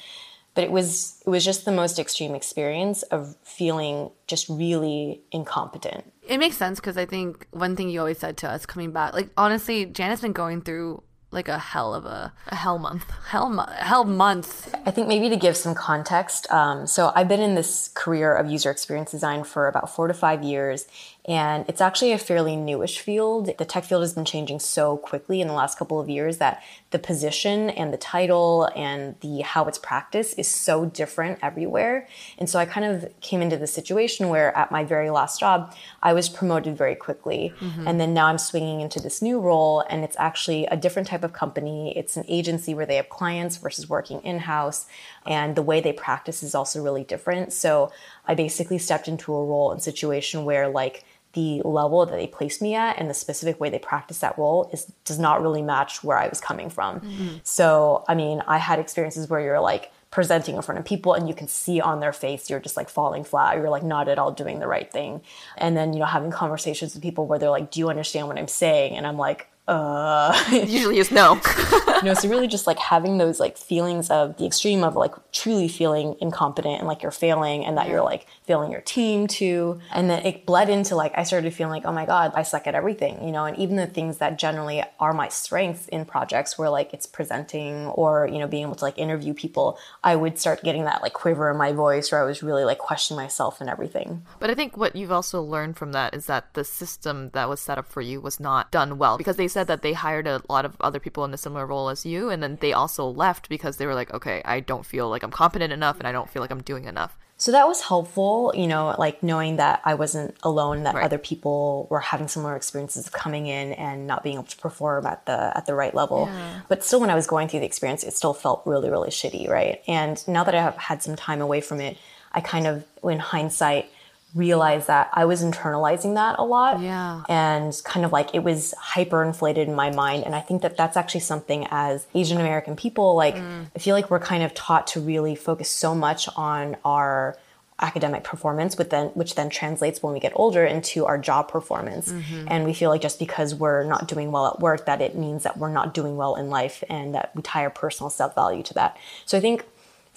but 0.58 0.64
it 0.64 0.72
was 0.72 1.22
it 1.24 1.30
was 1.30 1.46
just 1.46 1.66
the 1.66 1.72
most 1.72 2.00
extreme 2.00 2.34
experience 2.34 3.04
of 3.04 3.36
feeling 3.44 4.10
just 4.26 4.50
really 4.50 5.22
incompetent. 5.32 6.12
It 6.28 6.40
makes 6.40 6.58
sense 6.58 6.80
because 6.80 6.98
I 6.98 7.06
think 7.06 7.46
one 7.52 7.76
thing 7.76 7.90
you 7.90 8.00
always 8.00 8.18
said 8.18 8.38
to 8.38 8.50
us 8.50 8.66
coming 8.66 8.92
back, 8.92 9.14
like 9.14 9.30
honestly, 9.38 9.86
Janet's 9.86 10.24
been 10.24 10.34
going 10.34 10.64
through 10.64 11.04
like 11.32 11.48
a 11.48 11.60
hell 11.60 11.94
of 11.94 12.06
a 12.06 12.34
a 12.48 12.56
hell 12.56 12.80
month. 12.80 13.12
hell 13.28 13.50
hell 13.80 14.06
month. 14.06 14.74
I 14.86 14.92
think 14.92 15.08
maybe 15.08 15.30
to 15.30 15.36
give 15.36 15.58
some 15.58 15.76
context 15.76 16.50
um, 16.52 16.88
so 16.88 17.12
i've 17.16 17.28
been 17.28 17.42
in 17.42 17.56
this 17.56 17.90
career 17.94 18.34
of 18.34 18.50
user 18.50 18.72
experience 18.72 19.12
design 19.12 19.44
for 19.44 19.68
about 19.68 19.94
four 19.94 20.08
to 20.08 20.14
five 20.14 20.44
years 20.44 20.88
and 21.28 21.66
it's 21.68 21.82
actually 21.82 22.14
a 22.14 22.18
fairly 22.18 22.56
newish 22.56 23.00
field. 23.00 23.52
The 23.58 23.66
tech 23.66 23.84
field 23.84 24.02
has 24.02 24.14
been 24.14 24.24
changing 24.24 24.60
so 24.62 24.96
quickly 24.96 25.42
in 25.42 25.48
the 25.50 25.54
last 25.54 25.78
couple 25.78 26.00
of 26.00 26.10
years 26.10 26.38
that 26.38 26.64
the 26.92 27.00
position 27.00 27.70
and 27.72 27.92
the 27.92 27.98
title 27.98 28.70
and 28.78 29.20
the 29.20 29.42
how 29.42 29.66
it's 29.66 29.78
practiced 29.78 30.40
is 30.40 30.48
so 30.48 30.86
different 30.86 31.40
everywhere. 31.42 32.08
And 32.38 32.50
so 32.50 32.60
I 32.60 32.66
kind 32.66 32.86
of 32.86 33.12
came 33.20 33.42
into 33.42 33.58
the 33.58 33.68
situation 33.68 34.30
where 34.30 34.56
at 34.56 34.72
my 34.72 34.86
very 34.86 35.10
last 35.10 35.42
job, 35.42 35.76
I 36.02 36.14
was 36.14 36.30
promoted 36.30 36.78
very 36.78 36.96
quickly. 36.96 37.54
Mm-hmm. 37.60 37.88
And 37.88 38.00
then 38.00 38.14
now 38.14 38.28
I'm 38.28 38.38
swinging 38.38 38.80
into 38.80 39.02
this 39.02 39.22
new 39.22 39.42
role 39.42 39.84
and 39.90 40.06
it's 40.06 40.16
actually 40.18 40.66
a 40.68 40.78
different 40.78 41.10
type 41.10 41.26
of 41.26 41.34
company. 41.34 41.98
It's 41.98 42.16
an 42.16 42.24
agency 42.30 42.74
where 42.74 42.86
they 42.86 42.96
have 42.96 43.10
clients 43.10 43.58
versus 43.58 43.90
working 43.90 44.22
in-house 44.22 44.86
and 45.26 45.58
the 45.58 45.62
way 45.62 45.82
they 45.82 45.92
practice 45.92 46.42
is 46.42 46.56
also 46.56 46.82
really 46.82 47.04
different. 47.04 47.52
So 47.52 47.92
I 48.26 48.34
basically 48.34 48.78
stepped 48.78 49.10
into 49.10 49.34
a 49.34 49.46
role 49.46 49.74
and 49.74 49.84
situation 49.84 50.46
where 50.46 50.70
like 50.70 51.04
the 51.38 51.62
level 51.62 52.04
that 52.04 52.16
they 52.16 52.26
placed 52.26 52.64
me 52.64 52.74
at 52.74 52.98
and 52.98 53.08
the 53.08 53.14
specific 53.14 53.60
way 53.60 53.70
they 53.70 53.78
practice 53.78 54.18
that 54.18 54.36
role 54.40 54.68
is 54.74 54.92
does 55.06 55.20
not 55.20 55.40
really 55.40 55.62
match 55.62 56.04
where 56.04 56.18
I 56.18 56.28
was 56.28 56.42
coming 56.42 56.68
from. 56.68 57.00
Mm-hmm. 57.00 57.36
So, 57.44 58.04
I 58.08 58.16
mean, 58.16 58.42
I 58.48 58.58
had 58.58 58.80
experiences 58.80 59.30
where 59.30 59.40
you're 59.40 59.60
like 59.60 59.92
presenting 60.10 60.56
in 60.56 60.64
front 60.64 60.80
of 60.80 60.86
people 60.86 61.14
and 61.14 61.28
you 61.28 61.36
can 61.36 61.48
see 61.48 61.80
on 61.80 62.00
their 62.00 62.14
face 62.14 62.50
you're 62.50 62.62
just 62.62 62.78
like 62.78 62.88
falling 62.88 63.26
flat 63.26 63.58
you're 63.58 63.70
like 63.70 63.84
not 63.84 64.08
at 64.08 64.18
all 64.18 64.32
doing 64.32 64.60
the 64.60 64.66
right 64.66 64.90
thing 64.90 65.22
and 65.58 65.76
then 65.76 65.92
you 65.92 66.00
know 66.00 66.06
having 66.06 66.32
conversations 66.32 66.94
with 66.94 67.04
people 67.04 67.28
where 67.28 67.38
they're 67.38 67.50
like 67.50 67.70
do 67.72 67.82
you 67.82 67.90
understand 67.90 68.26
what 68.26 68.38
i'm 68.38 68.48
saying 68.48 68.96
and 68.96 69.06
i'm 69.06 69.18
like 69.18 69.50
uh 69.68 70.34
usually 70.52 71.00
is 71.00 71.12
no. 71.12 71.40
You 71.98 72.04
know 72.04 72.14
so 72.14 72.30
really 72.30 72.48
just 72.48 72.68
like 72.68 72.78
having 72.78 73.18
those 73.18 73.40
like 73.40 73.58
feelings 73.58 74.12
of 74.12 74.38
the 74.38 74.46
extreme 74.46 74.84
of 74.84 74.96
like 74.96 75.16
truly 75.32 75.68
feeling 75.68 76.16
incompetent 76.22 76.78
and 76.78 76.88
like 76.88 77.02
you're 77.02 77.12
failing 77.12 77.66
and 77.66 77.76
that 77.80 77.90
you're 77.90 78.04
like 78.04 78.28
failing 78.44 78.72
your 78.72 78.82
team 78.82 79.26
too 79.26 79.80
and 79.92 80.08
then 80.08 80.24
it 80.24 80.46
bled 80.46 80.70
into 80.70 80.96
like 80.96 81.12
i 81.16 81.24
started 81.24 81.52
feeling 81.52 81.72
like 81.72 81.86
oh 81.86 81.92
my 81.92 82.06
god 82.06 82.32
i 82.36 82.44
suck 82.44 82.68
at 82.68 82.76
everything 82.76 83.26
you 83.26 83.32
know 83.32 83.46
and 83.46 83.58
even 83.58 83.78
the 83.78 83.88
things 83.88 84.20
that 84.20 84.38
generally 84.38 84.84
are 85.00 85.12
my 85.12 85.28
strengths 85.28 85.88
in 85.88 86.06
projects 86.06 86.56
where 86.56 86.70
like 86.70 86.94
it's 86.94 87.08
presenting 87.08 87.88
or 87.88 88.30
you 88.32 88.38
know 88.38 88.48
being 88.48 88.62
able 88.62 88.76
to 88.76 88.84
like 88.84 88.98
interview 89.00 89.34
people 89.34 89.80
i 90.04 90.16
would 90.16 90.38
start 90.38 90.62
getting 90.64 90.84
that 90.84 91.02
like 91.02 91.14
quiver 91.14 91.50
in 91.50 91.58
my 91.58 91.72
voice 91.72 92.12
where 92.12 92.22
i 92.22 92.24
was 92.24 92.44
really 92.44 92.64
like 92.64 92.78
questioning 92.78 93.18
myself 93.24 93.60
and 93.60 93.70
everything. 93.70 94.24
But 94.40 94.50
i 94.50 94.54
think 94.54 94.78
what 94.78 94.96
you've 94.96 95.12
also 95.12 95.42
learned 95.42 95.78
from 95.78 95.94
that 95.94 96.14
is 96.14 96.28
that 96.28 96.54
the 96.54 96.64
system 96.64 97.32
that 97.34 97.50
was 97.50 97.60
set 97.60 97.80
up 97.80 97.88
for 97.92 98.02
you 98.02 98.22
was 98.22 98.40
not 98.40 98.72
done 98.72 98.98
well 99.00 99.18
because 99.18 99.36
they 99.36 99.48
said 99.58 99.66
that 99.66 99.82
they 99.82 99.94
hired 99.94 100.28
a 100.28 100.40
lot 100.50 100.66
of 100.66 100.78
other 100.80 101.00
people 101.00 101.26
in 101.26 101.34
a 101.34 101.38
similar 101.38 101.66
role 101.66 101.90
as 101.90 102.06
you, 102.06 102.30
and 102.30 102.44
then 102.44 102.60
they 102.62 102.74
also 102.74 103.08
left 103.08 103.50
because 103.50 103.78
they 103.78 103.88
were 103.88 103.96
like, 103.96 104.14
okay, 104.14 104.44
I 104.46 104.60
don't 104.60 104.86
feel 104.86 105.10
like 105.10 105.24
I'm 105.24 105.32
competent 105.32 105.74
enough, 105.74 105.98
and 105.98 106.08
I 106.08 106.12
don't 106.12 106.30
feel 106.30 106.44
like 106.44 106.52
I'm 106.52 106.62
doing 106.62 106.86
enough. 106.86 107.18
So 107.38 107.52
that 107.54 107.68
was 107.68 107.82
helpful, 107.82 108.54
you 108.56 108.68
know, 108.68 108.96
like 109.00 109.24
knowing 109.24 109.56
that 109.56 109.82
I 109.84 109.96
wasn't 109.96 110.36
alone, 110.44 110.84
that 110.84 110.94
right. 110.94 111.04
other 111.04 111.18
people 111.18 111.88
were 111.90 112.00
having 112.00 112.28
similar 112.28 112.56
experiences 112.56 113.08
of 113.08 113.14
coming 113.14 113.48
in 113.48 113.74
and 113.74 114.06
not 114.06 114.22
being 114.22 114.36
able 114.36 114.46
to 114.46 114.58
perform 114.58 115.08
at 115.08 115.26
the 115.26 115.58
at 115.58 115.66
the 115.66 115.74
right 115.74 115.96
level. 115.96 116.30
Yeah. 116.32 116.62
But 116.68 116.84
still 116.84 117.00
when 117.00 117.10
I 117.10 117.16
was 117.16 117.26
going 117.26 117.48
through 117.48 117.62
the 117.62 117.66
experience, 117.66 118.04
it 118.04 118.14
still 118.14 118.36
felt 118.36 118.62
really, 118.66 118.92
really 118.92 119.10
shitty, 119.10 119.50
right? 119.50 119.82
And 119.88 120.16
now 120.28 120.44
that 120.44 120.54
I 120.54 120.62
have 120.62 120.78
had 120.78 121.02
some 121.02 121.16
time 121.16 121.42
away 121.42 121.62
from 121.62 121.80
it, 121.80 121.98
I 122.32 122.42
kind 122.42 122.68
of 122.68 122.86
in 123.04 123.20
hindsight 123.20 123.90
realized 124.36 124.88
that 124.88 125.10
I 125.14 125.26
was 125.26 125.44
internalizing 125.44 126.16
that 126.16 126.38
a 126.38 126.44
lot. 126.44 126.82
Yeah. 126.82 127.24
And 127.28 127.80
kind 127.84 128.06
of 128.06 128.12
like 128.12 128.36
it 128.36 128.44
was 128.44 128.74
hyperinflated 128.82 129.68
in 129.68 129.76
my 129.76 129.90
mind. 129.92 130.24
And 130.26 130.36
I 130.36 130.42
think 130.42 130.62
that 130.62 130.78
that's 130.78 130.98
actually 130.98 131.22
something 131.22 131.68
as 131.72 132.08
Asian 132.14 132.40
American 132.40 132.76
people, 132.76 133.16
like, 133.16 133.36
mm. 133.36 133.68
I 133.76 133.80
feel 133.80 133.96
like 133.96 134.10
we're 134.12 134.20
kind 134.20 134.44
of 134.44 134.54
taught 134.54 134.88
to 134.88 135.02
really 135.02 135.36
focus 135.36 135.70
so 135.70 135.96
much 135.96 136.30
on 136.36 136.78
our 136.86 137.38
academic 137.80 138.24
performance 138.24 138.76
which 138.76 138.90
then 138.90 139.08
which 139.10 139.36
then 139.36 139.52
translates 139.52 140.02
when 140.02 140.12
we 140.12 140.20
get 140.20 140.32
older 140.36 140.66
into 140.66 141.06
our 141.06 141.16
job 141.16 141.48
performance 141.48 142.12
and 142.48 142.66
we 142.66 142.74
feel 142.74 142.90
like 142.90 143.02
just 143.02 143.20
because 143.20 143.54
we're 143.54 143.84
not 143.84 144.08
doing 144.08 144.32
well 144.32 144.48
at 144.48 144.60
work 144.60 144.88
that 144.88 145.00
it 145.00 145.16
means 145.16 145.44
that 145.44 145.58
we're 145.58 145.72
not 145.72 145.94
doing 145.94 146.18
well 146.18 146.36
in 146.36 146.50
life 146.50 146.84
and 146.90 147.14
that 147.14 147.30
we 147.36 147.42
tie 147.44 147.64
our 147.64 147.70
personal 147.70 148.10
self-value 148.10 148.64
to 148.64 148.74
that 148.74 148.98
so 149.26 149.38
i 149.38 149.42
think 149.42 149.64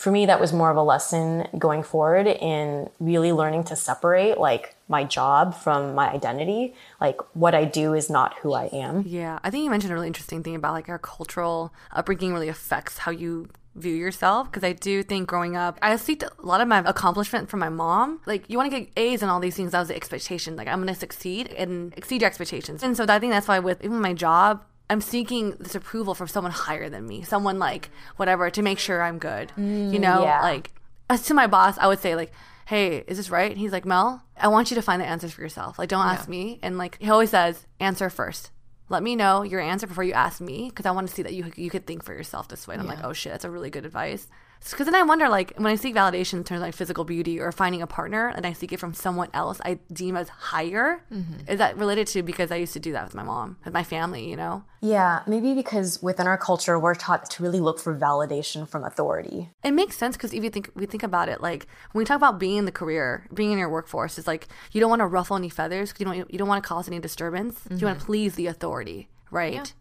for 0.00 0.10
me 0.10 0.24
that 0.24 0.40
was 0.40 0.50
more 0.50 0.70
of 0.70 0.78
a 0.78 0.82
lesson 0.82 1.46
going 1.58 1.82
forward 1.82 2.26
in 2.26 2.88
really 3.00 3.32
learning 3.32 3.64
to 3.64 3.76
separate 3.76 4.38
like 4.38 4.74
my 4.88 5.04
job 5.04 5.54
from 5.54 5.94
my 5.94 6.10
identity. 6.10 6.74
Like 7.02 7.18
what 7.34 7.54
i 7.54 7.66
do 7.66 7.92
is 7.92 8.08
not 8.08 8.32
who 8.38 8.54
i 8.54 8.64
am. 8.72 9.04
Yeah, 9.06 9.38
I 9.44 9.50
think 9.50 9.62
you 9.62 9.68
mentioned 9.68 9.92
a 9.92 9.94
really 9.94 10.06
interesting 10.06 10.42
thing 10.42 10.54
about 10.54 10.72
like 10.72 10.88
our 10.88 10.98
cultural 10.98 11.74
upbringing 11.92 12.32
really 12.32 12.48
affects 12.48 12.96
how 12.96 13.10
you 13.10 13.50
view 13.74 13.94
yourself 13.94 14.50
because 14.50 14.64
I 14.64 14.72
do 14.72 15.02
think 15.02 15.28
growing 15.28 15.54
up 15.54 15.78
I 15.82 15.94
see 15.96 16.18
a 16.22 16.46
lot 16.46 16.62
of 16.62 16.66
my 16.66 16.78
accomplishment 16.78 17.50
from 17.50 17.60
my 17.60 17.68
mom. 17.68 18.22
Like 18.24 18.48
you 18.48 18.56
want 18.56 18.72
to 18.72 18.80
get 18.80 18.88
A's 18.96 19.20
and 19.20 19.30
all 19.30 19.38
these 19.38 19.54
things 19.54 19.72
that 19.72 19.80
was 19.80 19.88
the 19.88 19.96
expectation. 19.96 20.56
Like 20.56 20.66
I'm 20.66 20.78
going 20.78 20.94
to 20.94 20.98
succeed 20.98 21.48
and 21.48 21.92
exceed 21.98 22.22
your 22.22 22.28
expectations. 22.28 22.82
And 22.82 22.96
so 22.96 23.04
I 23.06 23.18
think 23.18 23.32
that's 23.32 23.48
why 23.48 23.58
with 23.58 23.84
even 23.84 24.00
my 24.00 24.14
job 24.14 24.64
I'm 24.90 25.00
seeking 25.00 25.52
this 25.58 25.74
approval 25.74 26.14
from 26.14 26.28
someone 26.28 26.52
higher 26.52 26.90
than 26.90 27.06
me 27.06 27.22
someone 27.22 27.58
like 27.58 27.90
whatever 28.16 28.50
to 28.50 28.60
make 28.60 28.78
sure 28.78 29.02
I'm 29.02 29.18
good 29.18 29.52
you 29.56 29.62
mm, 29.62 30.00
know 30.00 30.24
yeah. 30.24 30.42
like 30.42 30.72
as 31.08 31.22
to 31.26 31.34
my 31.34 31.46
boss 31.46 31.78
I 31.78 31.86
would 31.86 32.00
say 32.00 32.14
like 32.14 32.32
hey, 32.70 32.98
is 33.08 33.16
this 33.16 33.30
right? 33.30 33.50
And 33.50 33.58
he's 33.58 33.72
like, 33.72 33.84
Mel, 33.84 34.22
I 34.36 34.46
want 34.46 34.70
you 34.70 34.76
to 34.76 34.82
find 34.82 35.02
the 35.02 35.06
answers 35.06 35.32
for 35.32 35.40
yourself. 35.40 35.76
Like, 35.76 35.88
don't 35.88 36.06
ask 36.06 36.28
me. 36.28 36.60
And 36.62 36.78
like, 36.78 36.96
he 37.00 37.10
always 37.10 37.30
says, 37.30 37.66
answer 37.80 38.08
first. 38.08 38.52
Let 38.88 39.02
me 39.02 39.16
know 39.16 39.42
your 39.42 39.60
answer 39.60 39.88
before 39.88 40.04
you 40.04 40.12
ask 40.12 40.40
me 40.40 40.68
because 40.68 40.86
I 40.86 40.92
want 40.92 41.08
to 41.08 41.12
see 41.12 41.22
that 41.22 41.34
you 41.34 41.50
you 41.56 41.68
could 41.68 41.84
think 41.84 42.04
for 42.04 42.12
yourself 42.12 42.46
this 42.46 42.68
way. 42.68 42.74
And 42.74 42.82
I'm 42.82 42.88
like, 42.88 43.04
oh 43.04 43.12
shit, 43.12 43.32
that's 43.32 43.44
a 43.44 43.50
really 43.50 43.70
good 43.70 43.84
advice. 43.84 44.28
Because 44.68 44.86
then 44.86 44.94
I 44.94 45.02
wonder, 45.02 45.28
like, 45.28 45.54
when 45.56 45.66
I 45.66 45.74
seek 45.76 45.94
validation 45.94 46.34
in 46.34 46.44
terms 46.44 46.60
of 46.60 46.66
like 46.66 46.74
physical 46.74 47.04
beauty 47.04 47.40
or 47.40 47.50
finding 47.50 47.80
a 47.82 47.86
partner, 47.86 48.28
and 48.28 48.46
I 48.46 48.52
seek 48.52 48.72
it 48.72 48.78
from 48.78 48.92
someone 48.92 49.28
else 49.32 49.60
I 49.64 49.78
deem 49.92 50.16
as 50.16 50.28
higher, 50.28 51.02
mm-hmm. 51.10 51.50
is 51.50 51.58
that 51.58 51.76
related 51.78 52.06
to 52.08 52.22
because 52.22 52.50
I 52.50 52.56
used 52.56 52.74
to 52.74 52.80
do 52.80 52.92
that 52.92 53.04
with 53.04 53.14
my 53.14 53.22
mom, 53.22 53.56
with 53.64 53.72
my 53.72 53.84
family, 53.84 54.28
you 54.28 54.36
know? 54.36 54.64
yeah 54.80 55.22
maybe 55.26 55.54
because 55.54 56.02
within 56.02 56.26
our 56.26 56.38
culture 56.38 56.78
we're 56.78 56.94
taught 56.94 57.28
to 57.30 57.42
really 57.42 57.60
look 57.60 57.78
for 57.78 57.96
validation 57.96 58.66
from 58.68 58.84
authority 58.84 59.50
It 59.62 59.72
makes 59.72 59.96
sense 59.96 60.16
because 60.16 60.32
if 60.32 60.42
you 60.42 60.50
think 60.50 60.70
we 60.74 60.86
think 60.86 61.02
about 61.02 61.28
it, 61.28 61.40
like 61.40 61.66
when 61.92 62.00
we 62.00 62.04
talk 62.04 62.16
about 62.16 62.38
being 62.38 62.58
in 62.58 62.64
the 62.64 62.72
career, 62.72 63.26
being 63.32 63.52
in 63.52 63.58
your 63.58 63.68
workforce, 63.68 64.18
it's 64.18 64.26
like 64.26 64.48
you 64.72 64.80
don't 64.80 64.90
want 64.90 65.00
to 65.00 65.06
ruffle 65.06 65.36
any 65.36 65.48
feathers 65.48 65.90
because 65.90 66.00
you 66.00 66.06
don't 66.06 66.32
you 66.32 66.38
don't 66.38 66.48
want 66.48 66.62
to 66.62 66.68
cause 66.68 66.88
any 66.88 66.98
disturbance. 66.98 67.60
You 67.70 67.86
want 67.86 67.98
to 67.98 68.02
mm-hmm. 68.02 68.06
please 68.06 68.34
the 68.34 68.46
authority, 68.46 69.08
right? 69.30 69.72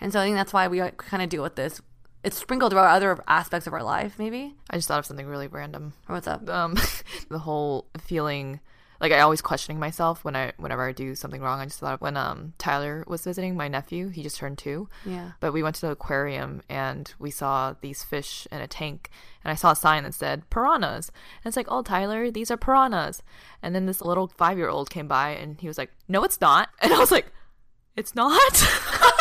And 0.00 0.12
so 0.12 0.20
I 0.20 0.24
think 0.24 0.36
that's 0.36 0.52
why 0.52 0.68
we 0.68 0.80
kind 0.96 1.22
of 1.22 1.28
deal 1.28 1.42
with 1.42 1.56
this. 1.56 1.80
It's 2.24 2.36
sprinkled 2.36 2.72
throughout 2.72 2.96
other 2.96 3.22
aspects 3.28 3.66
of 3.66 3.72
our 3.72 3.82
life, 3.82 4.18
maybe. 4.18 4.54
I 4.70 4.76
just 4.76 4.88
thought 4.88 4.98
of 4.98 5.06
something 5.06 5.26
really 5.26 5.46
random. 5.46 5.92
What's 6.06 6.26
up? 6.26 6.48
Um, 6.48 6.76
the 7.28 7.38
whole 7.38 7.86
feeling 8.00 8.60
like 9.00 9.12
I 9.12 9.20
always 9.20 9.40
questioning 9.40 9.78
myself 9.78 10.24
when 10.24 10.34
I 10.34 10.52
whenever 10.56 10.86
I 10.86 10.92
do 10.92 11.14
something 11.14 11.40
wrong. 11.40 11.60
I 11.60 11.64
just 11.64 11.78
thought 11.78 11.94
of 11.94 12.00
when 12.00 12.16
um 12.16 12.54
Tyler 12.58 13.04
was 13.06 13.22
visiting 13.22 13.56
my 13.56 13.68
nephew. 13.68 14.08
He 14.08 14.22
just 14.22 14.36
turned 14.36 14.58
two. 14.58 14.88
Yeah. 15.04 15.32
But 15.40 15.52
we 15.52 15.62
went 15.62 15.76
to 15.76 15.82
the 15.82 15.92
aquarium 15.92 16.62
and 16.68 17.12
we 17.18 17.30
saw 17.30 17.74
these 17.80 18.02
fish 18.02 18.48
in 18.50 18.60
a 18.60 18.66
tank, 18.66 19.10
and 19.44 19.52
I 19.52 19.54
saw 19.54 19.72
a 19.72 19.76
sign 19.76 20.02
that 20.02 20.14
said 20.14 20.50
piranhas. 20.50 21.10
And 21.42 21.50
it's 21.50 21.56
like, 21.56 21.68
oh 21.70 21.82
Tyler, 21.82 22.30
these 22.30 22.50
are 22.50 22.56
piranhas. 22.56 23.22
And 23.62 23.74
then 23.74 23.86
this 23.86 24.00
little 24.00 24.28
five 24.36 24.58
year 24.58 24.68
old 24.68 24.90
came 24.90 25.06
by 25.08 25.30
and 25.30 25.60
he 25.60 25.68
was 25.68 25.78
like, 25.78 25.92
no, 26.08 26.24
it's 26.24 26.40
not. 26.40 26.70
And 26.80 26.92
I 26.92 26.98
was 26.98 27.12
like, 27.12 27.32
it's 27.96 28.14
not. 28.14 28.52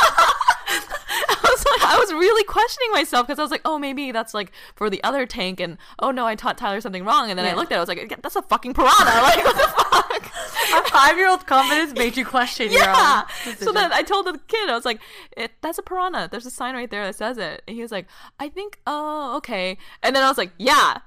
Was 2.08 2.13
like, 2.13 2.15
I 2.15 2.17
was 2.17 2.28
really 2.28 2.43
questioning 2.43 2.91
myself 2.91 3.28
because 3.28 3.39
I 3.39 3.41
was 3.41 3.52
like, 3.52 3.62
oh, 3.65 3.78
maybe 3.80 4.12
that's 4.12 4.34
like 4.34 4.52
for 4.76 4.89
the 4.89 5.04
other 5.04 5.26
tank, 5.26 5.60
and 5.60 5.78
oh 6.00 6.12
no, 6.12 6.26
I 6.26 6.36
taught 6.36 6.58
Tyler 6.58 6.82
something 6.82 7.04
wrong, 7.06 7.30
and 7.30 7.38
then 7.38 7.46
I 7.46 7.54
looked 7.54 7.72
at 7.72 7.76
it, 7.76 7.78
I 7.78 7.82
was 7.82 7.89
like, 7.89 8.22
that's 8.22 8.36
a 8.36 8.41
fucking 8.41 8.74
piranha, 8.74 9.22
like 9.22 9.43
what 9.43 9.56
the 9.56 9.67
fuck? 9.67 10.74
Our 10.74 10.84
five 10.88 11.17
year 11.17 11.30
old 11.30 11.46
confidence 11.48 11.93
made 11.93 12.17
you 12.17 12.26
question 12.26 12.72
your 12.72 12.82
Yeah. 12.84 13.24
own. 13.48 13.56
So 13.58 13.72
then 13.72 13.91
I 13.93 14.02
told 14.04 14.26
the 14.26 14.39
kid, 14.48 14.70
I 14.70 14.74
was 14.76 14.86
like, 14.86 15.00
it, 15.36 15.52
that's 15.62 15.78
a 15.78 15.82
piranha. 15.82 16.28
There's 16.30 16.46
a 16.46 16.52
sign 16.52 16.76
right 16.76 16.89
there 16.89 17.06
that 17.06 17.15
says 17.15 17.38
it. 17.38 17.62
And 17.67 17.76
he 17.76 17.82
was 17.82 17.91
like, 17.91 18.08
I 18.39 18.50
think, 18.50 18.80
oh, 18.88 19.36
okay. 19.38 19.78
And 20.04 20.15
then 20.15 20.24
I 20.24 20.28
was 20.28 20.38
like, 20.38 20.52
yeah, 20.58 20.98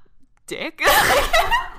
dick. 0.46 0.80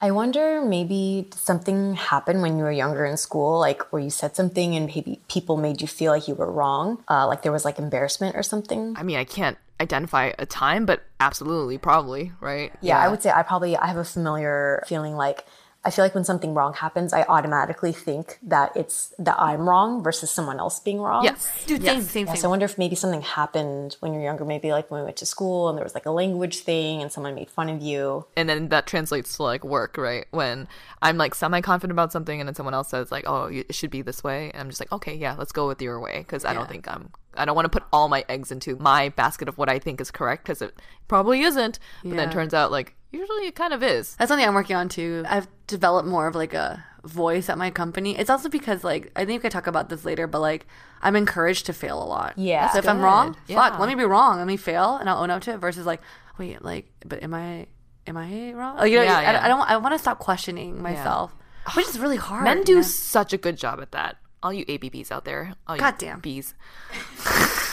I 0.03 0.09
wonder 0.11 0.63
maybe 0.63 1.29
something 1.35 1.93
happened 1.93 2.41
when 2.41 2.57
you 2.57 2.63
were 2.63 2.71
younger 2.71 3.05
in 3.05 3.17
school, 3.17 3.59
like 3.59 3.91
where 3.91 4.01
you 4.01 4.09
said 4.09 4.35
something 4.35 4.75
and 4.75 4.87
maybe 4.87 5.21
people 5.27 5.57
made 5.57 5.81
you 5.81 5.87
feel 5.87 6.11
like 6.11 6.27
you 6.27 6.33
were 6.33 6.51
wrong, 6.51 7.03
uh, 7.07 7.27
like 7.27 7.43
there 7.43 7.51
was 7.51 7.65
like 7.65 7.77
embarrassment 7.77 8.35
or 8.35 8.41
something. 8.41 8.95
I 8.97 9.03
mean, 9.03 9.17
I 9.17 9.25
can't 9.25 9.57
identify 9.79 10.31
a 10.39 10.45
time, 10.45 10.85
but 10.85 11.03
absolutely, 11.19 11.77
probably, 11.77 12.31
right? 12.39 12.71
Yeah, 12.81 12.97
I 12.99 13.09
would 13.09 13.21
say 13.21 13.31
I 13.31 13.43
probably 13.43 13.77
I 13.77 13.87
have 13.87 13.97
a 13.97 14.03
familiar 14.03 14.83
feeling 14.87 15.15
like 15.15 15.45
I 15.83 15.89
feel 15.89 16.05
like 16.05 16.13
when 16.13 16.23
something 16.23 16.53
wrong 16.53 16.73
happens, 16.73 17.11
I 17.11 17.23
automatically 17.23 17.91
think 17.91 18.37
that 18.43 18.71
it's 18.75 19.15
that 19.17 19.35
I'm 19.39 19.67
wrong 19.67 20.03
versus 20.03 20.29
someone 20.29 20.59
else 20.59 20.79
being 20.79 20.99
wrong. 21.01 21.23
Yes. 21.23 21.49
Dude, 21.65 21.83
same, 21.83 22.01
same, 22.03 22.27
Yeah, 22.27 22.33
same. 22.33 22.41
so 22.41 22.47
I 22.47 22.51
wonder 22.51 22.65
if 22.65 22.77
maybe 22.77 22.95
something 22.95 23.23
happened 23.23 23.97
when 23.99 24.13
you're 24.13 24.21
younger, 24.21 24.45
maybe 24.45 24.71
like 24.71 24.91
when 24.91 25.01
we 25.01 25.05
went 25.05 25.17
to 25.17 25.25
school 25.25 25.69
and 25.69 25.77
there 25.77 25.83
was 25.83 25.95
like 25.95 26.05
a 26.05 26.11
language 26.11 26.59
thing 26.59 27.01
and 27.01 27.11
someone 27.11 27.33
made 27.33 27.49
fun 27.49 27.67
of 27.69 27.81
you. 27.81 28.25
and 28.37 28.47
then 28.47 28.69
that 28.69 28.85
translates 28.85 29.35
to 29.37 29.43
like 29.43 29.63
work, 29.63 29.97
right? 29.97 30.27
When 30.29 30.67
I'm 31.01 31.17
like 31.17 31.33
semi 31.33 31.61
confident 31.61 31.93
about 31.93 32.11
something, 32.11 32.39
and 32.39 32.47
then 32.47 32.53
someone 32.53 32.75
else 32.75 32.89
says 32.89 33.11
like, 33.11 33.23
"Oh, 33.27 33.45
it 33.45 33.73
should 33.73 33.89
be 33.89 34.03
this 34.03 34.23
way," 34.23 34.51
and 34.51 34.61
I'm 34.61 34.69
just 34.69 34.79
like, 34.79 34.91
"Okay, 34.91 35.15
yeah, 35.15 35.35
let's 35.35 35.51
go 35.51 35.67
with 35.67 35.81
your 35.81 35.99
way," 35.99 36.19
because 36.19 36.45
I 36.45 36.53
don't 36.53 36.69
think 36.69 36.87
I'm. 36.87 37.09
I 37.35 37.45
don't 37.45 37.55
want 37.55 37.65
to 37.65 37.69
put 37.69 37.83
all 37.91 38.07
my 38.07 38.23
eggs 38.29 38.51
into 38.51 38.75
my 38.75 39.09
basket 39.09 39.47
of 39.47 39.57
what 39.57 39.67
I 39.69 39.79
think 39.79 39.99
is 40.01 40.11
correct 40.11 40.43
because 40.43 40.61
it 40.61 40.75
probably 41.07 41.41
isn't. 41.41 41.79
But 42.03 42.17
then 42.17 42.29
it 42.29 42.31
turns 42.33 42.53
out 42.53 42.71
like 42.71 42.95
usually 43.11 43.47
it 43.47 43.55
kind 43.55 43.73
of 43.73 43.83
is. 43.83 44.15
That's 44.15 44.29
something 44.29 44.47
I'm 44.47 44.53
working 44.53 44.75
on 44.75 44.89
too. 44.89 45.23
I've 45.27 45.47
developed 45.67 46.07
more 46.07 46.27
of 46.27 46.35
like 46.35 46.53
a 46.53 46.83
voice 47.03 47.49
at 47.49 47.57
my 47.57 47.69
company. 47.71 48.17
It's 48.17 48.29
also 48.29 48.49
because 48.49 48.83
like 48.83 49.11
I 49.15 49.25
think 49.25 49.39
we 49.39 49.43
could 49.43 49.51
talk 49.51 49.67
about 49.67 49.89
this 49.89 50.05
later, 50.05 50.27
but 50.27 50.39
like 50.39 50.67
I'm 51.01 51.15
encouraged 51.15 51.65
to 51.67 51.73
fail 51.73 52.01
a 52.01 52.05
lot. 52.05 52.37
Yeah. 52.37 52.69
So 52.71 52.79
if 52.79 52.87
I'm 52.87 53.01
wrong, 53.01 53.35
Yeah. 53.47 53.55
fuck, 53.69 53.79
let 53.79 53.89
me 53.89 53.95
be 53.95 54.03
wrong. 54.03 54.37
Let 54.37 54.47
me 54.47 54.57
fail 54.57 54.97
and 54.97 55.09
I'll 55.09 55.21
own 55.23 55.29
up 55.29 55.41
to 55.43 55.51
it 55.53 55.57
versus 55.57 55.85
like, 55.85 56.01
wait, 56.37 56.63
like, 56.63 56.91
but 57.05 57.23
am 57.23 57.33
I 57.33 57.67
am 58.07 58.17
I 58.17 58.53
wrong? 58.53 58.77
Like, 58.77 58.91
you 58.91 58.97
know, 58.97 59.03
Yeah, 59.03 59.17
I, 59.17 59.21
yeah. 59.33 59.45
I 59.45 59.47
don't 59.47 59.61
I 59.61 59.77
want 59.77 59.93
to 59.95 59.99
stop 59.99 60.19
questioning 60.19 60.81
myself. 60.81 61.35
Which 61.75 61.87
is 61.87 61.99
really 61.99 62.17
hard. 62.17 62.43
Men 62.43 62.63
do 62.63 62.71
you 62.73 62.77
know? 62.79 62.83
such 62.83 63.33
a 63.33 63.37
good 63.37 63.57
job 63.57 63.79
at 63.81 63.91
that. 63.91 64.17
All 64.43 64.51
you 64.51 64.65
ABBs 64.67 65.11
out 65.11 65.23
there, 65.25 65.53
all 65.67 65.75
you 65.75 65.79
Goddamn. 65.79 66.19
bees. 66.19 66.55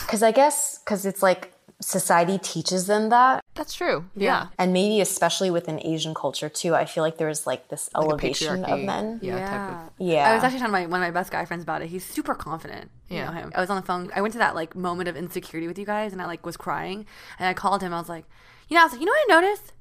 Because 0.02 0.22
I 0.28 0.32
guess 0.32 0.78
because 0.84 1.06
it's 1.06 1.22
like 1.22 1.52
society 1.80 2.38
teaches 2.38 2.86
them 2.88 3.08
that, 3.10 3.44
That's 3.54 3.72
true. 3.74 4.06
Yeah. 4.16 4.48
and 4.58 4.72
maybe 4.72 5.00
especially 5.00 5.50
within 5.50 5.80
Asian 5.86 6.12
culture 6.14 6.48
too. 6.48 6.74
I 6.74 6.84
feel 6.84 7.04
like 7.04 7.18
there's 7.18 7.46
like 7.46 7.68
this 7.68 7.88
Like 7.94 8.04
elevation 8.04 8.64
of 8.64 8.80
men. 8.80 9.20
Yeah. 9.22 9.38
Type 9.38 9.48
Yeah. 9.50 9.84
of, 9.86 9.90
Yeah. 9.98 10.30
I 10.30 10.34
was 10.34 10.42
actually 10.44 10.58
talking 10.58 10.72
to 10.74 10.80
my, 10.80 10.86
one 10.86 11.02
of 11.02 11.06
my 11.06 11.10
best 11.12 11.30
guy 11.30 11.44
friends 11.44 11.62
about 11.62 11.82
it. 11.82 11.88
He's 11.88 12.04
super 12.04 12.34
confident. 12.34 12.90
You 13.08 13.18
Yeah. 13.18 13.26
know 13.26 13.32
him. 13.32 13.52
I 13.54 13.60
was 13.60 13.70
on 13.70 13.76
the 13.76 13.82
phone. 13.86 14.10
I 14.14 14.20
went 14.20 14.32
to 14.32 14.38
that 14.38 14.54
like 14.56 14.74
moment 14.74 15.08
of 15.08 15.16
insecurity 15.16 15.68
with 15.68 15.78
you 15.78 15.86
guys, 15.86 16.12
and 16.12 16.20
I 16.20 16.26
like 16.26 16.44
was 16.44 16.56
crying, 16.56 17.06
and 17.38 17.48
I 17.48 17.54
called 17.54 17.80
him. 17.82 17.94
I 17.94 17.98
was 18.00 18.08
like, 18.08 18.24
you 18.68 18.74
know, 18.74 18.80
I 18.80 18.84
was 18.84 18.92
like, 18.92 19.00
you 19.00 19.06
know 19.06 19.12
what 19.12 19.32
I 19.38 19.40
noticed? 19.40 19.72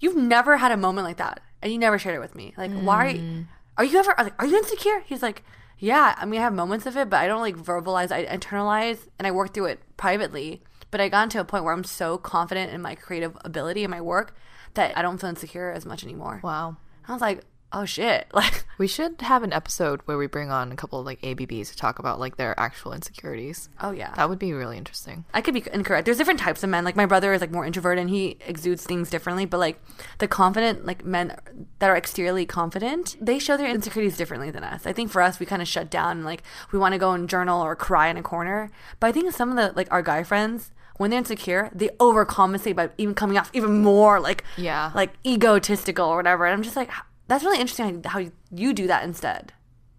You've 0.00 0.16
never 0.16 0.56
had 0.56 0.72
a 0.72 0.76
moment 0.76 1.06
like 1.06 1.16
that, 1.18 1.40
and 1.62 1.72
you 1.72 1.78
never 1.78 1.98
shared 1.98 2.16
it 2.16 2.20
with 2.20 2.34
me. 2.34 2.52
Like, 2.56 2.72
why? 2.72 3.14
Mm. 3.14 3.46
Are 3.78 3.84
you, 3.84 3.98
ever? 3.98 4.12
I 4.18 4.22
was 4.22 4.30
like, 4.32 4.42
are 4.42 4.46
you 4.46 4.56
insecure? 4.58 5.00
He's 5.06 5.22
like, 5.22 5.42
yeah. 5.78 6.14
I 6.18 6.26
mean, 6.26 6.40
I 6.40 6.42
have 6.44 6.52
moments 6.52 6.84
of 6.86 6.96
it, 6.96 7.08
but 7.08 7.18
I 7.20 7.26
don't 7.26 7.40
like 7.40 7.56
verbalize. 7.56 8.10
I 8.12 8.24
internalize, 8.26 8.98
and 9.18 9.26
I 9.26 9.30
work 9.30 9.54
through 9.54 9.66
it 9.66 9.80
privately. 9.96 10.62
But 10.94 11.00
I 11.00 11.08
got 11.08 11.28
to 11.32 11.40
a 11.40 11.44
point 11.44 11.64
where 11.64 11.72
I'm 11.72 11.82
so 11.82 12.18
confident 12.18 12.72
in 12.72 12.80
my 12.80 12.94
creative 12.94 13.36
ability 13.44 13.82
and 13.82 13.90
my 13.90 14.00
work 14.00 14.32
that 14.74 14.96
I 14.96 15.02
don't 15.02 15.20
feel 15.20 15.28
insecure 15.28 15.72
as 15.72 15.84
much 15.84 16.04
anymore. 16.04 16.38
wow. 16.44 16.76
I 17.08 17.12
was 17.12 17.20
like, 17.20 17.40
oh 17.72 17.84
shit, 17.84 18.28
like. 18.32 18.64
We 18.78 18.86
should 18.86 19.20
have 19.20 19.42
an 19.42 19.52
episode 19.52 20.02
where 20.04 20.16
we 20.16 20.28
bring 20.28 20.52
on 20.52 20.70
a 20.70 20.76
couple 20.76 21.00
of 21.00 21.04
like 21.06 21.18
ABBs 21.24 21.70
to 21.72 21.76
talk 21.76 21.98
about 21.98 22.20
like 22.20 22.36
their 22.36 22.58
actual 22.60 22.92
insecurities. 22.92 23.68
Oh 23.80 23.90
yeah, 23.90 24.14
That 24.14 24.28
would 24.28 24.38
be 24.38 24.52
really 24.52 24.78
interesting. 24.78 25.24
I 25.34 25.40
could 25.40 25.54
be 25.54 25.64
incorrect. 25.72 26.04
There's 26.04 26.16
different 26.16 26.38
types 26.38 26.62
of 26.62 26.70
men. 26.70 26.84
Like 26.84 26.94
my 26.94 27.06
brother 27.06 27.32
is 27.32 27.40
like 27.40 27.50
more 27.50 27.66
introverted 27.66 28.02
and 28.02 28.10
he 28.10 28.36
exudes 28.46 28.84
things 28.84 29.10
differently. 29.10 29.46
But 29.46 29.58
like 29.58 29.80
the 30.18 30.28
confident 30.28 30.86
like 30.86 31.04
men 31.04 31.36
that 31.80 31.90
are 31.90 31.96
exteriorly 31.96 32.46
confident, 32.46 33.16
they 33.20 33.40
show 33.40 33.56
their 33.56 33.68
insecurities 33.68 34.16
differently 34.16 34.52
than 34.52 34.62
us. 34.62 34.86
I 34.86 34.92
think 34.92 35.10
for 35.10 35.22
us, 35.22 35.40
we 35.40 35.46
kind 35.46 35.60
of 35.60 35.66
shut 35.66 35.90
down 35.90 36.18
and 36.18 36.24
like 36.24 36.44
we 36.70 36.78
want 36.78 36.92
to 36.92 36.98
go 36.98 37.10
and 37.10 37.28
journal 37.28 37.60
or 37.60 37.74
cry 37.74 38.06
in 38.06 38.16
a 38.16 38.22
corner. 38.22 38.70
But 39.00 39.08
I 39.08 39.12
think 39.12 39.32
some 39.32 39.50
of 39.50 39.56
the 39.56 39.72
like 39.74 39.88
our 39.90 40.02
guy 40.02 40.22
friends. 40.22 40.70
When 40.98 41.10
they're 41.10 41.18
insecure, 41.18 41.70
they 41.74 41.88
overcompensate 42.00 42.76
by 42.76 42.90
even 42.98 43.14
coming 43.14 43.36
off 43.38 43.50
even 43.52 43.82
more 43.82 44.20
like 44.20 44.44
Yeah. 44.56 44.90
like 44.94 45.12
egotistical 45.26 46.06
or 46.06 46.16
whatever. 46.16 46.46
And 46.46 46.54
I'm 46.54 46.62
just 46.62 46.76
like, 46.76 46.90
that's 47.28 47.42
really 47.44 47.60
interesting 47.60 48.02
how 48.04 48.18
you, 48.20 48.32
you 48.50 48.72
do 48.72 48.86
that 48.86 49.04
instead. 49.04 49.52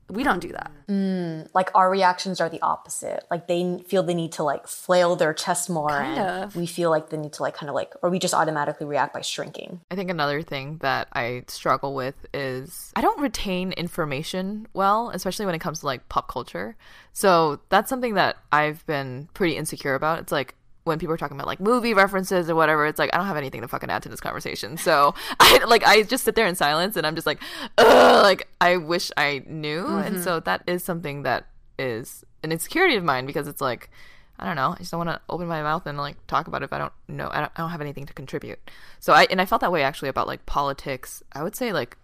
We 0.08 0.23
don't 0.23 0.39
do 0.39 0.49
that. 0.49 0.71
Mm, 0.88 1.49
like 1.55 1.71
our 1.73 1.89
reactions 1.89 2.39
are 2.39 2.47
the 2.47 2.62
opposite. 2.62 3.23
Like 3.31 3.47
they 3.47 3.79
feel 3.88 4.03
the 4.03 4.13
need 4.13 4.34
to 4.34 4.43
like 4.43 4.67
flail 4.67 5.15
their 5.15 5.34
chest 5.34 5.67
more, 5.67 5.89
Kind 5.89 6.19
and 6.19 6.43
of. 6.43 6.55
we 6.55 6.67
feel 6.67 6.91
like 6.91 7.10
the 7.10 7.17
need 7.17 7.34
to 7.34 7.41
like 7.41 7.55
kind 7.55 7.69
of 7.69 7.75
like, 7.75 7.91
or 8.03 8.12
we 8.12 8.19
just 8.19 8.36
automatically 8.36 8.86
react 8.86 9.15
by 9.15 9.21
shrinking. 9.21 9.81
I 9.89 9.95
think 9.95 10.12
another 10.12 10.43
thing 10.43 10.77
that 10.81 11.08
I 11.13 11.43
struggle 11.47 11.95
with 11.95 12.13
is 12.36 12.91
I 12.95 13.01
don't 13.01 13.19
retain 13.19 13.71
information 13.71 14.67
well, 14.73 15.10
especially 15.10 15.47
when 15.47 15.55
it 15.55 15.60
comes 15.60 15.79
to 15.79 15.88
like 15.88 16.08
pop 16.08 16.27
culture. 16.27 16.77
So 17.12 17.60
that's 17.69 17.89
something 17.89 18.13
that 18.13 18.38
I've 18.51 18.86
been 18.86 19.27
pretty 19.34 19.58
insecure 19.58 19.95
about. 19.95 20.19
It's 20.19 20.31
like 20.31 20.53
when 20.86 21.00
people 21.00 21.13
are 21.13 21.17
talking 21.17 21.36
about 21.36 21.48
like 21.48 21.60
movie 21.60 21.93
references 21.93 22.50
or 22.50 22.56
whatever, 22.56 22.86
it's 22.86 23.00
like 23.00 23.13
I 23.13 23.17
don't 23.17 23.26
have 23.26 23.38
anything 23.38 23.62
to 23.62 23.67
fucking 23.67 23.89
add 23.89 24.04
to 24.04 24.10
this 24.10 24.21
conversation. 24.21 24.78
So 24.78 25.13
I 25.39 25.63
like 25.67 25.84
I 25.84 26.04
just 26.04 26.24
sit 26.24 26.36
there 26.36 26.48
in 26.48 26.56
silence 26.56 26.95
and 26.95 27.06
I'm 27.06 27.15
just 27.15 27.28
like, 27.28 27.41
Ugh, 27.78 28.24
like 28.24 28.48
I 28.62 28.78
wish 28.78 29.12
I 29.17 29.43
knew. 29.45 29.84
Mm-hmm. 29.84 30.08
And 30.08 30.24
so 30.24 30.39
that 30.41 30.63
is 30.67 30.84
something 30.84 31.24
that 31.24 31.48
is 31.78 32.24
an 32.43 32.52
insecurity 32.52 32.95
of 32.95 33.04
mine 33.04 33.26
because 33.26 33.48
it's 33.48 33.62
like 33.62 33.89
I 34.38 34.45
don't 34.45 34.56
know. 34.56 34.74
I 34.74 34.78
just 34.80 34.91
don't 34.91 35.06
want 35.06 35.10
to 35.10 35.21
open 35.30 35.48
my 35.48 35.62
mouth 35.62 35.88
and 35.88 35.98
like 35.98 36.17
talk 36.28 36.48
about 36.48 36.62
it 36.62 36.65
if 36.65 36.74
I 36.74 36.78
don't 36.78 36.93
know. 37.08 37.30
I 37.32 37.41
don't, 37.41 37.52
I 37.56 37.62
don't 37.62 37.69
have 37.69 37.82
anything 37.82 38.06
to 38.06 38.13
contribute. 38.13 38.60
So 39.00 39.13
I 39.13 39.28
and 39.30 39.41
I 39.41 39.45
felt 39.45 39.62
that 39.62 39.71
way 39.71 39.82
actually 39.82 40.10
about 40.10 40.28
like 40.28 40.45
politics. 40.45 41.24
I 41.34 41.41
would 41.41 41.56
say 41.56 41.74
like 41.74 41.98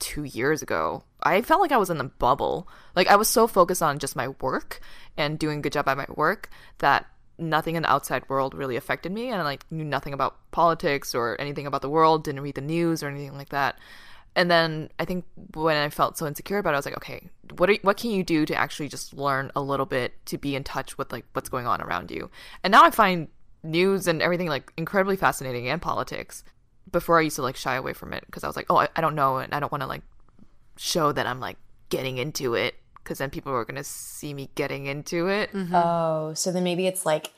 two 0.00 0.24
years 0.24 0.62
ago. 0.62 1.04
I 1.22 1.42
felt 1.42 1.60
like 1.60 1.70
I 1.70 1.76
was 1.76 1.90
in 1.90 2.00
a 2.00 2.04
bubble. 2.04 2.66
Like 2.96 3.06
I 3.06 3.16
was 3.16 3.28
so 3.28 3.46
focused 3.46 3.82
on 3.82 3.98
just 4.00 4.16
my 4.16 4.28
work 4.40 4.80
and 5.16 5.38
doing 5.38 5.58
a 5.60 5.62
good 5.62 5.72
job 5.72 5.86
at 5.86 5.96
my 5.96 6.06
work 6.08 6.50
that 6.78 7.06
nothing 7.40 7.76
in 7.76 7.82
the 7.82 7.90
outside 7.90 8.28
world 8.28 8.54
really 8.54 8.76
affected 8.76 9.12
me 9.12 9.28
and 9.28 9.40
I 9.40 9.44
like 9.44 9.64
knew 9.70 9.84
nothing 9.84 10.12
about 10.12 10.36
politics 10.50 11.14
or 11.14 11.40
anything 11.40 11.66
about 11.66 11.82
the 11.82 11.90
world, 11.90 12.24
didn't 12.24 12.42
read 12.42 12.54
the 12.54 12.60
news 12.60 13.02
or 13.02 13.08
anything 13.08 13.36
like 13.36 13.48
that. 13.50 13.78
And 14.36 14.50
then 14.50 14.90
I 14.98 15.04
think 15.04 15.24
when 15.54 15.76
I 15.76 15.88
felt 15.88 16.16
so 16.16 16.26
insecure 16.26 16.58
about 16.58 16.70
it, 16.70 16.74
I 16.74 16.78
was 16.78 16.84
like, 16.86 16.96
okay, 16.98 17.28
what 17.56 17.68
are, 17.68 17.76
what 17.82 17.96
can 17.96 18.10
you 18.10 18.22
do 18.22 18.46
to 18.46 18.54
actually 18.54 18.88
just 18.88 19.12
learn 19.12 19.50
a 19.56 19.60
little 19.60 19.86
bit 19.86 20.14
to 20.26 20.38
be 20.38 20.54
in 20.54 20.62
touch 20.62 20.96
with 20.96 21.10
like 21.10 21.24
what's 21.32 21.48
going 21.48 21.66
on 21.66 21.80
around 21.80 22.10
you? 22.10 22.30
And 22.62 22.70
now 22.70 22.84
I 22.84 22.90
find 22.90 23.28
news 23.62 24.06
and 24.06 24.22
everything 24.22 24.48
like 24.48 24.72
incredibly 24.76 25.16
fascinating 25.16 25.68
and 25.68 25.82
politics. 25.82 26.44
Before 26.92 27.18
I 27.18 27.22
used 27.22 27.36
to 27.36 27.42
like 27.42 27.56
shy 27.56 27.74
away 27.74 27.92
from 27.92 28.12
it 28.12 28.24
because 28.26 28.44
I 28.44 28.46
was 28.46 28.56
like, 28.56 28.66
oh, 28.70 28.76
I, 28.76 28.88
I 28.96 29.00
don't 29.00 29.14
know 29.14 29.38
and 29.38 29.52
I 29.52 29.60
don't 29.60 29.70
want 29.70 29.82
to 29.82 29.88
like 29.88 30.02
show 30.76 31.12
that 31.12 31.26
I'm 31.26 31.40
like 31.40 31.56
getting 31.88 32.18
into 32.18 32.54
it 32.54 32.74
because 33.10 33.18
then 33.18 33.28
people 33.28 33.52
are 33.52 33.64
gonna 33.64 33.82
see 33.82 34.32
me 34.32 34.48
getting 34.54 34.86
into 34.86 35.26
it. 35.26 35.52
Mm-hmm. 35.52 35.74
Oh, 35.74 36.32
so 36.34 36.52
then 36.52 36.62
maybe 36.62 36.86
it's 36.86 37.04
like 37.04 37.32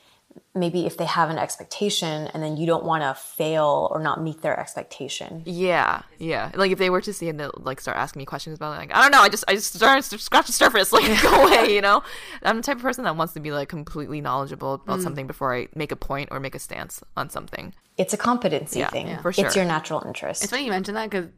maybe 0.53 0.85
if 0.85 0.97
they 0.97 1.05
have 1.05 1.31
an 1.31 1.39
expectation 1.39 2.27
and 2.27 2.43
then 2.43 2.57
you 2.57 2.67
don't 2.67 2.83
want 2.83 3.01
to 3.01 3.19
fail 3.19 3.89
or 3.91 3.99
not 3.99 4.21
meet 4.21 4.43
their 4.43 4.59
expectation. 4.59 5.41
Yeah, 5.45 6.03
yeah. 6.19 6.51
Like 6.53 6.71
if 6.71 6.77
they 6.77 6.91
were 6.91 7.01
to 7.01 7.11
see 7.11 7.27
and 7.27 7.39
they 7.39 7.47
like 7.57 7.81
start 7.81 7.97
asking 7.97 8.19
me 8.19 8.25
questions 8.25 8.55
about 8.55 8.73
it, 8.73 8.77
like 8.77 8.95
I 8.95 9.01
don't 9.01 9.09
know, 9.09 9.21
I 9.21 9.29
just 9.29 9.45
I 9.47 9.55
just 9.55 9.73
start 9.73 10.03
to 10.03 10.17
scratch 10.19 10.45
the 10.45 10.53
surface, 10.53 10.93
like 10.93 11.23
go 11.23 11.47
away, 11.47 11.73
you 11.73 11.81
know. 11.81 12.03
I'm 12.43 12.57
the 12.57 12.63
type 12.63 12.77
of 12.77 12.83
person 12.83 13.03
that 13.05 13.15
wants 13.15 13.33
to 13.33 13.39
be 13.39 13.51
like 13.51 13.67
completely 13.67 14.21
knowledgeable 14.21 14.75
about 14.75 14.99
mm. 14.99 15.03
something 15.03 15.25
before 15.25 15.55
I 15.55 15.69
make 15.73 15.91
a 15.91 15.95
point 15.95 16.29
or 16.31 16.39
make 16.39 16.53
a 16.53 16.59
stance 16.59 17.03
on 17.17 17.31
something. 17.31 17.73
It's 17.97 18.13
a 18.13 18.17
competency 18.17 18.77
yeah, 18.77 18.91
thing. 18.91 19.07
Yeah. 19.07 19.21
For 19.23 19.33
sure. 19.33 19.47
It's 19.47 19.55
your 19.55 19.65
natural 19.65 20.03
interest. 20.05 20.43
It's 20.43 20.51
funny 20.51 20.65
you 20.65 20.71
mentioned 20.71 20.97
that 20.97 21.09
because 21.09 21.29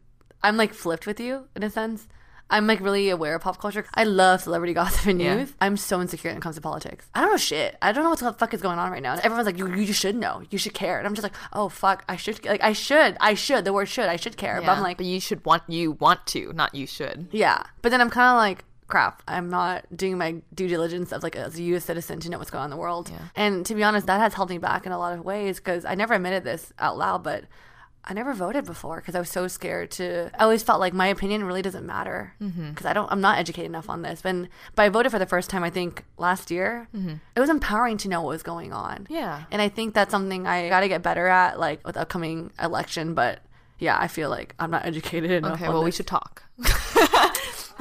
I'm 0.44 0.58
like 0.58 0.74
flipped 0.74 1.08
with 1.08 1.22
you 1.22 1.48
in 1.56 1.64
a 1.64 1.70
sense. 1.70 2.10
I'm 2.50 2.68
like 2.68 2.80
really 2.80 3.10
aware 3.10 3.36
of 3.36 3.42
pop 3.42 3.60
culture. 3.60 3.86
I 3.94 4.04
love 4.04 4.42
celebrity 4.42 4.74
gossip 4.74 5.08
and 5.08 5.18
news. 5.18 5.50
Yeah. 5.50 5.56
I'm 5.62 5.78
so 5.78 6.00
insecure 6.02 6.30
when 6.30 6.38
it 6.38 6.42
comes 6.42 6.56
to 6.56 6.62
politics. 6.62 7.08
I 7.16 7.22
don't 7.22 7.32
know 7.32 7.38
shit. 7.38 7.76
I 7.82 7.92
don't 7.92 8.04
know 8.04 8.12
what 8.12 8.20
the 8.20 8.34
fuck 8.34 8.54
is 8.54 8.62
going 8.62 8.78
on 8.78 8.92
right 8.92 9.02
now. 9.02 9.14
Everyone's 9.16 9.46
like, 9.46 9.58
you, 9.58 9.74
you 9.74 9.94
should 9.94 10.16
know. 10.16 10.44
You 10.50 10.58
should 10.58 10.74
care. 10.74 10.98
And 10.98 11.08
I'm 11.08 11.16
just 11.16 11.24
like, 11.24 11.36
oh 11.54 11.70
fuck, 11.70 12.04
I 12.08 12.16
should 12.16 12.46
like 12.46 12.64
I 12.64 12.74
should. 12.74 13.18
I 13.20 13.34
should. 13.34 13.66
The 13.66 13.74
word 13.74 13.90
should. 13.90 14.06
I 14.06 14.16
should 14.16 14.38
care. 14.38 14.60
Yeah. 14.60 14.68
But 14.68 14.78
I'm 14.78 14.84
like, 14.84 14.98
but 14.98 15.06
you 15.06 15.20
should 15.20 15.44
want 15.46 15.64
you 15.68 15.94
want 15.94 16.26
to, 16.28 16.54
not 16.54 16.76
you 16.76 16.86
should. 16.86 17.28
Yeah. 17.32 17.64
But 17.82 17.90
then 17.90 18.02
I'm 18.02 18.10
kind 18.10 18.30
of 18.30 18.38
like, 18.38 18.64
crap, 18.88 19.24
I'm 19.28 19.50
not 19.50 19.86
doing 19.96 20.18
my 20.18 20.36
due 20.54 20.68
diligence 20.68 21.12
of 21.12 21.24
like 21.24 21.36
as 21.36 21.58
a 21.58 21.64
U.S. 21.64 21.86
citizen 21.86 22.20
to 22.20 22.30
know 22.30 22.38
what's 22.38 22.52
going 22.52 22.62
on 22.62 22.66
in 22.66 22.72
the 22.72 22.78
world. 22.78 23.10
Yeah. 23.10 23.28
And 23.36 23.66
to 23.66 23.74
be 23.74 23.84
honest, 23.84 24.06
that 24.08 24.20
has 24.20 24.36
held 24.36 24.50
me 24.50 24.60
back 24.60 24.86
in 24.86 24.92
a 24.92 25.00
lot 25.00 25.18
of 25.18 25.26
ways 25.26 25.58
because 25.58 25.86
I 25.86 25.96
never 25.96 26.14
admitted 26.14 26.44
this 26.44 26.72
out 26.78 26.98
loud, 26.98 27.24
but 27.24 27.46
I 28.08 28.14
never 28.14 28.34
voted 28.34 28.66
before 28.66 28.98
because 28.98 29.16
I 29.16 29.20
was 29.20 29.30
so 29.30 29.48
scared 29.48 29.92
to. 29.92 30.30
I 30.40 30.44
always 30.44 30.62
felt 30.62 30.80
like 30.80 30.94
my 30.94 31.08
opinion 31.08 31.44
really 31.44 31.62
doesn't 31.62 31.86
matter 31.86 32.34
because 32.40 32.54
mm-hmm. 32.54 32.88
I 32.88 32.94
don't. 32.94 33.12
I'm 33.12 33.22
not 33.22 33.40
educated 33.40 33.70
enough 33.70 33.90
on 33.90 34.04
this. 34.04 34.22
But 34.22 34.48
but 34.76 34.84
I 34.84 34.90
voted 34.90 35.12
for 35.12 35.20
the 35.20 35.26
first 35.26 35.50
time. 35.50 35.64
I 35.64 35.70
think 35.70 36.04
last 36.18 36.52
year. 36.52 36.88
Mm-hmm. 36.96 37.16
It 37.36 37.40
was 37.40 37.50
empowering 37.50 37.98
to 37.98 38.10
know 38.10 38.22
what 38.22 38.30
was 38.30 38.44
going 38.44 38.72
on. 38.72 39.08
Yeah, 39.10 39.46
and 39.52 39.62
I 39.62 39.70
think 39.70 39.94
that's 39.94 40.12
something 40.12 40.46
I 40.46 40.70
got 40.70 40.82
to 40.82 40.88
get 40.88 41.02
better 41.02 41.28
at, 41.28 41.60
like 41.60 41.86
with 41.86 41.98
upcoming 41.98 42.52
election. 42.62 43.16
But 43.16 43.40
yeah, 43.80 43.98
I 44.00 44.08
feel 44.08 44.30
like 44.30 44.54
I'm 44.60 44.72
not 44.72 44.86
educated 44.86 45.32
enough. 45.32 45.54
Okay, 45.54 45.68
well, 45.68 45.82
this. 45.82 45.86
we 45.86 45.92
should 45.92 46.08
talk. 46.08 46.44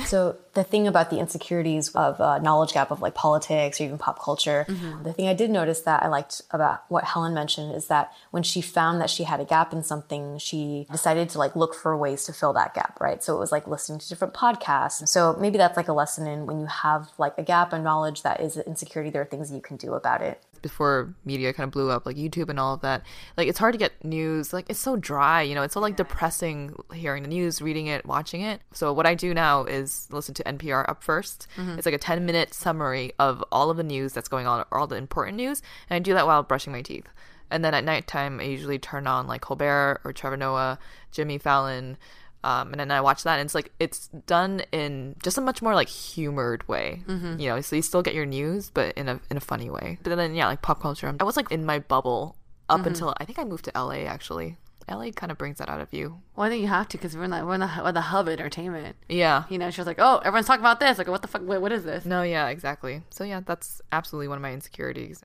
So 0.06 0.36
the 0.54 0.64
thing 0.64 0.86
about 0.86 1.10
the 1.10 1.18
insecurities 1.18 1.88
of 1.90 2.20
uh, 2.20 2.38
knowledge 2.38 2.72
gap 2.72 2.90
of 2.90 3.00
like 3.00 3.14
politics 3.14 3.80
or 3.80 3.84
even 3.84 3.98
pop 3.98 4.20
culture, 4.20 4.66
mm-hmm. 4.68 5.02
the 5.02 5.12
thing 5.12 5.28
I 5.28 5.34
did 5.34 5.50
notice 5.50 5.80
that 5.82 6.02
I 6.02 6.08
liked 6.08 6.42
about 6.50 6.84
what 6.88 7.04
Helen 7.04 7.34
mentioned 7.34 7.74
is 7.74 7.86
that 7.86 8.12
when 8.30 8.42
she 8.42 8.60
found 8.60 9.00
that 9.00 9.10
she 9.10 9.24
had 9.24 9.40
a 9.40 9.44
gap 9.44 9.72
in 9.72 9.82
something, 9.82 10.38
she 10.38 10.86
decided 10.90 11.28
to 11.30 11.38
like 11.38 11.56
look 11.56 11.74
for 11.74 11.96
ways 11.96 12.24
to 12.24 12.32
fill 12.32 12.52
that 12.54 12.74
gap, 12.74 13.00
right? 13.00 13.22
So 13.22 13.36
it 13.36 13.38
was 13.38 13.52
like 13.52 13.66
listening 13.66 13.98
to 14.00 14.08
different 14.08 14.34
podcasts. 14.34 15.06
So 15.08 15.36
maybe 15.40 15.58
that's 15.58 15.76
like 15.76 15.88
a 15.88 15.92
lesson 15.92 16.26
in 16.26 16.46
when 16.46 16.60
you 16.60 16.66
have 16.66 17.10
like 17.18 17.34
a 17.38 17.42
gap 17.42 17.72
in 17.72 17.82
knowledge 17.82 18.22
that 18.22 18.40
is 18.40 18.56
an 18.56 18.64
insecurity, 18.66 19.10
there 19.10 19.22
are 19.22 19.26
things 19.26 19.52
you 19.52 19.60
can 19.60 19.76
do 19.76 19.94
about 19.94 20.22
it 20.22 20.40
before 20.64 21.14
media 21.24 21.52
kind 21.52 21.68
of 21.68 21.70
blew 21.70 21.90
up, 21.90 22.06
like 22.06 22.16
YouTube 22.16 22.48
and 22.48 22.58
all 22.58 22.74
of 22.74 22.80
that. 22.80 23.04
Like 23.36 23.46
it's 23.46 23.58
hard 23.58 23.74
to 23.74 23.78
get 23.78 24.04
news. 24.04 24.52
Like 24.52 24.66
it's 24.68 24.80
so 24.80 24.96
dry, 24.96 25.42
you 25.42 25.54
know. 25.54 25.62
It's 25.62 25.74
so 25.74 25.80
like 25.80 25.96
depressing 25.96 26.74
hearing 26.92 27.22
the 27.22 27.28
news, 27.28 27.62
reading 27.62 27.86
it, 27.86 28.04
watching 28.04 28.40
it. 28.40 28.62
So 28.72 28.92
what 28.92 29.06
I 29.06 29.14
do 29.14 29.32
now 29.32 29.64
is 29.64 30.08
listen 30.10 30.34
to 30.34 30.42
NPR 30.44 30.88
up 30.88 31.04
1st 31.04 31.46
mm-hmm. 31.56 31.78
It's 31.78 31.86
like 31.86 31.94
a 31.94 31.98
ten 31.98 32.26
minute 32.26 32.52
summary 32.54 33.12
of 33.18 33.44
all 33.52 33.70
of 33.70 33.76
the 33.76 33.84
news 33.84 34.12
that's 34.12 34.28
going 34.28 34.46
on, 34.46 34.64
all 34.72 34.86
the 34.86 34.96
important 34.96 35.36
news, 35.36 35.62
and 35.88 35.96
I 35.96 36.00
do 36.00 36.14
that 36.14 36.26
while 36.26 36.42
brushing 36.42 36.72
my 36.72 36.82
teeth. 36.82 37.06
And 37.50 37.64
then 37.64 37.74
at 37.74 37.84
nighttime, 37.84 38.40
I 38.40 38.44
usually 38.44 38.78
turn 38.78 39.06
on 39.06 39.26
like 39.26 39.42
Colbert 39.42 40.00
or 40.02 40.12
Trevor 40.12 40.36
Noah, 40.36 40.78
Jimmy 41.12 41.38
Fallon, 41.38 41.98
um, 42.44 42.72
and 42.72 42.78
then 42.78 42.90
I 42.90 43.00
watch 43.00 43.22
that, 43.22 43.38
and 43.40 43.46
it's 43.46 43.54
like 43.54 43.72
it's 43.80 44.08
done 44.26 44.62
in 44.70 45.16
just 45.22 45.38
a 45.38 45.40
much 45.40 45.62
more 45.62 45.74
like 45.74 45.88
humored 45.88 46.68
way, 46.68 47.02
mm-hmm. 47.08 47.40
you 47.40 47.48
know. 47.48 47.62
So 47.62 47.74
you 47.74 47.80
still 47.80 48.02
get 48.02 48.14
your 48.14 48.26
news, 48.26 48.68
but 48.68 48.94
in 48.98 49.08
a 49.08 49.18
in 49.30 49.38
a 49.38 49.40
funny 49.40 49.70
way. 49.70 49.98
But 50.02 50.14
then 50.14 50.34
yeah, 50.34 50.46
like 50.46 50.60
pop 50.60 50.82
culture. 50.82 51.12
I 51.18 51.24
was 51.24 51.38
like 51.38 51.50
in 51.50 51.64
my 51.64 51.78
bubble 51.78 52.36
up 52.68 52.80
mm-hmm. 52.80 52.88
until 52.88 53.14
I 53.18 53.24
think 53.24 53.38
I 53.38 53.44
moved 53.44 53.64
to 53.64 53.72
LA. 53.74 54.04
Actually, 54.04 54.58
LA 54.90 55.10
kind 55.10 55.32
of 55.32 55.38
brings 55.38 55.56
that 55.56 55.70
out 55.70 55.80
of 55.80 55.94
you. 55.94 56.20
Well, 56.36 56.46
I 56.46 56.50
think 56.50 56.60
you 56.60 56.68
have 56.68 56.86
to 56.88 56.98
because 56.98 57.16
we're 57.16 57.24
in 57.24 57.30
the 57.30 57.46
we're 57.46 57.54
in 57.54 57.60
the, 57.60 57.70
we're 57.82 57.92
the 57.92 58.02
hub 58.02 58.28
of 58.28 58.34
entertainment. 58.34 58.96
Yeah, 59.08 59.44
you 59.48 59.56
know, 59.56 59.70
she 59.70 59.80
was 59.80 59.86
like, 59.86 59.98
oh, 59.98 60.18
everyone's 60.18 60.46
talking 60.46 60.60
about 60.60 60.80
this. 60.80 60.98
Like, 60.98 61.08
what 61.08 61.22
the 61.22 61.28
fuck? 61.28 61.40
Wait, 61.46 61.62
what 61.62 61.72
is 61.72 61.84
this? 61.84 62.04
No, 62.04 62.22
yeah, 62.22 62.48
exactly. 62.48 63.00
So 63.08 63.24
yeah, 63.24 63.40
that's 63.40 63.80
absolutely 63.90 64.28
one 64.28 64.36
of 64.36 64.42
my 64.42 64.52
insecurities. 64.52 65.22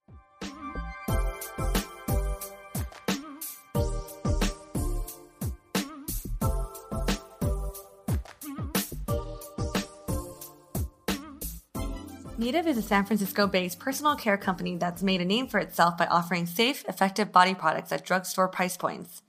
Native 12.40 12.68
is 12.68 12.78
a 12.78 12.82
San 12.82 13.04
Francisco 13.04 13.48
based 13.48 13.80
personal 13.80 14.16
care 14.16 14.38
company 14.38 14.78
that's 14.78 15.04
made 15.04 15.20
a 15.20 15.26
name 15.26 15.46
for 15.46 15.60
itself 15.60 15.98
by 15.98 16.06
offering 16.06 16.46
safe, 16.46 16.86
effective 16.88 17.34
body 17.34 17.54
products 17.54 17.92
at 17.92 18.06
drugstore 18.06 18.48
price 18.48 18.78
points. 18.78 19.24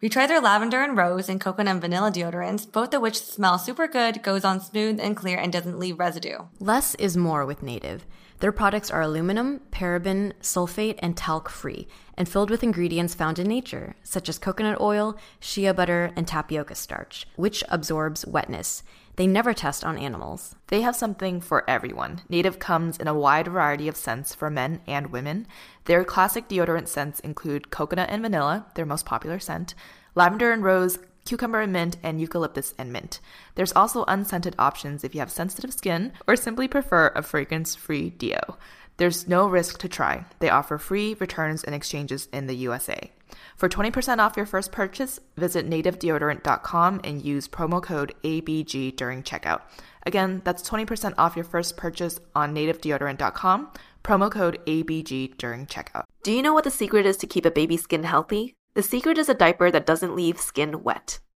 We 0.00 0.08
tried 0.08 0.28
their 0.28 0.40
lavender 0.40 0.80
and 0.80 0.96
rose 0.96 1.28
and 1.28 1.38
coconut 1.38 1.72
and 1.72 1.80
vanilla 1.82 2.10
deodorants, 2.10 2.72
both 2.72 2.94
of 2.94 3.02
which 3.02 3.20
smell 3.20 3.58
super 3.58 3.86
good, 3.86 4.22
goes 4.22 4.42
on 4.42 4.62
smooth 4.62 4.98
and 4.98 5.14
clear, 5.14 5.36
and 5.36 5.52
doesn't 5.52 5.78
leave 5.78 5.98
residue. 5.98 6.46
Less 6.58 6.94
is 6.94 7.14
more 7.14 7.44
with 7.44 7.62
Native. 7.62 8.06
Their 8.40 8.52
products 8.52 8.90
are 8.90 9.00
aluminum, 9.00 9.60
paraben, 9.72 10.32
sulfate, 10.42 10.98
and 10.98 11.16
talc 11.16 11.48
free, 11.48 11.88
and 12.18 12.28
filled 12.28 12.50
with 12.50 12.62
ingredients 12.62 13.14
found 13.14 13.38
in 13.38 13.48
nature, 13.48 13.96
such 14.02 14.28
as 14.28 14.38
coconut 14.38 14.78
oil, 14.78 15.16
shea 15.40 15.72
butter, 15.72 16.12
and 16.16 16.28
tapioca 16.28 16.74
starch, 16.74 17.26
which 17.36 17.64
absorbs 17.70 18.26
wetness. 18.26 18.82
They 19.16 19.26
never 19.26 19.54
test 19.54 19.84
on 19.84 19.96
animals. 19.96 20.54
They 20.66 20.82
have 20.82 20.94
something 20.94 21.40
for 21.40 21.68
everyone. 21.68 22.20
Native 22.28 22.58
comes 22.58 22.98
in 22.98 23.08
a 23.08 23.14
wide 23.14 23.48
variety 23.48 23.88
of 23.88 23.96
scents 23.96 24.34
for 24.34 24.50
men 24.50 24.82
and 24.86 25.06
women. 25.06 25.46
Their 25.86 26.04
classic 26.04 26.46
deodorant 26.46 26.88
scents 26.88 27.20
include 27.20 27.70
coconut 27.70 28.10
and 28.10 28.20
vanilla, 28.20 28.66
their 28.74 28.84
most 28.84 29.06
popular 29.06 29.38
scent, 29.38 29.74
lavender 30.14 30.52
and 30.52 30.62
rose, 30.62 30.98
cucumber 31.26 31.60
and 31.60 31.72
mint, 31.72 31.96
and 32.02 32.20
eucalyptus 32.20 32.72
and 32.78 32.92
mint. 32.92 33.20
There's 33.56 33.72
also 33.72 34.04
unscented 34.08 34.54
options 34.58 35.04
if 35.04 35.14
you 35.14 35.20
have 35.20 35.30
sensitive 35.30 35.74
skin 35.74 36.12
or 36.26 36.36
simply 36.36 36.68
prefer 36.68 37.12
a 37.14 37.22
fragrance 37.22 37.74
free 37.74 38.10
deo. 38.10 38.56
There's 38.96 39.28
no 39.28 39.46
risk 39.46 39.78
to 39.80 39.88
try. 39.88 40.24
They 40.38 40.48
offer 40.48 40.78
free 40.78 41.14
returns 41.20 41.62
and 41.64 41.74
exchanges 41.74 42.28
in 42.32 42.46
the 42.46 42.56
USA. 42.56 43.12
For 43.56 43.68
20% 43.68 44.18
off 44.18 44.36
your 44.36 44.46
first 44.46 44.72
purchase, 44.72 45.20
visit 45.36 45.68
nativedeodorant.com 45.68 47.00
and 47.04 47.22
use 47.22 47.48
promo 47.48 47.82
code 47.82 48.14
ABG 48.22 48.96
during 48.96 49.22
checkout. 49.22 49.62
Again, 50.04 50.40
that's 50.44 50.68
20% 50.68 51.14
off 51.18 51.36
your 51.36 51.44
first 51.44 51.76
purchase 51.76 52.20
on 52.34 52.54
nativedeodorant.com, 52.54 53.68
promo 54.04 54.30
code 54.30 54.60
ABG 54.66 55.36
during 55.36 55.66
checkout. 55.66 56.04
Do 56.22 56.32
you 56.32 56.42
know 56.42 56.54
what 56.54 56.64
the 56.64 56.70
secret 56.70 57.06
is 57.06 57.16
to 57.18 57.26
keep 57.26 57.44
a 57.44 57.50
baby's 57.50 57.82
skin 57.82 58.04
healthy? 58.04 58.54
The 58.74 58.82
secret 58.82 59.18
is 59.18 59.28
a 59.28 59.34
diaper 59.34 59.70
that 59.70 59.86
doesn't 59.86 60.14
leave 60.14 60.38
skin 60.38 60.82
wet. 60.82 61.18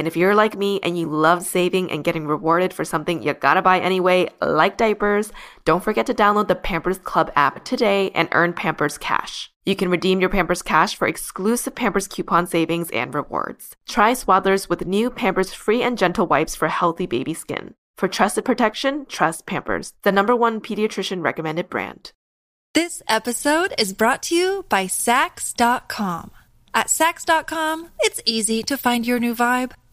And 0.00 0.06
if 0.06 0.16
you're 0.16 0.34
like 0.34 0.56
me 0.56 0.80
and 0.82 0.98
you 0.98 1.10
love 1.10 1.44
saving 1.44 1.90
and 1.90 2.02
getting 2.02 2.26
rewarded 2.26 2.72
for 2.72 2.86
something 2.86 3.22
you 3.22 3.34
gotta 3.34 3.60
buy 3.60 3.80
anyway, 3.80 4.30
like 4.40 4.78
diapers, 4.78 5.30
don't 5.66 5.84
forget 5.84 6.06
to 6.06 6.14
download 6.14 6.48
the 6.48 6.54
Pampers 6.54 6.96
Club 6.96 7.30
app 7.36 7.66
today 7.66 8.10
and 8.14 8.30
earn 8.32 8.54
Pampers 8.54 8.96
Cash. 8.96 9.52
You 9.66 9.76
can 9.76 9.90
redeem 9.90 10.18
your 10.18 10.30
Pampers 10.30 10.62
Cash 10.62 10.96
for 10.96 11.06
exclusive 11.06 11.74
Pampers 11.74 12.08
coupon 12.08 12.46
savings 12.46 12.88
and 12.92 13.14
rewards. 13.14 13.76
Try 13.86 14.12
Swaddlers 14.12 14.70
with 14.70 14.86
new 14.86 15.10
Pampers 15.10 15.52
Free 15.52 15.82
and 15.82 15.98
Gentle 15.98 16.26
wipes 16.26 16.56
for 16.56 16.68
healthy 16.68 17.04
baby 17.04 17.34
skin. 17.34 17.74
For 17.98 18.08
trusted 18.08 18.46
protection, 18.46 19.04
trust 19.04 19.44
Pampers, 19.44 19.92
the 20.00 20.12
number 20.12 20.34
one 20.34 20.62
pediatrician 20.62 21.22
recommended 21.22 21.68
brand. 21.68 22.12
This 22.72 23.02
episode 23.06 23.74
is 23.76 23.92
brought 23.92 24.22
to 24.22 24.34
you 24.34 24.64
by 24.70 24.86
Saks.com. 24.86 26.30
At 26.72 26.86
Saks.com, 26.86 27.88
it's 27.98 28.22
easy 28.24 28.62
to 28.62 28.78
find 28.78 29.06
your 29.06 29.18
new 29.18 29.34
vibe. 29.34 29.72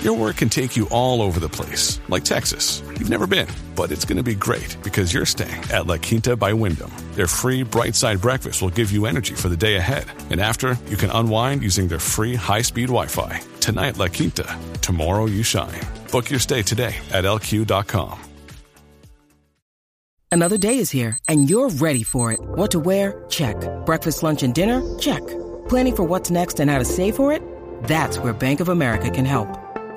Your 0.00 0.14
work 0.14 0.36
can 0.36 0.48
take 0.48 0.76
you 0.76 0.86
all 0.90 1.20
over 1.20 1.40
the 1.40 1.48
place, 1.48 1.98
like 2.08 2.24
Texas. 2.24 2.82
You've 2.86 3.10
never 3.10 3.26
been, 3.26 3.48
but 3.74 3.90
it's 3.90 4.04
going 4.04 4.16
to 4.16 4.22
be 4.22 4.36
great 4.36 4.76
because 4.84 5.12
you're 5.12 5.26
staying 5.26 5.60
at 5.72 5.86
La 5.86 5.96
Quinta 5.96 6.36
by 6.36 6.52
Wyndham. 6.52 6.92
Their 7.14 7.26
free 7.26 7.64
bright 7.64 7.96
side 7.96 8.20
breakfast 8.20 8.62
will 8.62 8.70
give 8.70 8.92
you 8.92 9.06
energy 9.06 9.34
for 9.34 9.48
the 9.48 9.56
day 9.56 9.74
ahead. 9.74 10.06
And 10.30 10.40
after, 10.40 10.78
you 10.86 10.96
can 10.96 11.10
unwind 11.10 11.62
using 11.62 11.88
their 11.88 11.98
free 11.98 12.36
high 12.36 12.62
speed 12.62 12.86
Wi 12.86 13.06
Fi. 13.06 13.40
Tonight, 13.58 13.98
La 13.98 14.06
Quinta. 14.06 14.46
Tomorrow, 14.82 15.26
you 15.26 15.42
shine. 15.42 15.80
Book 16.12 16.30
your 16.30 16.40
stay 16.40 16.62
today 16.62 16.94
at 17.10 17.24
lq.com. 17.24 18.20
Another 20.30 20.58
day 20.58 20.78
is 20.78 20.90
here, 20.90 21.18
and 21.26 21.50
you're 21.50 21.70
ready 21.70 22.04
for 22.04 22.30
it. 22.32 22.38
What 22.40 22.70
to 22.70 22.78
wear? 22.78 23.24
Check. 23.30 23.56
Breakfast, 23.84 24.22
lunch, 24.22 24.44
and 24.44 24.54
dinner? 24.54 24.80
Check. 24.98 25.26
Planning 25.68 25.96
for 25.96 26.04
what's 26.04 26.30
next 26.30 26.60
and 26.60 26.70
how 26.70 26.78
to 26.78 26.84
save 26.84 27.16
for 27.16 27.32
it? 27.32 27.42
That's 27.84 28.18
where 28.18 28.32
Bank 28.32 28.60
of 28.60 28.68
America 28.68 29.10
can 29.10 29.24
help. 29.24 29.48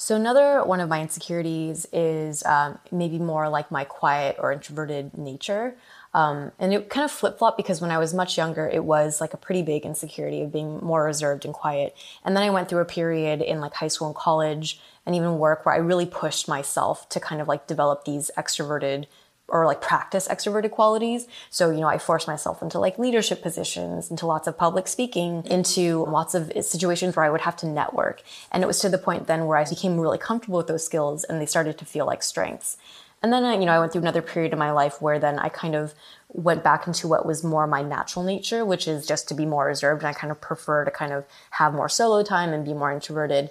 So 0.00 0.16
another 0.16 0.64
one 0.64 0.80
of 0.80 0.88
my 0.88 1.02
insecurities 1.02 1.86
is 1.92 2.42
um, 2.46 2.78
maybe 2.90 3.18
more 3.18 3.50
like 3.50 3.70
my 3.70 3.84
quiet 3.84 4.36
or 4.38 4.50
introverted 4.50 5.18
nature. 5.18 5.76
Um, 6.14 6.52
and 6.58 6.72
it 6.72 6.88
kind 6.88 7.04
of 7.04 7.10
flip 7.10 7.38
flop 7.38 7.58
because 7.58 7.82
when 7.82 7.90
I 7.90 7.98
was 7.98 8.14
much 8.14 8.38
younger, 8.38 8.66
it 8.66 8.82
was 8.82 9.20
like 9.20 9.34
a 9.34 9.36
pretty 9.36 9.60
big 9.60 9.84
insecurity 9.84 10.40
of 10.40 10.54
being 10.54 10.78
more 10.82 11.04
reserved 11.04 11.44
and 11.44 11.52
quiet. 11.52 11.94
And 12.24 12.34
then 12.34 12.42
I 12.42 12.48
went 12.48 12.70
through 12.70 12.80
a 12.80 12.86
period 12.86 13.42
in 13.42 13.60
like 13.60 13.74
high 13.74 13.88
school 13.88 14.06
and 14.06 14.16
college 14.16 14.80
and 15.04 15.14
even 15.14 15.36
work 15.36 15.66
where 15.66 15.74
I 15.74 15.78
really 15.78 16.06
pushed 16.06 16.48
myself 16.48 17.06
to 17.10 17.20
kind 17.20 17.42
of 17.42 17.46
like 17.46 17.66
develop 17.66 18.06
these 18.06 18.30
extroverted 18.38 19.04
or 19.50 19.66
like 19.66 19.80
practice 19.80 20.28
extroverted 20.28 20.70
qualities. 20.70 21.26
So, 21.50 21.70
you 21.70 21.80
know, 21.80 21.88
I 21.88 21.98
forced 21.98 22.26
myself 22.26 22.62
into 22.62 22.78
like 22.78 22.98
leadership 22.98 23.42
positions, 23.42 24.10
into 24.10 24.26
lots 24.26 24.46
of 24.46 24.56
public 24.56 24.88
speaking, 24.88 25.44
into 25.46 26.04
lots 26.06 26.34
of 26.34 26.52
situations 26.64 27.16
where 27.16 27.24
I 27.24 27.30
would 27.30 27.42
have 27.42 27.56
to 27.56 27.66
network. 27.66 28.22
And 28.52 28.62
it 28.62 28.66
was 28.66 28.78
to 28.80 28.88
the 28.88 28.98
point 28.98 29.26
then 29.26 29.46
where 29.46 29.58
I 29.58 29.68
became 29.68 29.98
really 29.98 30.18
comfortable 30.18 30.58
with 30.58 30.68
those 30.68 30.84
skills 30.84 31.24
and 31.24 31.40
they 31.40 31.46
started 31.46 31.78
to 31.78 31.84
feel 31.84 32.06
like 32.06 32.22
strengths. 32.22 32.76
And 33.22 33.32
then, 33.32 33.60
you 33.60 33.66
know, 33.66 33.72
I 33.72 33.78
went 33.78 33.92
through 33.92 34.00
another 34.00 34.22
period 34.22 34.52
in 34.52 34.58
my 34.58 34.70
life 34.70 35.02
where 35.02 35.18
then 35.18 35.38
I 35.38 35.50
kind 35.50 35.74
of 35.74 35.94
went 36.28 36.64
back 36.64 36.86
into 36.86 37.06
what 37.06 37.26
was 37.26 37.44
more 37.44 37.66
my 37.66 37.82
natural 37.82 38.24
nature, 38.24 38.64
which 38.64 38.88
is 38.88 39.06
just 39.06 39.28
to 39.28 39.34
be 39.34 39.44
more 39.44 39.66
reserved. 39.66 40.02
And 40.02 40.08
I 40.08 40.14
kind 40.14 40.30
of 40.30 40.40
prefer 40.40 40.84
to 40.86 40.90
kind 40.90 41.12
of 41.12 41.26
have 41.50 41.74
more 41.74 41.88
solo 41.88 42.22
time 42.22 42.54
and 42.54 42.64
be 42.64 42.72
more 42.72 42.90
introverted. 42.90 43.50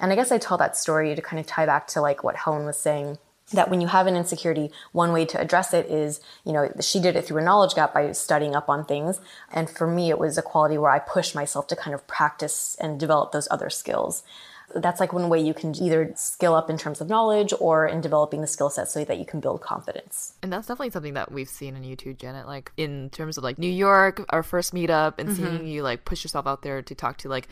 And 0.00 0.10
I 0.10 0.14
guess 0.14 0.32
I 0.32 0.38
tell 0.38 0.56
that 0.56 0.76
story 0.76 1.14
to 1.14 1.20
kind 1.20 1.38
of 1.38 1.46
tie 1.46 1.66
back 1.66 1.86
to 1.88 2.00
like 2.00 2.24
what 2.24 2.36
Helen 2.36 2.64
was 2.64 2.78
saying 2.78 3.18
that 3.52 3.70
when 3.70 3.80
you 3.80 3.88
have 3.88 4.06
an 4.06 4.16
insecurity, 4.16 4.70
one 4.92 5.12
way 5.12 5.24
to 5.26 5.40
address 5.40 5.74
it 5.74 5.86
is, 5.86 6.20
you 6.44 6.52
know, 6.52 6.72
she 6.80 7.00
did 7.00 7.16
it 7.16 7.24
through 7.24 7.38
a 7.38 7.44
knowledge 7.44 7.74
gap 7.74 7.92
by 7.94 8.12
studying 8.12 8.54
up 8.54 8.68
on 8.68 8.84
things. 8.84 9.20
And 9.52 9.68
for 9.68 9.86
me, 9.86 10.10
it 10.10 10.18
was 10.18 10.38
a 10.38 10.42
quality 10.42 10.78
where 10.78 10.90
I 10.90 10.98
pushed 10.98 11.34
myself 11.34 11.66
to 11.68 11.76
kind 11.76 11.94
of 11.94 12.06
practice 12.06 12.76
and 12.80 12.98
develop 12.98 13.32
those 13.32 13.48
other 13.50 13.70
skills. 13.70 14.22
That's 14.72 15.00
like 15.00 15.12
one 15.12 15.28
way 15.28 15.40
you 15.40 15.52
can 15.52 15.74
either 15.82 16.12
skill 16.14 16.54
up 16.54 16.70
in 16.70 16.78
terms 16.78 17.00
of 17.00 17.08
knowledge 17.08 17.52
or 17.58 17.86
in 17.86 18.00
developing 18.00 18.40
the 18.40 18.46
skill 18.46 18.70
set 18.70 18.88
so 18.88 19.04
that 19.04 19.18
you 19.18 19.24
can 19.24 19.40
build 19.40 19.60
confidence. 19.60 20.34
And 20.44 20.52
that's 20.52 20.68
definitely 20.68 20.90
something 20.90 21.14
that 21.14 21.32
we've 21.32 21.48
seen 21.48 21.74
in 21.74 21.82
you 21.82 21.96
too, 21.96 22.14
Janet. 22.14 22.46
Like 22.46 22.70
in 22.76 23.10
terms 23.10 23.36
of 23.36 23.42
like 23.42 23.58
New 23.58 23.70
York, 23.70 24.24
our 24.28 24.44
first 24.44 24.72
meetup, 24.72 25.14
and 25.18 25.30
mm-hmm. 25.30 25.44
seeing 25.44 25.66
you 25.66 25.82
like 25.82 26.04
push 26.04 26.22
yourself 26.22 26.46
out 26.46 26.62
there 26.62 26.82
to 26.82 26.94
talk 26.94 27.16
to 27.18 27.28
like 27.28 27.48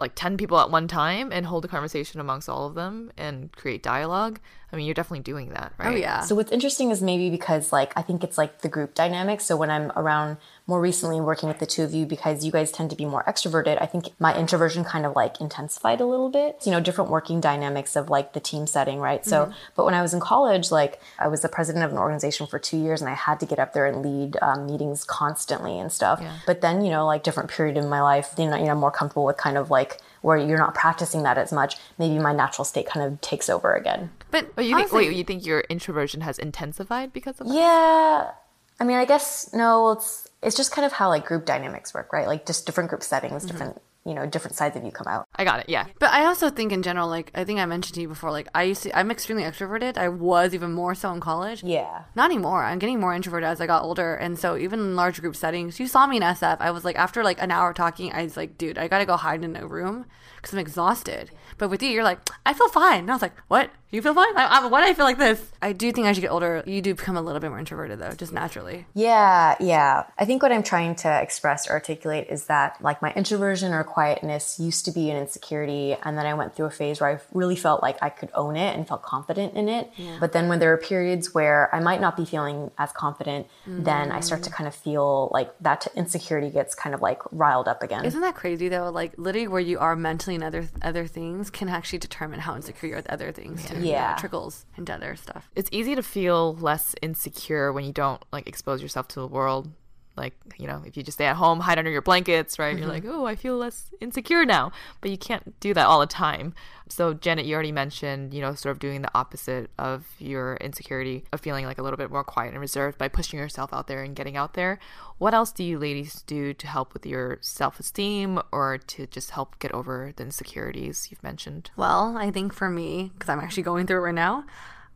like 0.00 0.14
10 0.14 0.36
people 0.36 0.58
at 0.58 0.70
one 0.70 0.88
time 0.88 1.30
and 1.30 1.46
hold 1.46 1.64
a 1.64 1.68
conversation 1.68 2.20
amongst 2.20 2.48
all 2.48 2.66
of 2.66 2.74
them 2.74 3.12
and 3.16 3.52
create 3.52 3.82
dialogue 3.82 4.40
I 4.72 4.76
mean, 4.76 4.86
you're 4.86 4.94
definitely 4.94 5.24
doing 5.24 5.50
that, 5.50 5.72
oh, 5.78 5.84
right? 5.84 5.94
Oh, 5.94 5.96
yeah. 5.96 6.20
So 6.20 6.34
what's 6.34 6.52
interesting 6.52 6.90
is 6.90 7.02
maybe 7.02 7.28
because 7.30 7.72
like 7.72 7.92
I 7.96 8.02
think 8.02 8.22
it's 8.22 8.38
like 8.38 8.60
the 8.60 8.68
group 8.68 8.94
dynamic. 8.94 9.40
So 9.40 9.56
when 9.56 9.70
I'm 9.70 9.90
around 9.96 10.36
more 10.66 10.80
recently 10.80 11.20
working 11.20 11.48
with 11.48 11.58
the 11.58 11.66
two 11.66 11.82
of 11.82 11.92
you 11.92 12.06
because 12.06 12.44
you 12.44 12.52
guys 12.52 12.70
tend 12.70 12.90
to 12.90 12.96
be 12.96 13.04
more 13.04 13.24
extroverted, 13.24 13.82
I 13.82 13.86
think 13.86 14.10
my 14.20 14.36
introversion 14.38 14.84
kind 14.84 15.04
of 15.04 15.16
like 15.16 15.40
intensified 15.40 16.00
a 16.00 16.06
little 16.06 16.30
bit. 16.30 16.58
You 16.64 16.70
know, 16.70 16.80
different 16.80 17.10
working 17.10 17.40
dynamics 17.40 17.96
of 17.96 18.08
like 18.08 18.32
the 18.32 18.40
team 18.40 18.66
setting, 18.68 19.00
right? 19.00 19.26
So, 19.26 19.46
mm-hmm. 19.46 19.52
but 19.74 19.84
when 19.84 19.94
I 19.94 20.02
was 20.02 20.14
in 20.14 20.20
college, 20.20 20.70
like 20.70 21.00
I 21.18 21.26
was 21.26 21.42
the 21.42 21.48
president 21.48 21.84
of 21.84 21.90
an 21.90 21.98
organization 21.98 22.46
for 22.46 22.60
two 22.60 22.78
years 22.78 23.00
and 23.00 23.10
I 23.10 23.14
had 23.14 23.40
to 23.40 23.46
get 23.46 23.58
up 23.58 23.72
there 23.72 23.86
and 23.86 24.02
lead 24.02 24.36
um, 24.40 24.66
meetings 24.66 25.04
constantly 25.04 25.78
and 25.78 25.90
stuff. 25.90 26.20
Yeah. 26.22 26.36
But 26.46 26.60
then, 26.60 26.84
you 26.84 26.90
know, 26.90 27.06
like 27.06 27.24
different 27.24 27.50
period 27.50 27.76
in 27.76 27.88
my 27.88 28.02
life, 28.02 28.34
you 28.38 28.46
know, 28.46 28.56
you 28.56 28.64
know, 28.64 28.72
I'm 28.72 28.78
more 28.78 28.92
comfortable 28.92 29.24
with 29.24 29.36
kind 29.36 29.58
of 29.58 29.70
like 29.70 29.98
where 30.22 30.36
you're 30.36 30.58
not 30.58 30.74
practicing 30.74 31.22
that 31.22 31.38
as 31.38 31.52
much, 31.52 31.76
maybe 31.98 32.18
my 32.18 32.32
natural 32.32 32.64
state 32.64 32.86
kind 32.86 33.06
of 33.06 33.20
takes 33.20 33.48
over 33.48 33.74
again. 33.74 34.10
But 34.30 34.52
oh, 34.56 34.62
you 34.62 34.76
think, 34.76 34.92
wait, 34.92 35.12
you 35.12 35.24
think 35.24 35.44
your 35.44 35.60
introversion 35.68 36.20
has 36.22 36.38
intensified 36.38 37.12
because 37.12 37.40
of 37.40 37.48
that? 37.48 37.54
Yeah. 37.54 38.30
I 38.78 38.84
mean, 38.84 38.96
I 38.96 39.04
guess 39.04 39.52
no. 39.52 39.92
It's 39.92 40.28
it's 40.42 40.56
just 40.56 40.72
kind 40.72 40.86
of 40.86 40.92
how 40.92 41.08
like 41.08 41.26
group 41.26 41.44
dynamics 41.44 41.92
work, 41.92 42.12
right? 42.12 42.26
Like 42.26 42.46
just 42.46 42.64
different 42.64 42.88
group 42.88 43.02
settings, 43.02 43.44
mm-hmm. 43.44 43.52
different 43.52 43.82
you 44.10 44.16
know 44.16 44.26
different 44.26 44.56
sides 44.56 44.76
of 44.76 44.82
you 44.84 44.90
come 44.90 45.06
out. 45.06 45.28
I 45.36 45.44
got 45.44 45.60
it 45.60 45.68
yeah. 45.68 45.86
But 46.00 46.10
i 46.10 46.24
also 46.24 46.50
think 46.50 46.72
in 46.72 46.82
general 46.82 47.08
like 47.08 47.30
i 47.34 47.44
think 47.44 47.60
i 47.60 47.66
mentioned 47.66 47.94
to 47.94 48.00
you 48.00 48.08
before 48.08 48.32
like 48.32 48.48
i 48.54 48.64
used 48.64 48.82
to 48.82 48.98
i'm 48.98 49.10
extremely 49.10 49.44
extroverted. 49.44 49.96
I 49.96 50.08
was 50.08 50.52
even 50.52 50.72
more 50.72 50.94
so 50.96 51.12
in 51.12 51.20
college. 51.20 51.62
Yeah. 51.62 52.02
Not 52.16 52.30
anymore. 52.32 52.64
I'm 52.64 52.80
getting 52.80 52.98
more 52.98 53.14
introverted 53.14 53.48
as 53.48 53.60
i 53.60 53.66
got 53.66 53.84
older. 53.84 54.14
And 54.14 54.36
so 54.36 54.56
even 54.56 54.80
in 54.80 54.96
large 54.96 55.20
group 55.20 55.36
settings 55.36 55.78
you 55.78 55.86
saw 55.86 56.06
me 56.08 56.16
in 56.16 56.22
sf 56.22 56.56
i 56.60 56.70
was 56.72 56.84
like 56.84 56.96
after 56.96 57.22
like 57.22 57.40
an 57.40 57.52
hour 57.52 57.72
talking 57.72 58.12
i 58.12 58.24
was 58.24 58.36
like 58.36 58.58
dude 58.58 58.78
i 58.78 58.88
gotta 58.88 59.06
go 59.06 59.16
hide 59.16 59.44
in 59.44 59.54
a 59.56 59.66
room 59.66 60.06
because 60.36 60.52
i'm 60.52 60.58
exhausted. 60.58 61.30
But 61.58 61.70
with 61.70 61.82
you 61.82 61.90
you're 61.90 62.10
like 62.10 62.18
i 62.44 62.52
feel 62.52 62.68
fine. 62.68 63.00
And 63.00 63.10
i 63.10 63.14
was 63.14 63.22
like 63.22 63.36
what 63.46 63.70
you 63.96 64.02
feel 64.02 64.14
fine? 64.14 64.36
I, 64.36 64.44
I, 64.44 64.66
why 64.66 64.84
do 64.84 64.90
I 64.90 64.94
feel 64.94 65.04
like 65.04 65.18
this? 65.18 65.44
I 65.60 65.72
do 65.72 65.90
think 65.92 66.06
as 66.06 66.16
you 66.16 66.20
get 66.20 66.30
older, 66.30 66.62
you 66.66 66.80
do 66.80 66.94
become 66.94 67.16
a 67.16 67.22
little 67.22 67.40
bit 67.40 67.50
more 67.50 67.58
introverted, 67.58 67.98
though, 67.98 68.12
just 68.12 68.32
naturally. 68.32 68.86
Yeah, 68.94 69.56
yeah. 69.60 70.04
I 70.18 70.24
think 70.24 70.42
what 70.42 70.52
I'm 70.52 70.62
trying 70.62 70.94
to 70.96 71.22
express 71.22 71.68
or 71.68 71.72
articulate 71.72 72.28
is 72.30 72.46
that, 72.46 72.80
like, 72.80 73.02
my 73.02 73.12
introversion 73.14 73.72
or 73.72 73.82
quietness 73.84 74.60
used 74.60 74.84
to 74.84 74.92
be 74.92 75.10
an 75.10 75.16
insecurity, 75.16 75.96
and 76.02 76.16
then 76.16 76.26
I 76.26 76.34
went 76.34 76.54
through 76.54 76.66
a 76.66 76.70
phase 76.70 77.00
where 77.00 77.10
I 77.10 77.20
really 77.32 77.56
felt 77.56 77.82
like 77.82 78.02
I 78.02 78.10
could 78.10 78.30
own 78.34 78.56
it 78.56 78.76
and 78.76 78.86
felt 78.86 79.02
confident 79.02 79.54
in 79.54 79.68
it. 79.68 79.90
Yeah. 79.96 80.18
But 80.20 80.32
then 80.32 80.48
when 80.48 80.60
there 80.60 80.72
are 80.72 80.78
periods 80.78 81.34
where 81.34 81.74
I 81.74 81.80
might 81.80 82.00
not 82.00 82.16
be 82.16 82.24
feeling 82.24 82.70
as 82.78 82.92
confident, 82.92 83.48
mm-hmm. 83.66 83.82
then 83.82 84.12
I 84.12 84.20
start 84.20 84.42
to 84.44 84.50
kind 84.50 84.68
of 84.68 84.74
feel 84.74 85.30
like 85.32 85.52
that 85.60 85.86
insecurity 85.96 86.50
gets 86.50 86.74
kind 86.74 86.94
of 86.94 87.02
like 87.02 87.20
riled 87.32 87.68
up 87.68 87.82
again. 87.82 88.04
Isn't 88.04 88.20
that 88.20 88.34
crazy 88.34 88.68
though? 88.68 88.90
Like 88.90 89.14
literally, 89.16 89.48
where 89.48 89.60
you 89.60 89.78
are 89.78 89.96
mentally 89.96 90.34
and 90.36 90.44
other 90.44 90.68
other 90.82 91.06
things 91.06 91.50
can 91.50 91.68
actually 91.68 91.98
determine 91.98 92.40
how 92.40 92.54
insecure 92.54 92.88
you 92.88 92.94
are 92.94 92.98
with 92.98 93.10
other 93.10 93.32
things 93.32 93.64
too 93.66 93.79
Uh, 93.80 93.84
yeah. 93.84 94.16
trickles 94.16 94.66
into 94.76 94.92
other 94.94 95.16
stuff. 95.16 95.50
It's 95.54 95.68
easy 95.72 95.94
to 95.94 96.02
feel 96.02 96.54
less 96.56 96.94
insecure 97.02 97.72
when 97.72 97.84
you 97.84 97.92
don't 97.92 98.22
like 98.32 98.46
expose 98.46 98.82
yourself 98.82 99.08
to 99.08 99.20
the 99.20 99.26
world 99.26 99.70
Like, 100.16 100.34
you 100.58 100.66
know, 100.66 100.82
if 100.84 100.96
you 100.96 101.02
just 101.02 101.16
stay 101.16 101.26
at 101.26 101.36
home, 101.36 101.60
hide 101.60 101.78
under 101.78 101.90
your 101.90 102.02
blankets, 102.02 102.58
right? 102.58 102.74
Mm-hmm. 102.74 102.82
You're 102.82 102.92
like, 102.92 103.04
oh, 103.06 103.26
I 103.26 103.36
feel 103.36 103.56
less 103.56 103.90
insecure 104.00 104.44
now. 104.44 104.72
But 105.00 105.10
you 105.10 105.18
can't 105.18 105.58
do 105.60 105.72
that 105.74 105.86
all 105.86 106.00
the 106.00 106.06
time. 106.06 106.54
So, 106.88 107.14
Janet, 107.14 107.46
you 107.46 107.54
already 107.54 107.72
mentioned, 107.72 108.34
you 108.34 108.40
know, 108.40 108.54
sort 108.54 108.72
of 108.72 108.80
doing 108.80 109.02
the 109.02 109.10
opposite 109.14 109.70
of 109.78 110.06
your 110.18 110.56
insecurity 110.56 111.24
of 111.32 111.40
feeling 111.40 111.64
like 111.64 111.78
a 111.78 111.82
little 111.82 111.96
bit 111.96 112.10
more 112.10 112.24
quiet 112.24 112.50
and 112.50 112.60
reserved 112.60 112.98
by 112.98 113.08
pushing 113.08 113.38
yourself 113.38 113.72
out 113.72 113.86
there 113.86 114.02
and 114.02 114.16
getting 114.16 114.36
out 114.36 114.54
there. 114.54 114.78
What 115.18 115.32
else 115.32 115.52
do 115.52 115.62
you 115.62 115.78
ladies 115.78 116.22
do 116.22 116.52
to 116.54 116.66
help 116.66 116.92
with 116.92 117.06
your 117.06 117.38
self 117.40 117.78
esteem 117.78 118.40
or 118.50 118.78
to 118.78 119.06
just 119.06 119.30
help 119.30 119.58
get 119.58 119.72
over 119.72 120.12
the 120.16 120.24
insecurities 120.24 121.08
you've 121.10 121.22
mentioned? 121.22 121.70
Well, 121.76 122.16
I 122.16 122.30
think 122.30 122.52
for 122.52 122.68
me, 122.68 123.12
because 123.14 123.28
I'm 123.28 123.40
actually 123.40 123.62
going 123.62 123.86
through 123.86 123.98
it 123.98 124.06
right 124.06 124.14
now, 124.14 124.44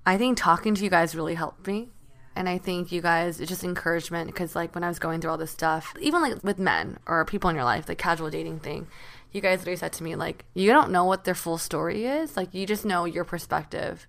I 0.05 0.19
think 0.19 0.37
talking 0.37 0.75
to 0.75 0.83
you 0.85 0.91
guys 0.91 1.15
really 1.15 1.35
helped 1.35 1.67
me. 1.67 1.91
And 2.37 2.49
I 2.49 2.59
think 2.59 2.91
you 2.91 3.01
guys, 3.01 3.41
it's 3.41 3.49
just 3.49 3.63
encouragement 3.63 4.27
because, 4.27 4.57
like, 4.57 4.75
when 4.75 4.83
I 4.83 4.89
was 4.89 4.99
going 4.99 5.21
through 5.21 5.31
all 5.31 5.37
this 5.39 5.53
stuff, 5.53 5.95
even 6.01 6.21
like 6.21 6.43
with 6.43 6.59
men 6.59 6.99
or 7.07 7.25
people 7.25 7.49
in 7.49 7.57
your 7.57 7.65
life, 7.65 7.87
the 7.87 7.95
casual 7.95 8.29
dating 8.29 8.59
thing, 8.59 8.89
you 9.31 9.41
guys 9.41 9.61
literally 9.61 9.77
said 9.77 9.93
to 9.95 10.03
me, 10.03 10.17
like, 10.17 10.45
you 10.55 10.71
don't 10.71 10.91
know 10.91 11.05
what 11.05 11.25
their 11.25 11.35
full 11.35 11.59
story 11.59 12.07
is. 12.07 12.37
Like, 12.37 12.53
you 12.53 12.67
just 12.67 12.85
know 12.85 13.05
your 13.05 13.25
perspective 13.25 14.07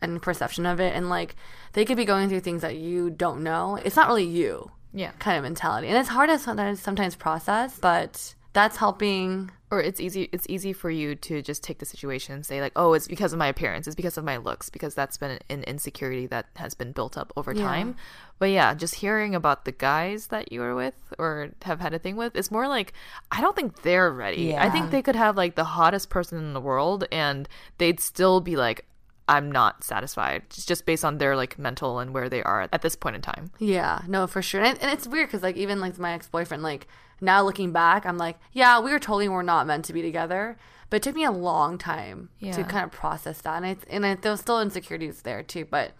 and 0.00 0.22
perception 0.22 0.66
of 0.66 0.80
it. 0.80 0.94
And, 0.94 1.08
like, 1.08 1.34
they 1.72 1.84
could 1.84 1.96
be 1.96 2.04
going 2.04 2.28
through 2.28 2.40
things 2.40 2.62
that 2.62 2.76
you 2.76 3.10
don't 3.10 3.42
know. 3.42 3.76
It's 3.76 3.96
not 3.96 4.08
really 4.08 4.24
you. 4.24 4.70
Yeah. 4.92 5.10
Kind 5.18 5.36
of 5.36 5.42
mentality. 5.42 5.88
And 5.88 5.96
it's 5.96 6.08
hard 6.08 6.28
to 6.28 6.38
sometimes, 6.38 6.80
sometimes 6.80 7.16
process, 7.16 7.78
but 7.80 8.34
that's 8.54 8.76
helping 8.76 9.50
or 9.70 9.80
it's 9.80 10.00
easy 10.00 10.28
it's 10.32 10.46
easy 10.48 10.72
for 10.72 10.88
you 10.88 11.14
to 11.16 11.42
just 11.42 11.62
take 11.62 11.80
the 11.80 11.84
situation 11.84 12.36
and 12.36 12.46
say 12.46 12.60
like 12.60 12.72
oh 12.76 12.94
it's 12.94 13.08
because 13.08 13.32
of 13.32 13.38
my 13.38 13.48
appearance 13.48 13.86
it's 13.86 13.96
because 13.96 14.16
of 14.16 14.24
my 14.24 14.36
looks 14.36 14.70
because 14.70 14.94
that's 14.94 15.16
been 15.18 15.38
an 15.50 15.64
insecurity 15.64 16.26
that 16.26 16.46
has 16.56 16.72
been 16.72 16.92
built 16.92 17.18
up 17.18 17.32
over 17.36 17.52
time. 17.52 17.96
But 18.38 18.50
yeah 18.50 18.72
just 18.74 18.96
hearing 18.96 19.34
about 19.34 19.64
the 19.64 19.72
guys 19.72 20.28
that 20.28 20.52
you 20.52 20.60
were 20.60 20.74
with 20.74 20.94
or 21.18 21.50
have 21.62 21.80
had 21.80 21.92
a 21.92 21.98
thing 21.98 22.16
with 22.16 22.34
it's 22.36 22.50
more 22.50 22.68
like 22.68 22.92
i 23.30 23.40
don't 23.40 23.56
think 23.56 23.82
they're 23.82 24.10
ready. 24.10 24.56
I 24.56 24.70
think 24.70 24.90
they 24.90 25.02
could 25.02 25.16
have 25.16 25.36
like 25.36 25.56
the 25.56 25.64
hottest 25.64 26.08
person 26.08 26.38
in 26.38 26.54
the 26.54 26.60
world 26.60 27.04
and 27.12 27.48
they'd 27.78 28.00
still 28.00 28.40
be 28.40 28.56
like 28.56 28.86
i'm 29.26 29.50
not 29.50 29.82
satisfied 29.82 30.42
just 30.50 30.68
just 30.68 30.84
based 30.86 31.04
on 31.04 31.18
their 31.18 31.34
like 31.34 31.58
mental 31.58 31.98
and 31.98 32.12
where 32.12 32.28
they 32.28 32.42
are 32.42 32.68
at 32.72 32.82
this 32.82 32.94
point 32.94 33.16
in 33.16 33.22
time. 33.22 33.50
Yeah, 33.58 34.02
no, 34.06 34.26
for 34.26 34.42
sure. 34.42 34.62
And, 34.62 34.80
and 34.82 34.90
it's 34.92 35.06
weird 35.06 35.28
because, 35.28 35.42
like, 35.42 35.56
even 35.56 35.80
like 35.80 35.98
my 35.98 36.12
ex 36.12 36.28
boyfriend, 36.28 36.62
like, 36.62 36.86
now 37.24 37.42
looking 37.42 37.72
back, 37.72 38.06
I'm 38.06 38.18
like, 38.18 38.38
yeah, 38.52 38.80
we 38.80 38.92
were 38.92 38.98
totally 38.98 39.28
were 39.28 39.42
not 39.42 39.66
meant 39.66 39.84
to 39.86 39.92
be 39.92 40.02
together. 40.02 40.56
But 40.90 40.98
it 40.98 41.02
took 41.02 41.16
me 41.16 41.24
a 41.24 41.32
long 41.32 41.78
time 41.78 42.28
to 42.40 42.62
kind 42.62 42.84
of 42.84 42.92
process 42.92 43.40
that. 43.40 43.56
And, 43.56 43.66
it's, 43.66 43.84
and 43.90 44.04
it, 44.04 44.22
there 44.22 44.30
was 44.30 44.40
still 44.40 44.60
insecurities 44.60 45.22
there 45.22 45.42
too. 45.42 45.64
But 45.64 45.92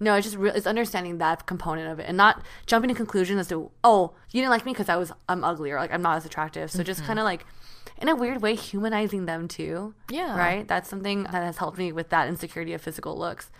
no, 0.00 0.14
it's 0.16 0.26
just 0.26 0.36
re- 0.36 0.50
it's 0.54 0.66
understanding 0.66 1.18
that 1.18 1.46
component 1.46 1.90
of 1.90 1.98
it 1.98 2.06
and 2.08 2.16
not 2.16 2.42
jumping 2.66 2.88
to 2.88 2.94
conclusions 2.94 3.40
as 3.40 3.48
to, 3.48 3.70
oh, 3.82 4.12
you 4.30 4.40
didn't 4.40 4.50
like 4.50 4.66
me 4.66 4.72
because 4.72 4.88
I 4.88 4.96
was, 4.96 5.12
I'm 5.28 5.44
ugly 5.44 5.70
or 5.70 5.78
like 5.78 5.92
I'm 5.92 6.02
not 6.02 6.16
as 6.16 6.26
attractive. 6.26 6.70
So 6.70 6.82
just 6.82 7.00
mm-hmm. 7.00 7.06
kind 7.06 7.18
of 7.20 7.24
like, 7.24 7.46
in 8.02 8.08
a 8.08 8.16
weird 8.16 8.42
way, 8.42 8.54
humanizing 8.54 9.24
them 9.26 9.48
too. 9.48 9.94
Yeah. 10.10 10.36
Right? 10.36 10.66
That's 10.66 10.90
something 10.90 11.22
that 11.22 11.32
has 11.32 11.58
helped 11.58 11.78
me 11.78 11.92
with 11.92 12.10
that 12.10 12.28
insecurity 12.28 12.74
of 12.74 12.82
physical 12.82 13.16
looks 13.16 13.50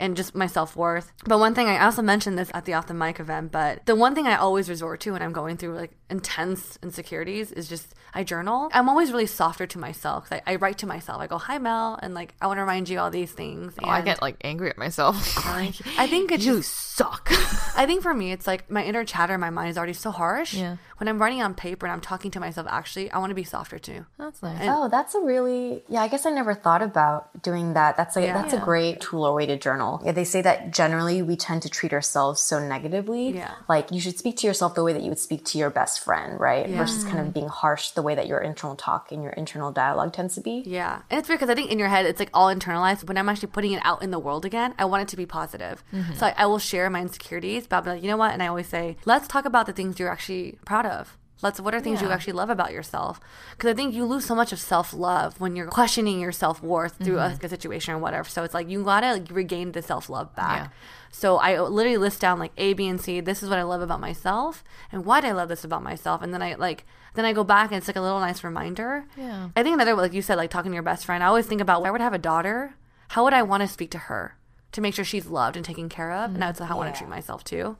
and 0.00 0.16
just 0.16 0.34
my 0.34 0.46
self 0.46 0.74
worth. 0.74 1.12
But 1.24 1.38
one 1.38 1.54
thing 1.54 1.68
I 1.68 1.84
also 1.84 2.02
mentioned 2.02 2.36
this 2.38 2.50
at 2.54 2.64
the 2.64 2.74
off 2.74 2.86
the 2.88 2.94
mic 2.94 3.20
event, 3.20 3.52
but 3.52 3.86
the 3.86 3.94
one 3.94 4.14
thing 4.14 4.26
I 4.26 4.36
always 4.36 4.68
resort 4.68 5.00
to 5.00 5.12
when 5.12 5.22
I'm 5.22 5.32
going 5.32 5.56
through 5.56 5.76
like 5.76 5.92
intense 6.08 6.78
insecurities 6.82 7.52
is 7.52 7.68
just 7.68 7.94
I 8.12 8.24
journal. 8.24 8.68
I'm 8.72 8.88
always 8.88 9.12
really 9.12 9.26
softer 9.26 9.68
to 9.68 9.78
myself. 9.78 10.28
I, 10.32 10.42
I 10.44 10.56
write 10.56 10.78
to 10.78 10.86
myself. 10.86 11.20
I 11.20 11.28
go, 11.28 11.38
"Hi 11.38 11.58
Mel," 11.58 11.96
and 12.02 12.12
like 12.12 12.34
I 12.40 12.48
want 12.48 12.56
to 12.58 12.62
remind 12.62 12.88
you 12.88 12.98
all 12.98 13.10
these 13.10 13.30
things. 13.30 13.74
oh, 13.84 13.88
i 13.88 14.00
get 14.00 14.20
like 14.20 14.36
angry 14.42 14.68
at 14.70 14.78
myself 14.78 15.16
I 15.46 16.06
think 16.08 16.32
it's 16.32 16.44
you 16.44 16.56
just 16.56 16.74
suck 16.96 17.30
I 17.76 17.86
think 17.86 18.02
for 18.02 18.12
me, 18.12 18.32
it's 18.32 18.46
like 18.46 18.70
my 18.70 18.84
inner 18.84 19.04
chatter 19.04 19.34
in 19.34 19.40
my 19.40 19.50
mind 19.50 19.70
is 19.70 19.78
already 19.78 19.92
so 19.94 20.10
harsh. 20.10 20.54
Yeah. 20.54 20.76
When 20.98 21.08
I'm 21.08 21.18
writing 21.22 21.40
on 21.40 21.54
paper 21.54 21.86
and 21.86 21.92
I'm 21.94 22.00
talking 22.00 22.30
to 22.32 22.40
myself, 22.40 22.66
actually, 22.68 23.10
I 23.10 23.18
want 23.18 23.30
to 23.30 23.34
be 23.34 23.44
softer 23.44 23.78
too. 23.78 24.04
that's 24.18 24.42
nice 24.42 24.68
Oh, 24.74 24.88
that's 24.88 25.14
a 25.14 25.20
really 25.20 25.82
yeah. 25.88 26.02
I 26.02 26.08
guess 26.08 26.26
I 26.26 26.30
never 26.30 26.54
thought 26.54 26.82
about 26.82 27.42
doing 27.42 27.74
that. 27.74 27.96
That's 27.96 28.16
a 28.16 28.22
Yeah. 28.22 28.34
that's 28.34 28.52
a 28.52 28.58
great 28.58 29.00
tool 29.00 29.24
or 29.24 29.32
way 29.34 29.46
to 29.46 29.56
journal. 29.56 29.89
Yeah, 30.04 30.12
they 30.12 30.24
say 30.24 30.42
that 30.42 30.70
generally 30.70 31.22
we 31.22 31.36
tend 31.36 31.62
to 31.62 31.68
treat 31.68 31.92
ourselves 31.92 32.40
so 32.40 32.58
negatively. 32.60 33.30
Yeah. 33.30 33.54
like 33.68 33.90
you 33.90 34.00
should 34.00 34.18
speak 34.18 34.36
to 34.38 34.46
yourself 34.46 34.74
the 34.74 34.84
way 34.84 34.92
that 34.92 35.02
you 35.02 35.08
would 35.08 35.18
speak 35.18 35.44
to 35.46 35.58
your 35.58 35.70
best 35.70 36.04
friend, 36.04 36.38
right? 36.38 36.68
Yeah. 36.68 36.76
Versus 36.78 37.04
kind 37.04 37.18
of 37.18 37.32
being 37.32 37.48
harsh 37.48 37.90
the 37.90 38.02
way 38.02 38.14
that 38.14 38.26
your 38.26 38.40
internal 38.40 38.76
talk 38.76 39.12
and 39.12 39.22
your 39.22 39.32
internal 39.32 39.72
dialogue 39.72 40.12
tends 40.12 40.34
to 40.36 40.40
be. 40.40 40.62
Yeah. 40.66 41.02
And 41.10 41.18
it's 41.18 41.28
weird 41.28 41.40
because 41.40 41.50
I 41.50 41.54
think 41.54 41.70
in 41.70 41.78
your 41.78 41.88
head, 41.88 42.06
it's 42.06 42.20
like 42.20 42.30
all 42.34 42.54
internalized. 42.54 43.06
When 43.08 43.16
I'm 43.18 43.28
actually 43.28 43.48
putting 43.48 43.72
it 43.72 43.82
out 43.84 44.02
in 44.02 44.10
the 44.10 44.18
world 44.18 44.44
again, 44.44 44.74
I 44.78 44.84
want 44.84 45.02
it 45.02 45.08
to 45.08 45.16
be 45.16 45.26
positive. 45.26 45.82
Mm-hmm. 45.92 46.14
So 46.14 46.26
I, 46.26 46.34
I 46.36 46.46
will 46.46 46.58
share 46.58 46.88
my 46.90 47.00
insecurities, 47.00 47.66
but 47.66 47.76
I'll 47.76 47.82
be 47.82 47.90
like, 47.90 48.02
you 48.02 48.08
know 48.08 48.16
what? 48.16 48.32
And 48.32 48.42
I 48.42 48.46
always 48.46 48.68
say, 48.68 48.96
let's 49.04 49.26
talk 49.28 49.44
about 49.44 49.66
the 49.66 49.72
things 49.72 49.98
you're 49.98 50.10
actually 50.10 50.58
proud 50.64 50.86
of. 50.86 51.16
Let's, 51.42 51.60
what 51.60 51.74
are 51.74 51.80
things 51.80 52.02
you 52.02 52.10
actually 52.10 52.34
love 52.34 52.50
about 52.50 52.72
yourself? 52.72 53.20
Because 53.52 53.70
I 53.70 53.74
think 53.74 53.94
you 53.94 54.04
lose 54.04 54.24
so 54.26 54.34
much 54.34 54.52
of 54.52 54.58
self 54.58 54.92
love 54.92 55.40
when 55.40 55.56
you're 55.56 55.66
questioning 55.66 56.20
your 56.20 56.32
self 56.32 56.62
worth 56.62 56.96
through 57.02 57.18
a, 57.18 57.30
mm-hmm. 57.30 57.46
a 57.46 57.48
situation 57.48 57.94
or 57.94 57.98
whatever. 57.98 58.28
So 58.28 58.44
it's 58.44 58.54
like 58.54 58.68
you 58.68 58.84
gotta 58.84 59.14
like, 59.14 59.30
regain 59.30 59.72
the 59.72 59.82
self 59.82 60.10
love 60.10 60.34
back. 60.36 60.64
Yeah. 60.64 60.68
So 61.10 61.38
I 61.38 61.58
literally 61.60 61.96
list 61.96 62.20
down 62.20 62.38
like 62.38 62.52
A, 62.58 62.74
B, 62.74 62.86
and 62.86 63.00
C. 63.00 63.20
This 63.20 63.42
is 63.42 63.48
what 63.48 63.58
I 63.58 63.62
love 63.62 63.80
about 63.80 64.00
myself, 64.00 64.62
and 64.92 65.04
why 65.04 65.20
do 65.20 65.28
I 65.28 65.32
love 65.32 65.48
this 65.48 65.64
about 65.64 65.82
myself? 65.82 66.22
And 66.22 66.32
then 66.32 66.42
I 66.42 66.54
like, 66.54 66.84
then 67.14 67.24
I 67.24 67.32
go 67.32 67.44
back 67.44 67.70
and 67.70 67.78
it's 67.78 67.88
like 67.88 67.96
a 67.96 68.00
little 68.00 68.20
nice 68.20 68.44
reminder. 68.44 69.06
Yeah. 69.16 69.48
I 69.56 69.62
think 69.62 69.74
another 69.74 69.94
like 69.94 70.12
you 70.12 70.22
said, 70.22 70.36
like 70.36 70.50
talking 70.50 70.70
to 70.70 70.74
your 70.74 70.82
best 70.82 71.04
friend. 71.04 71.24
I 71.24 71.26
always 71.26 71.46
think 71.46 71.60
about, 71.60 71.84
I 71.84 71.90
would 71.90 72.00
have 72.00 72.14
a 72.14 72.18
daughter. 72.18 72.74
How 73.08 73.24
would 73.24 73.34
I 73.34 73.42
want 73.42 73.62
to 73.62 73.68
speak 73.68 73.90
to 73.92 73.98
her 73.98 74.36
to 74.72 74.80
make 74.80 74.94
sure 74.94 75.04
she's 75.04 75.26
loved 75.26 75.56
and 75.56 75.64
taken 75.64 75.88
care 75.88 76.12
of? 76.12 76.32
And 76.32 76.42
that's 76.42 76.60
how 76.60 76.74
I 76.74 76.78
want 76.78 76.94
to 76.94 76.98
treat 76.98 77.10
myself 77.10 77.42
too. 77.42 77.76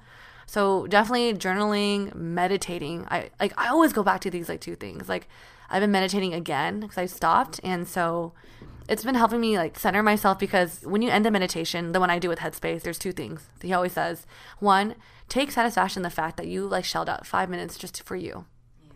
So 0.51 0.89
definitely 0.89 1.33
journaling, 1.35 2.13
meditating. 2.13 3.07
I 3.09 3.31
like 3.39 3.53
I 3.57 3.69
always 3.69 3.93
go 3.93 4.03
back 4.03 4.21
to 4.23 4.31
these 4.33 4.49
like 4.49 4.61
two 4.61 4.75
things. 4.75 5.09
Like 5.09 5.29
I've 5.71 5.81
been 5.81 5.93
meditating 5.93 6.35
again 6.35 6.81
because 6.81 6.99
I 6.99 7.07
stopped, 7.07 7.61
and 7.63 7.87
so 7.87 8.33
it's 8.89 9.05
been 9.05 9.15
helping 9.15 9.41
me 9.41 9.57
like 9.57 9.79
center 9.79 10.03
myself 10.03 10.41
because 10.41 10.81
when 10.83 11.03
you 11.03 11.11
end 11.11 11.25
a 11.25 11.31
meditation, 11.31 11.93
the 11.93 12.01
one 12.01 12.11
I 12.11 12.19
do 12.19 12.29
with 12.29 12.41
Headspace, 12.41 12.83
there's 12.83 12.99
two 12.99 13.13
things. 13.13 13.43
He 13.63 13.73
always 13.73 13.93
says, 13.93 14.27
one, 14.59 14.97
take 15.29 15.53
satisfaction 15.53 16.01
in 16.01 16.03
the 16.03 16.11
fact 16.11 16.37
that 16.39 16.49
you 16.49 16.67
like 16.67 16.85
shelled 16.85 17.09
out 17.09 17.29
five 17.29 17.49
minutes 17.49 17.79
just 17.79 18.03
for 18.03 18.17
you. 18.17 18.45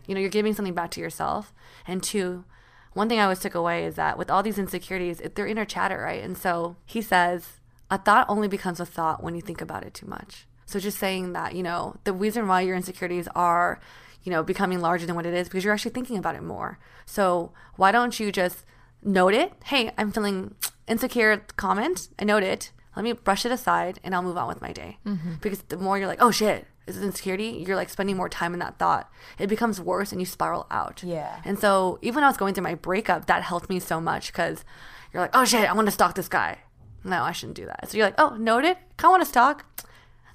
You 0.07 0.13
know, 0.13 0.19
you're 0.19 0.29
giving 0.29 0.53
something 0.53 0.73
back 0.73 0.91
to 0.91 0.99
yourself. 0.99 1.53
And 1.87 2.03
two, 2.03 2.43
one 2.91 3.07
thing 3.07 3.19
I 3.19 3.23
always 3.23 3.39
took 3.39 3.55
away 3.55 3.85
is 3.85 3.95
that 3.95 4.17
with 4.17 4.29
all 4.29 4.43
these 4.43 4.59
insecurities, 4.59 5.21
it- 5.21 5.35
they're 5.35 5.47
inner 5.47 5.63
chatter, 5.63 6.01
right? 6.01 6.21
And 6.21 6.37
so 6.37 6.75
he 6.85 7.01
says, 7.01 7.61
a 7.89 7.97
thought 7.97 8.25
only 8.27 8.49
becomes 8.49 8.81
a 8.81 8.85
thought 8.85 9.23
when 9.23 9.35
you 9.35 9.41
think 9.41 9.61
about 9.61 9.85
it 9.85 9.93
too 9.93 10.05
much. 10.07 10.47
So 10.65 10.79
just 10.79 10.97
saying 10.97 11.33
that, 11.33 11.55
you 11.55 11.63
know, 11.63 11.97
the 12.03 12.13
reason 12.13 12.47
why 12.47 12.61
your 12.61 12.75
insecurities 12.75 13.27
are, 13.35 13.79
you 14.23 14.31
know, 14.31 14.43
becoming 14.43 14.81
larger 14.81 15.05
than 15.05 15.15
what 15.15 15.25
it 15.25 15.33
is 15.33 15.47
because 15.47 15.63
you're 15.63 15.73
actually 15.73 15.91
thinking 15.91 16.17
about 16.17 16.35
it 16.35 16.43
more. 16.43 16.79
So 17.05 17.51
why 17.75 17.91
don't 17.91 18.19
you 18.19 18.31
just 18.31 18.65
note 19.03 19.33
it? 19.33 19.53
Hey, 19.65 19.91
I'm 19.97 20.11
feeling 20.11 20.55
insecure 20.87 21.45
comment. 21.55 22.09
I 22.19 22.25
note 22.25 22.43
it. 22.43 22.71
Let 22.95 23.03
me 23.03 23.13
brush 23.13 23.45
it 23.45 23.51
aside 23.51 23.99
and 24.03 24.15
I'll 24.15 24.23
move 24.23 24.37
on 24.37 24.47
with 24.47 24.61
my 24.61 24.71
day. 24.71 24.97
Mm-hmm. 25.05 25.35
Because 25.41 25.61
the 25.63 25.77
more 25.77 25.97
you're 25.97 26.07
like, 26.07 26.21
oh 26.21 26.31
shit, 26.31 26.65
is 26.87 26.97
it 26.97 27.03
insecurity? 27.03 27.63
You're 27.65 27.75
like 27.75 27.89
spending 27.89 28.17
more 28.17 28.29
time 28.29 28.53
in 28.53 28.59
that 28.59 28.79
thought. 28.79 29.11
It 29.37 29.47
becomes 29.47 29.81
worse 29.81 30.11
and 30.11 30.21
you 30.21 30.25
spiral 30.25 30.65
out. 30.71 31.03
Yeah. 31.03 31.41
And 31.43 31.59
so 31.59 31.99
even 32.01 32.15
when 32.15 32.23
I 32.23 32.27
was 32.27 32.37
going 32.37 32.53
through 32.53 32.63
my 32.63 32.75
breakup, 32.75 33.25
that 33.27 33.43
helped 33.43 33.69
me 33.69 33.79
so 33.79 33.99
much 33.99 34.31
because 34.31 34.63
you're 35.13 35.21
like, 35.21 35.31
oh 35.33 35.45
shit, 35.45 35.69
I 35.69 35.73
want 35.73 35.87
to 35.87 35.91
stalk 35.91 36.15
this 36.15 36.27
guy. 36.27 36.59
No, 37.03 37.21
I 37.21 37.33
shouldn't 37.33 37.57
do 37.57 37.65
that. 37.65 37.89
So 37.89 37.97
you're 37.97 38.07
like, 38.07 38.15
oh, 38.17 38.29
note 38.31 38.63
noted. 38.63 38.77
Kind 38.97 39.09
of 39.09 39.11
want 39.11 39.23
to 39.23 39.29
stalk. 39.29 39.85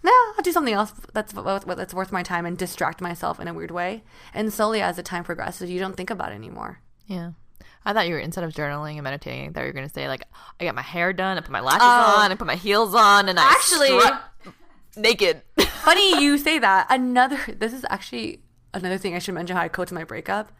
No, 0.02 0.12
I'll 0.12 0.42
do 0.42 0.52
something 0.52 0.74
else 0.74 0.92
that's 1.12 1.32
that's 1.32 1.94
worth 1.94 2.12
my 2.12 2.22
time 2.22 2.46
and 2.46 2.56
distract 2.56 3.00
myself 3.00 3.38
in 3.38 3.48
a 3.48 3.54
weird 3.54 3.70
way. 3.70 4.02
And 4.32 4.52
slowly, 4.52 4.80
as 4.80 4.96
the 4.96 5.02
time 5.02 5.24
progresses, 5.24 5.70
you 5.70 5.78
don't 5.78 5.96
think 5.96 6.10
about 6.10 6.32
it 6.32 6.36
anymore. 6.36 6.80
Yeah. 7.06 7.32
I 7.84 7.92
thought 7.92 8.08
you 8.08 8.14
were 8.14 8.20
instead 8.20 8.44
of 8.44 8.52
journaling 8.52 8.94
and 8.94 9.02
meditating, 9.02 9.48
I 9.48 9.52
thought 9.52 9.60
you 9.60 9.66
were 9.66 9.72
gonna 9.72 9.88
say 9.88 10.08
like 10.08 10.22
I 10.58 10.64
got 10.64 10.74
my 10.74 10.82
hair 10.82 11.12
done, 11.12 11.36
I 11.36 11.40
put 11.40 11.50
my 11.50 11.60
lashes 11.60 11.82
oh. 11.82 12.20
on, 12.20 12.32
I 12.32 12.34
put 12.34 12.46
my 12.46 12.56
heels 12.56 12.94
on, 12.94 13.28
and 13.28 13.38
I. 13.38 13.50
Actually- 13.50 14.00
naked. 14.96 15.42
Funny 15.60 16.22
you 16.22 16.38
say 16.38 16.58
that. 16.58 16.86
Another, 16.90 17.38
this 17.58 17.72
is 17.72 17.84
actually 17.88 18.40
another 18.74 18.98
thing 18.98 19.14
I 19.14 19.18
should 19.18 19.34
mention 19.34 19.56
how 19.56 19.62
I 19.62 19.68
coach 19.68 19.92
my 19.92 20.04
breakup. 20.04 20.52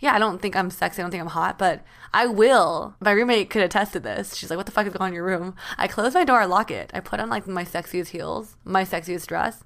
Yeah, 0.00 0.14
I 0.14 0.18
don't 0.18 0.40
think 0.40 0.54
I'm 0.54 0.70
sexy. 0.70 1.00
I 1.00 1.04
don't 1.04 1.10
think 1.10 1.20
I'm 1.22 1.28
hot, 1.28 1.58
but 1.58 1.82
I 2.14 2.26
will. 2.26 2.94
My 3.00 3.10
roommate 3.10 3.50
could 3.50 3.62
attest 3.62 3.92
to 3.94 4.00
this. 4.00 4.34
She's 4.36 4.48
like, 4.50 4.56
"What 4.56 4.66
the 4.66 4.72
fuck 4.72 4.86
is 4.86 4.92
going 4.92 5.02
on 5.02 5.08
in 5.08 5.14
your 5.14 5.24
room?" 5.24 5.56
I 5.76 5.88
close 5.88 6.14
my 6.14 6.24
door, 6.24 6.40
I 6.40 6.44
lock 6.44 6.70
it. 6.70 6.90
I 6.94 7.00
put 7.00 7.18
on 7.20 7.28
like 7.28 7.46
my 7.46 7.64
sexiest 7.64 8.08
heels, 8.08 8.56
my 8.64 8.84
sexiest 8.84 9.26
dress, 9.26 9.64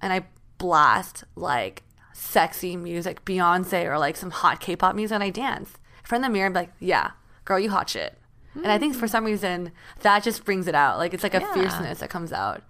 and 0.00 0.12
I 0.12 0.26
blast 0.56 1.24
like 1.36 1.82
sexy 2.12 2.76
music, 2.76 3.24
Beyonce 3.24 3.84
or 3.86 3.98
like 3.98 4.16
some 4.16 4.30
hot 4.30 4.60
K-pop 4.60 4.94
music, 4.96 5.14
and 5.14 5.22
I 5.24 5.30
dance 5.30 5.74
in 6.00 6.04
front 6.04 6.24
of 6.24 6.28
the 6.30 6.32
mirror. 6.32 6.46
and 6.46 6.54
be 6.54 6.60
like, 6.60 6.72
"Yeah, 6.80 7.10
girl, 7.44 7.58
you 7.60 7.70
hot 7.70 7.90
shit." 7.90 8.16
And 8.54 8.72
I 8.72 8.78
think 8.78 8.96
for 8.96 9.06
some 9.06 9.24
reason 9.24 9.70
that 10.00 10.22
just 10.24 10.44
brings 10.44 10.66
it 10.66 10.74
out. 10.74 10.98
Like 10.98 11.12
it's 11.14 11.22
like 11.22 11.34
a 11.34 11.40
Yeah. 11.40 11.52
fierceness 11.54 12.00
that 12.00 12.10
comes 12.10 12.32
out. 12.32 12.62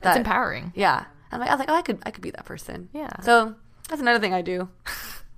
That's 0.00 0.16
empowering. 0.18 0.72
yeah. 0.76 1.06
I'm 1.32 1.40
like, 1.40 1.48
I 1.48 1.52
was 1.54 1.58
like, 1.58 1.68
oh, 1.70 1.74
I 1.74 1.82
could, 1.82 1.98
I 2.06 2.10
could 2.10 2.22
be 2.22 2.30
that 2.30 2.44
person. 2.44 2.88
Yeah. 2.92 3.10
So 3.22 3.54
that's 3.88 4.00
another 4.00 4.18
thing 4.20 4.32
I 4.32 4.42
do. 4.42 4.68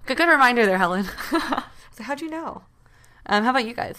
good, 0.06 0.16
good 0.16 0.28
reminder 0.28 0.66
there, 0.66 0.78
Helen. 0.78 1.04
so 1.30 2.02
how'd 2.02 2.20
you 2.20 2.30
know? 2.30 2.62
Um, 3.26 3.44
how 3.44 3.50
about 3.50 3.66
you 3.66 3.74
guys? 3.74 3.96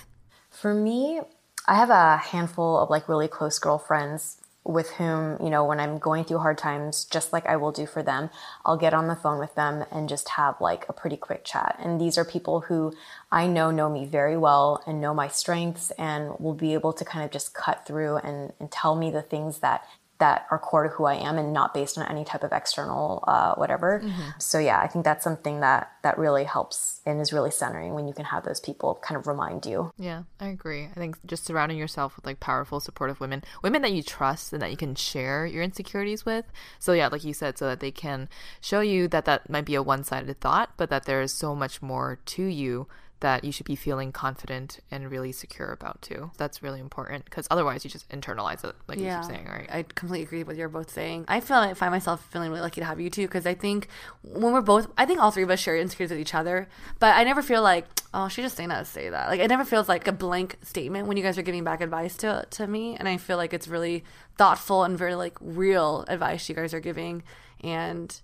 For 0.49 0.73
me, 0.73 1.21
I 1.67 1.75
have 1.75 1.89
a 1.89 2.17
handful 2.17 2.77
of 2.77 2.89
like 2.89 3.07
really 3.07 3.27
close 3.27 3.59
girlfriends 3.59 4.41
with 4.63 4.91
whom, 4.91 5.37
you 5.41 5.49
know, 5.49 5.65
when 5.65 5.79
I'm 5.79 5.97
going 5.97 6.23
through 6.23 6.37
hard 6.39 6.57
times, 6.57 7.05
just 7.05 7.33
like 7.33 7.47
I 7.47 7.55
will 7.55 7.71
do 7.71 7.87
for 7.87 8.03
them, 8.03 8.29
I'll 8.63 8.77
get 8.77 8.93
on 8.93 9.07
the 9.07 9.15
phone 9.15 9.39
with 9.39 9.55
them 9.55 9.83
and 9.91 10.07
just 10.07 10.29
have 10.29 10.61
like 10.61 10.87
a 10.87 10.93
pretty 10.93 11.17
quick 11.17 11.43
chat. 11.43 11.77
And 11.79 11.99
these 11.99 12.17
are 12.17 12.25
people 12.25 12.61
who 12.61 12.93
I 13.31 13.47
know 13.47 13.71
know 13.71 13.89
me 13.89 14.05
very 14.05 14.37
well 14.37 14.83
and 14.85 15.01
know 15.01 15.15
my 15.15 15.29
strengths 15.29 15.89
and 15.91 16.37
will 16.39 16.53
be 16.53 16.73
able 16.73 16.93
to 16.93 17.05
kind 17.05 17.25
of 17.25 17.31
just 17.31 17.55
cut 17.55 17.87
through 17.87 18.17
and, 18.17 18.53
and 18.59 18.71
tell 18.71 18.95
me 18.95 19.09
the 19.09 19.23
things 19.23 19.59
that 19.59 19.83
that 20.21 20.45
are 20.51 20.59
core 20.59 20.83
to 20.83 20.89
who 20.89 21.05
I 21.05 21.15
am 21.15 21.39
and 21.39 21.51
not 21.51 21.73
based 21.73 21.97
on 21.97 22.07
any 22.07 22.23
type 22.23 22.43
of 22.43 22.51
external 22.51 23.23
uh, 23.27 23.55
whatever. 23.55 24.01
Mm-hmm. 24.03 24.29
So 24.37 24.59
yeah, 24.59 24.79
I 24.79 24.87
think 24.87 25.03
that's 25.03 25.23
something 25.23 25.61
that 25.61 25.91
that 26.03 26.19
really 26.19 26.43
helps 26.43 27.01
and 27.07 27.19
is 27.19 27.33
really 27.33 27.49
centering 27.49 27.95
when 27.95 28.07
you 28.07 28.13
can 28.13 28.25
have 28.25 28.45
those 28.45 28.59
people 28.59 28.99
kind 29.01 29.19
of 29.19 29.25
remind 29.25 29.65
you. 29.65 29.91
Yeah, 29.97 30.23
I 30.39 30.49
agree. 30.49 30.85
I 30.85 30.93
think 30.93 31.17
just 31.25 31.45
surrounding 31.45 31.79
yourself 31.79 32.15
with 32.15 32.27
like 32.27 32.39
powerful, 32.39 32.79
supportive 32.79 33.19
women, 33.19 33.43
women 33.63 33.81
that 33.81 33.93
you 33.93 34.03
trust 34.03 34.53
and 34.53 34.61
that 34.61 34.69
you 34.69 34.77
can 34.77 34.93
share 34.93 35.47
your 35.47 35.63
insecurities 35.63 36.23
with. 36.23 36.45
So 36.77 36.93
yeah, 36.93 37.07
like 37.07 37.23
you 37.23 37.33
said, 37.33 37.57
so 37.57 37.65
that 37.65 37.79
they 37.79 37.91
can 37.91 38.29
show 38.61 38.81
you 38.81 39.07
that 39.07 39.25
that 39.25 39.49
might 39.49 39.65
be 39.65 39.73
a 39.73 39.81
one-sided 39.81 40.39
thought, 40.39 40.69
but 40.77 40.91
that 40.91 41.05
there 41.05 41.21
is 41.21 41.33
so 41.33 41.55
much 41.55 41.81
more 41.81 42.19
to 42.27 42.43
you 42.43 42.87
that 43.21 43.43
you 43.43 43.51
should 43.51 43.65
be 43.65 43.75
feeling 43.75 44.11
confident 44.11 44.79
and 44.91 45.09
really 45.09 45.31
secure 45.31 45.71
about 45.71 46.01
too. 46.01 46.31
That's 46.37 46.61
really 46.61 46.79
important 46.79 47.25
because 47.25 47.47
otherwise 47.49 47.83
you 47.83 47.89
just 47.89 48.09
internalize 48.09 48.63
it, 48.65 48.75
like 48.87 48.99
yeah, 48.99 49.15
you 49.15 49.21
keep 49.21 49.35
saying, 49.35 49.47
right? 49.47 49.69
I 49.71 49.83
completely 49.83 50.23
agree 50.23 50.39
with 50.39 50.47
what 50.47 50.57
you're 50.57 50.69
both 50.69 50.91
saying. 50.91 51.25
I 51.27 51.39
feel 51.39 51.57
I 51.57 51.73
find 51.73 51.91
myself 51.91 52.25
feeling 52.31 52.49
really 52.49 52.61
lucky 52.61 52.81
to 52.81 52.85
have 52.85 52.99
you 52.99 53.09
two 53.09 53.27
because 53.27 53.45
I 53.45 53.53
think 53.53 53.87
when 54.23 54.53
we're 54.53 54.61
both, 54.61 54.87
I 54.97 55.05
think 55.05 55.19
all 55.19 55.31
three 55.31 55.43
of 55.43 55.49
us 55.49 55.59
share 55.59 55.77
insecurities 55.77 56.11
with 56.11 56.19
each 56.19 56.33
other, 56.33 56.67
but 56.99 57.15
I 57.15 57.23
never 57.23 57.41
feel 57.41 57.61
like, 57.61 57.85
oh, 58.13 58.27
she's 58.27 58.43
just 58.43 58.57
saying 58.57 58.69
that 58.69 58.79
to 58.79 58.85
say 58.85 59.09
that. 59.09 59.29
Like 59.29 59.39
it 59.39 59.47
never 59.47 59.65
feels 59.65 59.87
like 59.87 60.07
a 60.07 60.11
blank 60.11 60.57
statement 60.63 61.07
when 61.07 61.15
you 61.15 61.23
guys 61.23 61.37
are 61.37 61.43
giving 61.43 61.63
back 61.63 61.81
advice 61.81 62.17
to 62.17 62.45
to 62.49 62.67
me, 62.67 62.95
and 62.97 63.07
I 63.07 63.17
feel 63.17 63.37
like 63.37 63.53
it's 63.53 63.67
really 63.67 64.03
thoughtful 64.37 64.83
and 64.83 64.97
very 64.97 65.15
like 65.15 65.37
real 65.39 66.05
advice 66.07 66.49
you 66.49 66.55
guys 66.55 66.73
are 66.73 66.79
giving, 66.79 67.23
and 67.63 68.19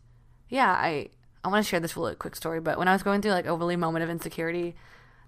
yeah, 0.49 0.71
I 0.71 1.09
I 1.47 1.49
want 1.49 1.65
to 1.65 1.69
share 1.69 1.79
this 1.79 1.95
really 1.95 2.13
quick 2.15 2.35
story, 2.35 2.59
but 2.59 2.77
when 2.77 2.89
I 2.89 2.93
was 2.93 3.03
going 3.03 3.21
through 3.21 3.31
like 3.31 3.45
a 3.45 3.55
really 3.55 3.77
moment 3.77 4.03
of 4.03 4.09
insecurity, 4.09 4.75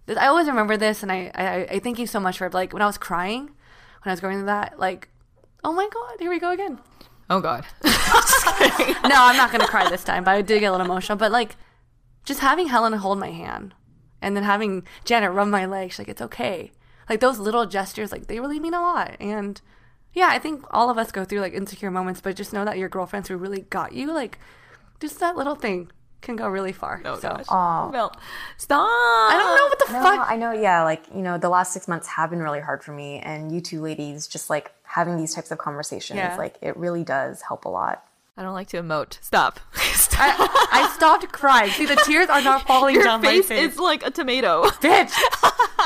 I 0.09 0.27
always 0.27 0.47
remember 0.47 0.75
this, 0.75 1.01
and 1.01 1.09
I, 1.09 1.31
I, 1.33 1.67
I 1.75 1.79
thank 1.79 1.97
you 1.97 2.07
so 2.07 2.19
much 2.19 2.39
for 2.39 2.49
like 2.49 2.73
when 2.73 2.81
I 2.81 2.87
was 2.87 2.97
crying, 2.97 3.45
when 3.45 3.51
I 4.05 4.11
was 4.11 4.19
going 4.19 4.37
through 4.37 4.47
that, 4.47 4.77
like, 4.77 5.07
oh 5.63 5.71
my 5.71 5.87
god, 5.87 6.19
here 6.19 6.29
we 6.29 6.37
go 6.37 6.51
again. 6.51 6.79
Oh 7.29 7.39
god. 7.39 7.65
no, 7.83 9.15
I'm 9.15 9.37
not 9.37 9.49
gonna 9.49 9.67
cry 9.67 9.89
this 9.89 10.03
time, 10.03 10.25
but 10.25 10.31
I 10.31 10.41
did 10.41 10.59
get 10.59 10.67
a 10.67 10.71
little 10.71 10.85
emotional. 10.85 11.17
But 11.17 11.31
like, 11.31 11.55
just 12.25 12.41
having 12.41 12.67
Helen 12.67 12.91
hold 12.91 13.17
my 13.17 13.31
hand, 13.31 13.73
and 14.21 14.35
then 14.35 14.43
having 14.43 14.85
Janet 15.05 15.31
rub 15.31 15.47
my 15.47 15.65
leg, 15.65 15.91
she's 15.91 15.99
like, 15.99 16.09
it's 16.09 16.21
okay. 16.21 16.71
Like 17.07 17.21
those 17.21 17.39
little 17.39 17.65
gestures, 17.65 18.11
like 18.11 18.27
they 18.27 18.41
really 18.41 18.59
mean 18.59 18.73
a 18.73 18.81
lot, 18.81 19.15
and 19.21 19.61
yeah, 20.13 20.27
I 20.27 20.39
think 20.39 20.65
all 20.71 20.89
of 20.89 20.97
us 20.97 21.13
go 21.13 21.23
through 21.23 21.39
like 21.39 21.53
insecure 21.53 21.91
moments, 21.91 22.19
but 22.19 22.35
just 22.35 22.51
know 22.51 22.65
that 22.65 22.77
your 22.77 22.89
girlfriends 22.89 23.29
who 23.29 23.37
really 23.37 23.61
got 23.61 23.93
you, 23.93 24.11
like, 24.11 24.37
just 24.99 25.21
that 25.21 25.37
little 25.37 25.55
thing 25.55 25.91
can 26.21 26.35
go 26.35 26.47
really 26.47 26.73
far. 26.73 27.01
Oh 27.05 27.19
so. 27.19 27.29
gosh. 27.29 27.45
Oh. 27.49 27.89
Mel, 27.91 28.15
stop. 28.57 28.79
I 28.81 29.35
don't 29.37 29.55
know 29.55 29.65
what 29.67 29.79
the 29.79 29.93
no, 29.93 30.03
fuck. 30.03 30.31
I 30.31 30.35
know, 30.35 30.51
yeah, 30.51 30.83
like, 30.83 31.03
you 31.13 31.21
know, 31.21 31.37
the 31.37 31.49
last 31.49 31.73
six 31.73 31.87
months 31.87 32.07
have 32.07 32.29
been 32.29 32.41
really 32.41 32.59
hard 32.59 32.83
for 32.83 32.91
me. 32.91 33.19
And 33.19 33.51
you 33.51 33.61
two 33.61 33.81
ladies 33.81 34.27
just 34.27 34.49
like 34.49 34.71
having 34.83 35.17
these 35.17 35.33
types 35.33 35.51
of 35.51 35.57
conversations, 35.57 36.17
yeah. 36.17 36.35
like 36.35 36.57
it 36.61 36.75
really 36.77 37.03
does 37.03 37.41
help 37.41 37.65
a 37.65 37.69
lot. 37.69 38.05
I 38.39 38.41
don't 38.41 38.53
like 38.53 38.69
to 38.69 38.81
emote. 38.81 39.21
Stop. 39.21 39.59
Stop. 39.93 40.35
I, 40.39 40.67
I, 40.71 40.95
stopped 40.95 41.29
crying. 41.31 41.71
See, 41.71 41.85
the 41.85 42.01
tears 42.05 42.29
are 42.29 42.41
not 42.41 42.65
falling 42.65 42.95
Your 42.95 43.03
down 43.03 43.21
face 43.21 43.49
my 43.49 43.55
face. 43.55 43.67
It's 43.67 43.77
like 43.77 44.01
a 44.05 44.11
tomato. 44.11 44.63
Bitch. 44.63 45.13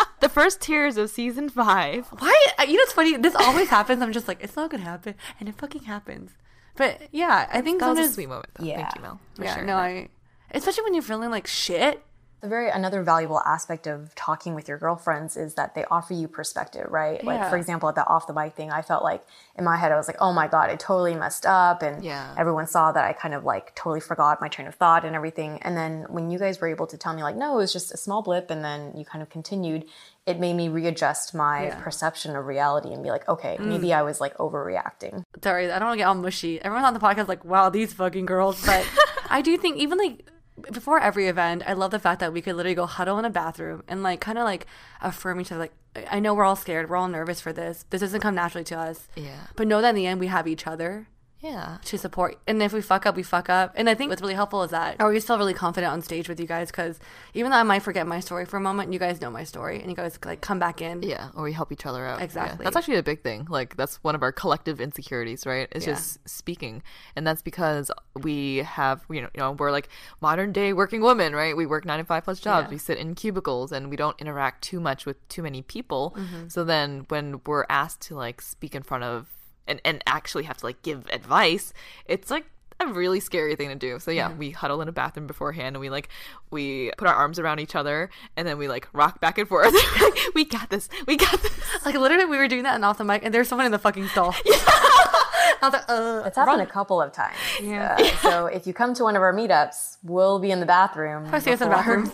the 0.20 0.30
first 0.30 0.62
tears 0.62 0.98
of 0.98 1.10
season 1.10 1.50
five. 1.50 2.08
Why? 2.20 2.48
Uh, 2.60 2.64
you 2.64 2.76
know, 2.76 2.84
it's 2.84 2.94
funny. 2.94 3.18
This 3.18 3.34
always 3.34 3.70
happens. 3.70 4.04
I'm 4.04 4.14
just 4.14 4.28
like, 4.28 4.44
it's 4.44 4.56
not 4.56 4.70
gonna 4.70 4.84
happen, 4.84 5.16
and 5.40 5.50
it 5.50 5.56
fucking 5.56 5.84
happens. 5.84 6.32
But 6.76 7.02
yeah, 7.12 7.48
I 7.52 7.62
think 7.62 7.80
that 7.80 7.96
was 7.96 8.10
a 8.10 8.14
sweet 8.14 8.30
moment. 8.30 8.50
Though. 8.56 8.66
Yeah. 8.66 8.78
Thank 8.78 8.96
you, 8.96 9.02
Mel. 9.02 9.20
yeah. 9.40 9.62
No, 9.64 9.76
I 9.76 10.10
especially 10.54 10.84
when 10.84 10.94
you're 10.94 11.04
feeling 11.04 11.32
like 11.32 11.48
shit. 11.48 12.04
The 12.42 12.50
very 12.50 12.70
another 12.70 13.04
valuable 13.04 13.40
aspect 13.40 13.88
of 13.88 14.14
talking 14.16 14.54
with 14.54 14.68
your 14.68 14.78
girlfriends 14.78 15.38
is 15.38 15.54
that 15.54 15.76
they 15.76 15.86
offer 15.86 16.14
you 16.14 16.28
perspective, 16.28 16.88
right? 16.90 17.24
Yeah. 17.24 17.30
Like 17.30 17.50
for 17.50 17.56
example, 17.56 17.88
at 17.88 17.96
the 17.96 18.06
off 18.06 18.28
the 18.28 18.34
mic 18.34 18.54
thing, 18.54 18.70
I 18.70 18.82
felt 18.82 19.02
like 19.02 19.24
in 19.58 19.64
my 19.64 19.78
head 19.78 19.94
I 19.94 19.96
was 19.96 20.08
like, 20.08 20.18
"Oh 20.20 20.34
my 20.34 20.50
god, 20.50 20.70
I 20.70 20.76
totally 20.76 21.16
messed 21.16 21.46
up," 21.46 21.82
and 21.82 22.04
yeah. 22.04 22.36
everyone 22.38 22.68
saw 22.68 22.92
that 22.92 23.06
I 23.06 23.14
kind 23.14 23.34
of 23.34 23.46
like 23.46 23.74
totally 23.76 24.02
forgot 24.02 24.42
my 24.42 24.50
train 24.50 24.68
of 24.68 24.76
thought 24.76 25.06
and 25.06 25.16
everything. 25.16 25.60
And 25.62 25.78
then 25.78 26.06
when 26.10 26.32
you 26.32 26.38
guys 26.38 26.60
were 26.60 26.68
able 26.68 26.86
to 26.88 26.98
tell 26.98 27.14
me 27.14 27.24
like, 27.24 27.38
"No, 27.38 27.54
it 27.54 27.58
was 27.60 27.72
just 27.72 27.94
a 27.94 27.98
small 27.98 28.22
blip," 28.22 28.52
and 28.52 28.62
then 28.62 28.92
you 28.98 29.06
kind 29.06 29.22
of 29.22 29.30
continued, 29.30 29.86
it 30.26 30.40
made 30.40 30.54
me 30.54 30.70
readjust 30.70 31.34
my 31.34 31.66
yeah. 31.66 31.80
perception 31.82 32.36
of 32.36 32.46
reality 32.46 32.94
and 32.94 33.04
be 33.04 33.10
like, 33.10 33.28
okay, 33.28 33.58
mm. 33.60 33.66
maybe 33.66 33.94
I 33.94 34.04
was 34.04 34.22
like 34.22 34.38
overreacting. 34.38 35.24
Sorry, 35.44 35.70
I 35.70 35.80
don't 35.80 35.88
want 35.88 35.98
to 35.98 36.02
get 36.02 36.08
all 36.08 36.16
mushy. 36.16 36.62
Everyone 36.62 36.86
on 36.86 36.94
the 36.94 37.00
podcast 37.00 37.28
like, 37.28 37.44
wow, 37.44 37.70
these 37.70 37.94
fucking 37.94 38.26
girls. 38.26 38.66
But 38.66 38.88
I 39.30 39.42
do 39.42 39.58
think 39.58 39.78
even 39.78 39.98
like 39.98 40.26
before 40.72 41.00
every 41.00 41.28
event, 41.28 41.64
I 41.66 41.74
love 41.74 41.92
the 41.92 42.00
fact 42.00 42.20
that 42.20 42.34
we 42.34 42.42
could 42.42 42.56
literally 42.56 42.76
go 42.76 42.86
huddle 42.86 43.18
in 43.20 43.26
a 43.26 43.30
bathroom 43.30 43.84
and 43.88 44.04
like 44.04 44.22
kind 44.22 44.38
of 44.38 44.44
like 44.44 44.68
affirm 45.02 45.42
each 45.42 45.52
other. 45.52 45.62
Like, 45.62 45.74
I 46.10 46.20
know 46.20 46.34
we're 46.34 46.46
all 46.46 46.56
scared, 46.56 46.90
we're 46.90 46.96
all 46.96 47.08
nervous 47.08 47.42
for 47.42 47.54
this. 47.54 47.86
This 47.90 48.02
doesn't 48.02 48.22
come 48.22 48.36
naturally 48.36 48.64
to 48.66 48.78
us. 48.78 49.08
Yeah. 49.16 49.48
But 49.56 49.68
know 49.68 49.82
that 49.82 49.90
in 49.90 49.96
the 49.96 50.08
end, 50.08 50.20
we 50.20 50.28
have 50.28 50.48
each 50.48 50.68
other 50.68 51.08
yeah. 51.44 51.78
to 51.86 51.98
support 51.98 52.38
and 52.48 52.64
if 52.64 52.74
we 52.74 52.82
fuck 52.82 53.06
up 53.06 53.16
we 53.16 53.24
fuck 53.24 53.50
up. 53.50 53.74
And 53.76 53.90
i 53.90 53.94
think 53.94 54.10
what's 54.10 54.22
really 54.22 54.34
helpful 54.34 54.64
is 54.64 54.72
that 54.72 54.96
i 55.00 55.04
always 55.04 55.26
feel 55.26 55.38
really 55.38 55.54
confident 55.54 55.94
on 55.94 56.02
stage 56.02 56.28
with 56.28 56.40
you 56.40 56.48
guys 56.48 56.72
because 56.72 57.00
even 57.36 57.52
though 57.52 57.58
i 57.58 57.64
might 57.64 57.84
forget 57.84 58.08
my 58.08 58.20
story 58.20 58.46
for 58.46 58.58
a 58.58 58.62
moment 58.62 58.92
you 58.92 59.00
guys 59.00 59.22
know 59.22 59.30
my 59.30 59.44
story 59.44 59.80
and 59.80 59.90
you 59.90 59.96
guys 59.96 60.18
like 60.26 60.42
come 60.42 60.60
back 60.60 60.82
in. 60.82 61.04
Yeah 61.04 61.30
or 61.36 61.44
we 61.44 61.54
help 61.54 61.72
each 61.72 61.86
other 61.86 62.06
out. 62.06 62.22
Exactly. 62.22 62.60
Yeah. 62.60 62.64
that's 62.64 62.76
actually 62.76 62.98
a 62.98 63.04
big 63.04 63.22
thing. 63.22 63.48
Like 63.50 63.76
that's 63.76 63.98
one 64.04 64.16
of 64.16 64.24
our 64.24 64.32
collective 64.32 64.80
insecurities 64.80 65.46
right? 65.46 65.68
It's 65.72 65.86
yeah. 65.86 65.94
just 65.94 66.28
speaking. 66.28 66.84
And 67.16 67.26
that's 67.26 67.42
because 67.42 67.92
we 68.22 68.58
have 68.58 69.04
you 69.10 69.22
know, 69.22 69.30
you 69.34 69.40
know 69.40 69.52
we're 69.52 69.72
like 69.72 69.90
modern 70.22 70.52
day 70.52 70.74
working 70.74 71.02
women 71.02 71.34
right? 71.34 71.56
We 71.56 71.66
work 71.66 71.86
nine 71.86 72.00
to 72.00 72.06
five 72.06 72.24
plus 72.24 72.40
jobs. 72.40 72.66
Yeah. 72.66 72.72
we 72.72 72.78
sit 72.78 72.98
in 72.98 73.16
cubicles 73.16 73.72
and 73.72 73.90
we 73.90 73.96
don't 73.96 74.20
interact 74.20 74.64
too 74.64 74.80
much 74.80 75.06
with 75.06 75.28
too 75.28 75.44
many 75.44 75.62
people. 75.62 76.16
Mm-hmm. 76.18 76.48
so 76.48 76.64
then 76.64 77.06
when 77.10 77.42
we're 77.46 77.66
asked 77.70 78.02
to 78.02 78.16
like 78.16 78.42
speak 78.42 78.76
in 78.76 78.84
front 78.84 79.04
of 79.04 79.28
and, 79.68 79.82
and 79.86 80.04
actually 80.06 80.44
have 80.44 80.58
to 80.58 80.66
like 80.66 80.82
give 80.82 81.08
advice, 81.12 81.74
it's 82.06 82.30
like 82.32 82.46
a 82.80 82.88
really 82.88 83.20
scary 83.20 83.56
thing 83.56 83.70
to 83.70 83.76
do. 83.76 84.00
So 84.00 84.12
yeah, 84.12 84.30
yeah, 84.30 84.36
we 84.36 84.52
huddle 84.52 84.82
in 84.82 84.88
a 84.88 84.92
bathroom 84.92 85.28
beforehand 85.28 85.76
and 85.76 85.82
we 85.82 85.90
like 85.90 86.10
we 86.52 86.92
put 86.98 87.08
our 87.08 87.14
arms 87.14 87.40
around 87.40 87.60
each 87.60 87.76
other 87.76 88.10
and 88.36 88.48
then 88.48 88.58
we 88.58 88.68
like 88.68 88.88
rock 88.94 89.20
back 89.20 89.38
and 89.38 89.48
forth. 89.48 89.74
we 90.36 90.46
got 90.46 90.70
this. 90.70 90.90
We 91.08 91.18
got 91.18 91.42
this. 91.42 91.86
Like 91.86 91.96
literally 91.96 92.26
we 92.26 92.38
were 92.38 92.48
doing 92.48 92.64
that 92.64 92.76
and 92.76 92.86
off 92.86 92.98
the 92.98 93.04
mic 93.04 93.24
and 93.24 93.34
there's 93.34 93.48
someone 93.48 93.66
in 93.66 93.72
the 93.72 93.80
fucking 93.80 94.08
stall. 94.10 94.36
Yeah. 94.46 95.70
like, 95.70 95.90
uh, 95.90 96.24
it's 96.26 96.36
happened 96.36 96.58
run. 96.58 96.60
a 96.62 96.66
couple 96.66 97.02
of 97.02 97.14
times. 97.14 97.38
Yeah. 97.62 97.96
Uh, 97.98 98.18
so 98.18 98.46
if 98.48 98.68
you 98.68 98.74
come 98.74 98.94
to 98.96 99.04
one 99.04 99.16
of 99.16 99.22
our 99.22 99.34
meetups, 99.34 99.98
we'll 100.04 100.40
be 100.40 100.52
in 100.52 100.60
the 100.60 100.66
bathroom. 100.66 101.28
I 101.32 101.40
see 101.40 101.52
us 101.52 101.62
in 101.62 101.70
the 101.70 101.76
bathroom. 101.76 102.12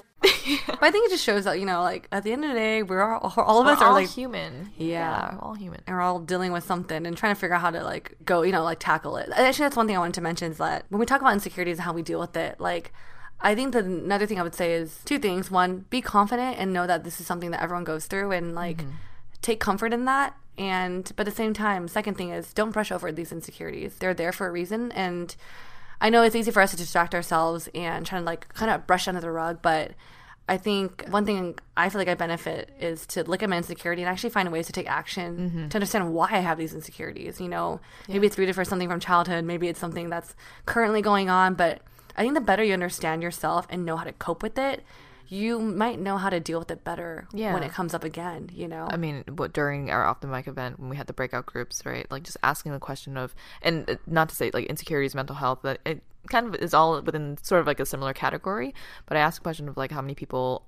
But 0.68 0.84
I 0.84 0.92
think 0.92 1.08
it 1.08 1.12
just 1.12 1.24
shows 1.24 1.44
that 1.46 1.60
you 1.60 1.66
know, 1.66 1.82
like 1.82 2.08
at 2.12 2.24
the 2.24 2.32
end 2.32 2.44
of 2.44 2.52
the 2.52 2.56
day, 2.56 2.84
we're 2.84 3.02
all, 3.02 3.34
all 3.38 3.60
of 3.60 3.66
we're 3.66 3.74
us 3.74 3.82
are 3.82 3.94
like 3.94 4.10
human. 4.10 4.72
Yeah. 4.78 4.88
yeah, 4.88 5.36
we're 5.36 5.42
all 5.42 5.54
human, 5.54 5.82
and 5.88 5.96
we're 5.96 6.02
all 6.02 6.20
dealing 6.20 6.52
with 6.52 6.64
something 6.64 7.06
and 7.06 7.16
trying 7.18 7.34
to 7.34 7.40
figure 7.40 7.56
out 7.56 7.62
how 7.62 7.72
to 7.72 7.84
like 7.84 8.16
go, 8.26 8.42
you 8.42 8.52
know, 8.52 8.64
like 8.64 8.80
tackle 8.80 9.18
it. 9.18 9.30
Actually, 9.34 9.66
that's 9.66 9.76
one 9.76 9.88
thing 9.88 9.96
I 9.96 10.00
wanted 10.00 10.16
to 10.16 10.22
mention 10.22 10.52
is 10.52 10.58
that 10.58 10.86
when 10.90 11.00
we 11.00 11.06
talk 11.06 11.22
about 11.22 11.34
insecurities 11.34 11.78
and 11.78 11.86
how 11.86 11.94
we 11.94 12.02
deal 12.02 12.20
with 12.20 12.36
it, 12.36 12.60
like. 12.60 12.94
I 13.42 13.56
think 13.56 13.72
the 13.72 13.80
another 13.80 14.26
thing 14.26 14.38
I 14.38 14.44
would 14.44 14.54
say 14.54 14.74
is 14.74 15.00
two 15.06 15.18
things. 15.18 15.50
One, 15.50 15.86
be 15.90 16.02
confident 16.02 16.58
and 16.60 16.74
know 16.74 16.86
that 16.86 17.06
this 17.06 17.22
is 17.22 17.26
something 17.26 17.52
that 17.52 17.62
everyone 17.62 17.86
goes 17.86 18.06
through 18.06 18.32
and 18.32 18.54
like 18.54 18.80
mm-hmm. 18.80 18.92
take 19.42 19.62
comfort 19.62 19.94
in 19.94 20.04
that. 20.04 20.36
And 20.58 21.10
but 21.16 21.26
at 21.26 21.32
the 21.32 21.38
same 21.38 21.54
time, 21.54 21.88
second 21.88 22.16
thing 22.16 22.32
is 22.32 22.54
don't 22.54 22.72
brush 22.72 22.92
over 22.92 23.14
these 23.14 23.32
insecurities. 23.32 23.96
They're 23.96 24.14
there 24.14 24.34
for 24.34 24.46
a 24.46 24.52
reason 24.52 24.92
and 24.92 25.34
I 26.02 26.10
know 26.10 26.24
it's 26.24 26.36
easy 26.36 26.52
for 26.52 26.62
us 26.62 26.72
to 26.72 26.78
distract 26.78 27.14
ourselves 27.14 27.70
and 27.76 28.06
try 28.06 28.20
to 28.20 28.26
like 28.26 28.48
kind 28.54 28.72
of 28.72 28.88
brush 28.88 29.08
under 29.08 29.22
the 29.22 29.32
rug, 29.32 29.60
but 29.62 29.92
I 30.50 30.58
think 30.58 31.06
one 31.10 31.26
thing 31.26 31.60
I 31.78 31.90
feel 31.90 32.00
like 32.00 32.08
I 32.08 32.16
benefit 32.16 32.72
is 32.80 33.06
to 33.08 33.24
look 33.24 33.44
at 33.44 33.50
my 33.50 33.58
insecurity 33.58 34.02
and 34.02 34.10
actually 34.10 34.32
find 34.32 34.52
ways 34.52 34.66
to 34.66 34.74
take 34.74 34.90
action 34.90 35.38
mm-hmm. 35.38 35.68
to 35.70 35.78
understand 35.78 36.12
why 36.12 36.28
I 36.32 36.40
have 36.40 36.58
these 36.58 36.74
insecurities. 36.74 37.40
You 37.40 37.50
know, 37.50 37.80
yeah. 38.08 38.16
maybe 38.16 38.28
it's 38.28 38.38
rooted 38.38 38.56
for 38.56 38.66
something 38.66 38.90
from 38.90 39.00
childhood, 39.00 39.46
maybe 39.46 39.68
it's 39.68 39.80
something 39.80 40.10
that's 40.10 40.36
currently 40.66 41.04
going 41.04 41.30
on. 41.30 41.54
But 41.54 41.82
I 42.18 42.24
think 42.24 42.34
the 42.34 42.42
better 42.42 42.64
you 42.64 42.74
understand 42.74 43.22
yourself 43.22 43.68
and 43.70 43.86
know 43.86 43.96
how 43.96 44.06
to 44.06 44.12
cope 44.12 44.42
with 44.42 44.58
it, 44.58 44.84
you 45.28 45.60
might 45.60 46.00
know 46.00 46.18
how 46.18 46.32
to 46.32 46.40
deal 46.40 46.58
with 46.58 46.72
it 46.72 46.84
better 46.84 47.28
yeah. 47.32 47.54
when 47.54 47.62
it 47.62 47.72
comes 47.72 47.94
up 47.94 48.04
again, 48.04 48.50
you 48.52 48.68
know? 48.68 48.88
I 48.90 48.98
mean, 48.98 49.24
what, 49.36 49.54
during 49.54 49.92
our 49.92 50.04
off 50.04 50.22
the 50.22 50.28
mic 50.28 50.48
event, 50.48 50.80
when 50.80 50.90
we 50.90 50.98
had 50.98 51.06
the 51.06 51.14
breakout 51.14 51.46
groups, 51.46 51.86
right? 51.86 52.10
Like 52.10 52.24
just 52.24 52.38
asking 52.42 52.72
the 52.72 52.80
question 52.80 53.16
of, 53.16 53.36
and 53.62 53.88
uh, 53.88 53.96
not 54.08 54.30
to 54.30 54.36
say 54.36 54.50
like 54.52 54.66
insecurities, 54.66 55.14
mental 55.14 55.36
health, 55.36 55.60
but 55.62 55.80
it 55.86 56.02
kind 56.30 56.48
of 56.48 56.56
is 56.56 56.74
all 56.74 57.02
within 57.02 57.38
sort 57.42 57.62
of 57.62 57.68
like 57.68 57.80
a 57.80 57.86
similar 57.86 58.14
category. 58.14 58.74
But 59.06 59.18
I 59.18 59.22
asked 59.22 59.40
a 59.40 59.42
question 59.42 59.70
of 59.70 59.78
like 59.78 59.92
how 59.92 60.02
many 60.02 60.16
people 60.16 60.66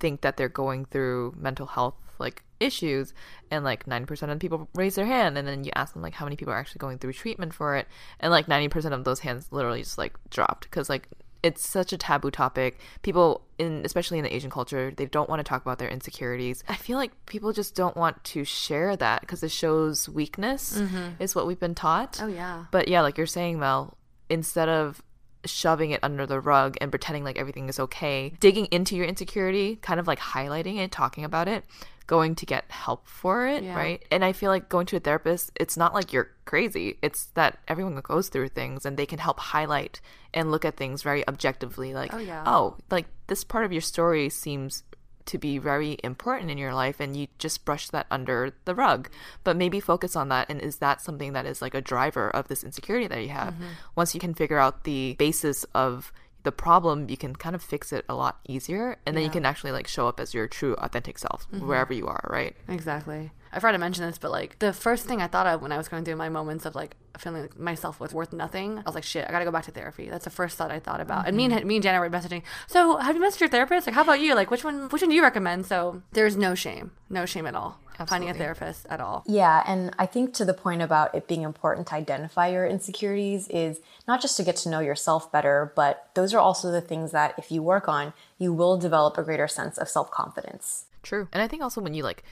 think 0.00 0.20
that 0.20 0.36
they're 0.36 0.48
going 0.48 0.84
through 0.84 1.34
mental 1.36 1.66
health 1.66 1.94
like 2.18 2.44
issues 2.60 3.12
and 3.50 3.64
like 3.64 3.86
90% 3.86 4.10
of 4.24 4.28
the 4.28 4.36
people 4.36 4.68
raise 4.76 4.94
their 4.94 5.06
hand 5.06 5.36
and 5.36 5.48
then 5.48 5.64
you 5.64 5.72
ask 5.74 5.92
them 5.94 6.02
like 6.02 6.12
how 6.14 6.24
many 6.24 6.36
people 6.36 6.54
are 6.54 6.58
actually 6.58 6.78
going 6.78 6.98
through 6.98 7.12
treatment 7.12 7.52
for 7.52 7.74
it 7.74 7.88
and 8.20 8.30
like 8.30 8.46
90% 8.46 8.92
of 8.92 9.02
those 9.02 9.18
hands 9.20 9.48
literally 9.50 9.82
just 9.82 9.98
like 9.98 10.12
dropped 10.30 10.64
because 10.70 10.88
like 10.88 11.08
it's 11.42 11.66
such 11.68 11.92
a 11.92 11.96
taboo 11.98 12.30
topic. 12.30 12.78
People 13.02 13.40
in 13.58 13.82
especially 13.84 14.18
in 14.18 14.22
the 14.24 14.32
Asian 14.32 14.48
culture, 14.50 14.92
they 14.96 15.06
don't 15.06 15.28
want 15.28 15.40
to 15.40 15.42
talk 15.42 15.60
about 15.62 15.80
their 15.80 15.88
insecurities. 15.88 16.62
I 16.68 16.76
feel 16.76 16.96
like 16.96 17.10
people 17.26 17.52
just 17.52 17.74
don't 17.74 17.96
want 17.96 18.22
to 18.22 18.44
share 18.44 18.94
that 18.96 19.22
because 19.22 19.42
it 19.42 19.50
shows 19.50 20.08
weakness 20.08 20.78
Mm-hmm. 20.78 21.20
is 21.20 21.34
what 21.34 21.48
we've 21.48 21.58
been 21.58 21.74
taught. 21.74 22.20
Oh, 22.22 22.28
yeah. 22.28 22.66
But 22.70 22.86
yeah, 22.86 23.00
like 23.00 23.18
you're 23.18 23.26
saying, 23.26 23.58
Mel, 23.58 23.96
instead 24.32 24.68
of 24.68 25.02
shoving 25.44 25.90
it 25.90 26.00
under 26.02 26.24
the 26.26 26.40
rug 26.40 26.76
and 26.80 26.90
pretending 26.90 27.24
like 27.24 27.36
everything 27.38 27.68
is 27.68 27.78
okay, 27.80 28.32
digging 28.40 28.66
into 28.66 28.96
your 28.96 29.06
insecurity, 29.06 29.76
kind 29.76 29.98
of 30.00 30.06
like 30.06 30.18
highlighting 30.20 30.78
it, 30.78 30.92
talking 30.92 31.24
about 31.24 31.48
it, 31.48 31.64
going 32.06 32.34
to 32.36 32.46
get 32.46 32.64
help 32.70 33.06
for 33.08 33.46
it, 33.46 33.62
Yeah. 33.64 33.74
right? 33.76 34.04
And 34.10 34.24
I 34.24 34.32
feel 34.32 34.50
like 34.50 34.68
going 34.68 34.86
to 34.86 34.96
a 34.96 35.00
therapist, 35.00 35.50
it's 35.56 35.76
not 35.76 35.94
like 35.94 36.12
you're 36.12 36.30
crazy. 36.44 36.98
It's 37.02 37.26
that 37.34 37.58
everyone 37.66 37.96
goes 38.02 38.28
through 38.28 38.48
things 38.50 38.86
and 38.86 38.96
they 38.96 39.06
can 39.06 39.18
help 39.18 39.38
highlight 39.40 40.00
and 40.32 40.50
look 40.50 40.64
at 40.64 40.76
things 40.76 41.02
very 41.02 41.26
objectively 41.26 41.92
like, 41.92 42.14
Oh, 42.14 42.18
yeah. 42.18 42.44
oh, 42.46 42.76
like 42.90 43.06
this 43.26 43.42
part 43.44 43.64
of 43.64 43.72
your 43.72 43.80
story 43.82 44.28
seems 44.28 44.84
to 45.26 45.38
be 45.38 45.58
very 45.58 45.98
important 46.02 46.50
in 46.50 46.58
your 46.58 46.74
life 46.74 47.00
and 47.00 47.16
you 47.16 47.28
just 47.38 47.64
brush 47.64 47.88
that 47.88 48.06
under 48.10 48.52
the 48.64 48.74
rug. 48.74 49.08
But 49.44 49.56
maybe 49.56 49.80
focus 49.80 50.16
on 50.16 50.28
that 50.28 50.50
and 50.50 50.60
is 50.60 50.76
that 50.76 51.00
something 51.00 51.32
that 51.32 51.46
is 51.46 51.62
like 51.62 51.74
a 51.74 51.80
driver 51.80 52.30
of 52.30 52.48
this 52.48 52.64
insecurity 52.64 53.06
that 53.08 53.22
you 53.22 53.30
have? 53.30 53.54
Mm-hmm. 53.54 53.64
Once 53.96 54.14
you 54.14 54.20
can 54.20 54.34
figure 54.34 54.58
out 54.58 54.84
the 54.84 55.14
basis 55.18 55.64
of 55.74 56.12
the 56.42 56.52
problem 56.52 57.08
you 57.08 57.16
can 57.16 57.36
kind 57.36 57.54
of 57.54 57.62
fix 57.62 57.92
it 57.92 58.04
a 58.08 58.14
lot 58.16 58.40
easier 58.48 58.96
and 59.06 59.16
then 59.16 59.22
you 59.22 59.30
can 59.30 59.46
actually 59.46 59.70
like 59.70 59.86
show 59.86 60.08
up 60.08 60.18
as 60.18 60.34
your 60.34 60.48
true 60.48 60.74
authentic 60.78 61.16
self 61.16 61.48
mm-hmm. 61.52 61.66
wherever 61.66 61.92
you 61.92 62.06
are 62.06 62.26
right? 62.28 62.56
Exactly. 62.68 63.30
I 63.52 63.60
forgot 63.60 63.72
to 63.72 63.78
mention 63.78 64.06
this, 64.06 64.18
but 64.18 64.30
like 64.30 64.58
the 64.60 64.72
first 64.72 65.06
thing 65.06 65.20
I 65.20 65.26
thought 65.26 65.46
of 65.46 65.60
when 65.60 65.72
I 65.72 65.76
was 65.76 65.88
going 65.88 66.04
through 66.04 66.16
my 66.16 66.30
moments 66.30 66.64
of 66.64 66.74
like 66.74 66.96
feeling 67.18 67.42
like 67.42 67.58
myself 67.58 68.00
was 68.00 68.14
worth 68.14 68.32
nothing, 68.32 68.78
I 68.78 68.82
was 68.86 68.94
like, 68.94 69.04
shit, 69.04 69.28
I 69.28 69.30
gotta 69.30 69.44
go 69.44 69.50
back 69.50 69.64
to 69.64 69.70
therapy. 69.70 70.08
That's 70.08 70.24
the 70.24 70.30
first 70.30 70.56
thought 70.56 70.70
I 70.70 70.78
thought 70.78 71.00
about. 71.00 71.28
And 71.28 71.36
me 71.36 71.44
and 71.44 71.52
mm-hmm. 71.52 71.66
me 71.66 71.76
and 71.76 71.82
Janet 71.82 72.00
were 72.00 72.08
messaging. 72.08 72.42
So 72.66 72.96
have 72.96 73.14
you 73.14 73.22
messaged 73.22 73.40
your 73.40 73.48
therapist? 73.50 73.86
Like, 73.86 73.94
how 73.94 74.02
about 74.02 74.20
you? 74.20 74.34
Like, 74.34 74.50
which 74.50 74.64
one? 74.64 74.88
Which 74.88 75.02
one 75.02 75.10
do 75.10 75.14
you 75.16 75.22
recommend? 75.22 75.66
So 75.66 76.02
there's 76.12 76.36
no 76.36 76.54
shame, 76.54 76.92
no 77.10 77.26
shame 77.26 77.46
at 77.46 77.54
all. 77.54 77.78
Finding 78.06 78.30
a 78.30 78.34
therapist 78.34 78.86
at 78.86 79.00
all. 79.00 79.22
Yeah, 79.28 79.62
and 79.64 79.94
I 79.96 80.06
think 80.06 80.34
to 80.34 80.44
the 80.44 80.54
point 80.54 80.82
about 80.82 81.14
it 81.14 81.28
being 81.28 81.42
important 81.42 81.86
to 81.88 81.94
identify 81.94 82.48
your 82.48 82.66
insecurities 82.66 83.46
is 83.48 83.80
not 84.08 84.20
just 84.20 84.36
to 84.38 84.42
get 84.42 84.56
to 84.56 84.68
know 84.68 84.80
yourself 84.80 85.30
better, 85.30 85.72
but 85.76 86.08
those 86.14 86.34
are 86.34 86.40
also 86.40 86.72
the 86.72 86.80
things 86.80 87.12
that 87.12 87.34
if 87.38 87.52
you 87.52 87.62
work 87.62 87.88
on, 87.88 88.12
you 88.38 88.52
will 88.52 88.76
develop 88.76 89.18
a 89.18 89.22
greater 89.22 89.46
sense 89.46 89.78
of 89.78 89.88
self 89.88 90.10
confidence. 90.10 90.86
True. 91.02 91.28
And 91.32 91.42
I 91.42 91.48
think 91.48 91.62
also 91.62 91.80
when 91.80 91.94
you 91.94 92.02
like 92.02 92.24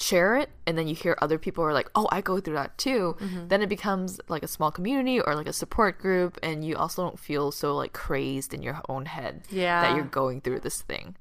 share 0.00 0.36
it 0.36 0.50
and 0.66 0.76
then 0.76 0.88
you 0.88 0.94
hear 0.94 1.16
other 1.20 1.38
people 1.38 1.64
are 1.64 1.72
like, 1.72 1.90
oh, 1.94 2.08
I 2.10 2.20
go 2.20 2.40
through 2.40 2.54
that 2.54 2.76
too, 2.78 3.16
mm-hmm. 3.20 3.48
then 3.48 3.62
it 3.62 3.68
becomes 3.68 4.20
like 4.28 4.42
a 4.42 4.48
small 4.48 4.70
community 4.70 5.20
or 5.20 5.34
like 5.34 5.48
a 5.48 5.52
support 5.52 5.98
group. 5.98 6.38
And 6.42 6.64
you 6.64 6.76
also 6.76 7.02
don't 7.02 7.18
feel 7.18 7.52
so 7.52 7.76
like 7.76 7.92
crazed 7.92 8.54
in 8.54 8.62
your 8.62 8.80
own 8.88 9.06
head 9.06 9.42
Yeah. 9.50 9.82
that 9.82 9.96
you're 9.96 10.04
going 10.04 10.40
through 10.40 10.60
this 10.60 10.82
thing. 10.82 11.16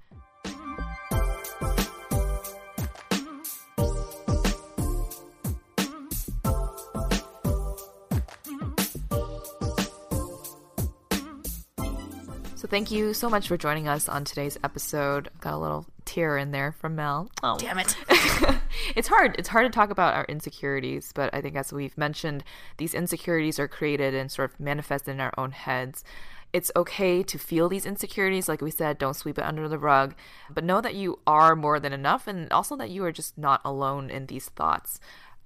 So 12.55 12.67
thank 12.67 12.91
you 12.91 13.13
so 13.13 13.29
much 13.29 13.47
for 13.47 13.55
joining 13.55 13.87
us 13.87 14.09
on 14.09 14.25
today's 14.25 14.57
episode. 14.65 15.29
Got 15.39 15.53
a 15.53 15.57
little 15.57 15.85
tear 16.09 16.37
in 16.37 16.49
there 16.51 16.71
from 16.71 16.95
Mel. 16.95 17.29
Oh, 17.43 17.57
Damn 17.59 17.77
it. 17.77 17.95
it's 18.95 19.07
hard. 19.07 19.35
It's 19.37 19.49
hard 19.49 19.71
to 19.71 19.75
talk 19.75 19.91
about 19.91 20.15
our 20.15 20.25
insecurities, 20.25 21.11
but 21.13 21.31
I 21.35 21.41
think 21.41 21.55
as 21.55 21.71
we've 21.71 21.97
mentioned, 21.97 22.43
these 22.77 22.95
insecurities 22.95 23.59
are 23.59 23.67
created 23.67 24.15
and 24.15 24.31
sort 24.31 24.51
of 24.51 24.59
manifested 24.59 25.13
in 25.13 25.21
our 25.21 25.33
own 25.37 25.51
heads. 25.51 26.03
It's 26.51 26.71
okay 26.75 27.21
to 27.21 27.37
feel 27.37 27.69
these 27.69 27.85
insecurities, 27.85 28.49
like 28.49 28.59
we 28.59 28.71
said, 28.71 28.97
don't 28.97 29.15
sweep 29.15 29.37
it 29.37 29.43
under 29.43 29.67
the 29.67 29.77
rug, 29.77 30.15
but 30.49 30.63
know 30.63 30.81
that 30.81 30.95
you 30.95 31.19
are 31.27 31.55
more 31.55 31.79
than 31.79 31.93
enough 31.93 32.27
and 32.27 32.51
also 32.51 32.75
that 32.77 32.89
you 32.89 33.03
are 33.05 33.11
just 33.11 33.37
not 33.37 33.61
alone 33.63 34.09
in 34.09 34.25
these 34.25 34.49
thoughts. 34.49 34.99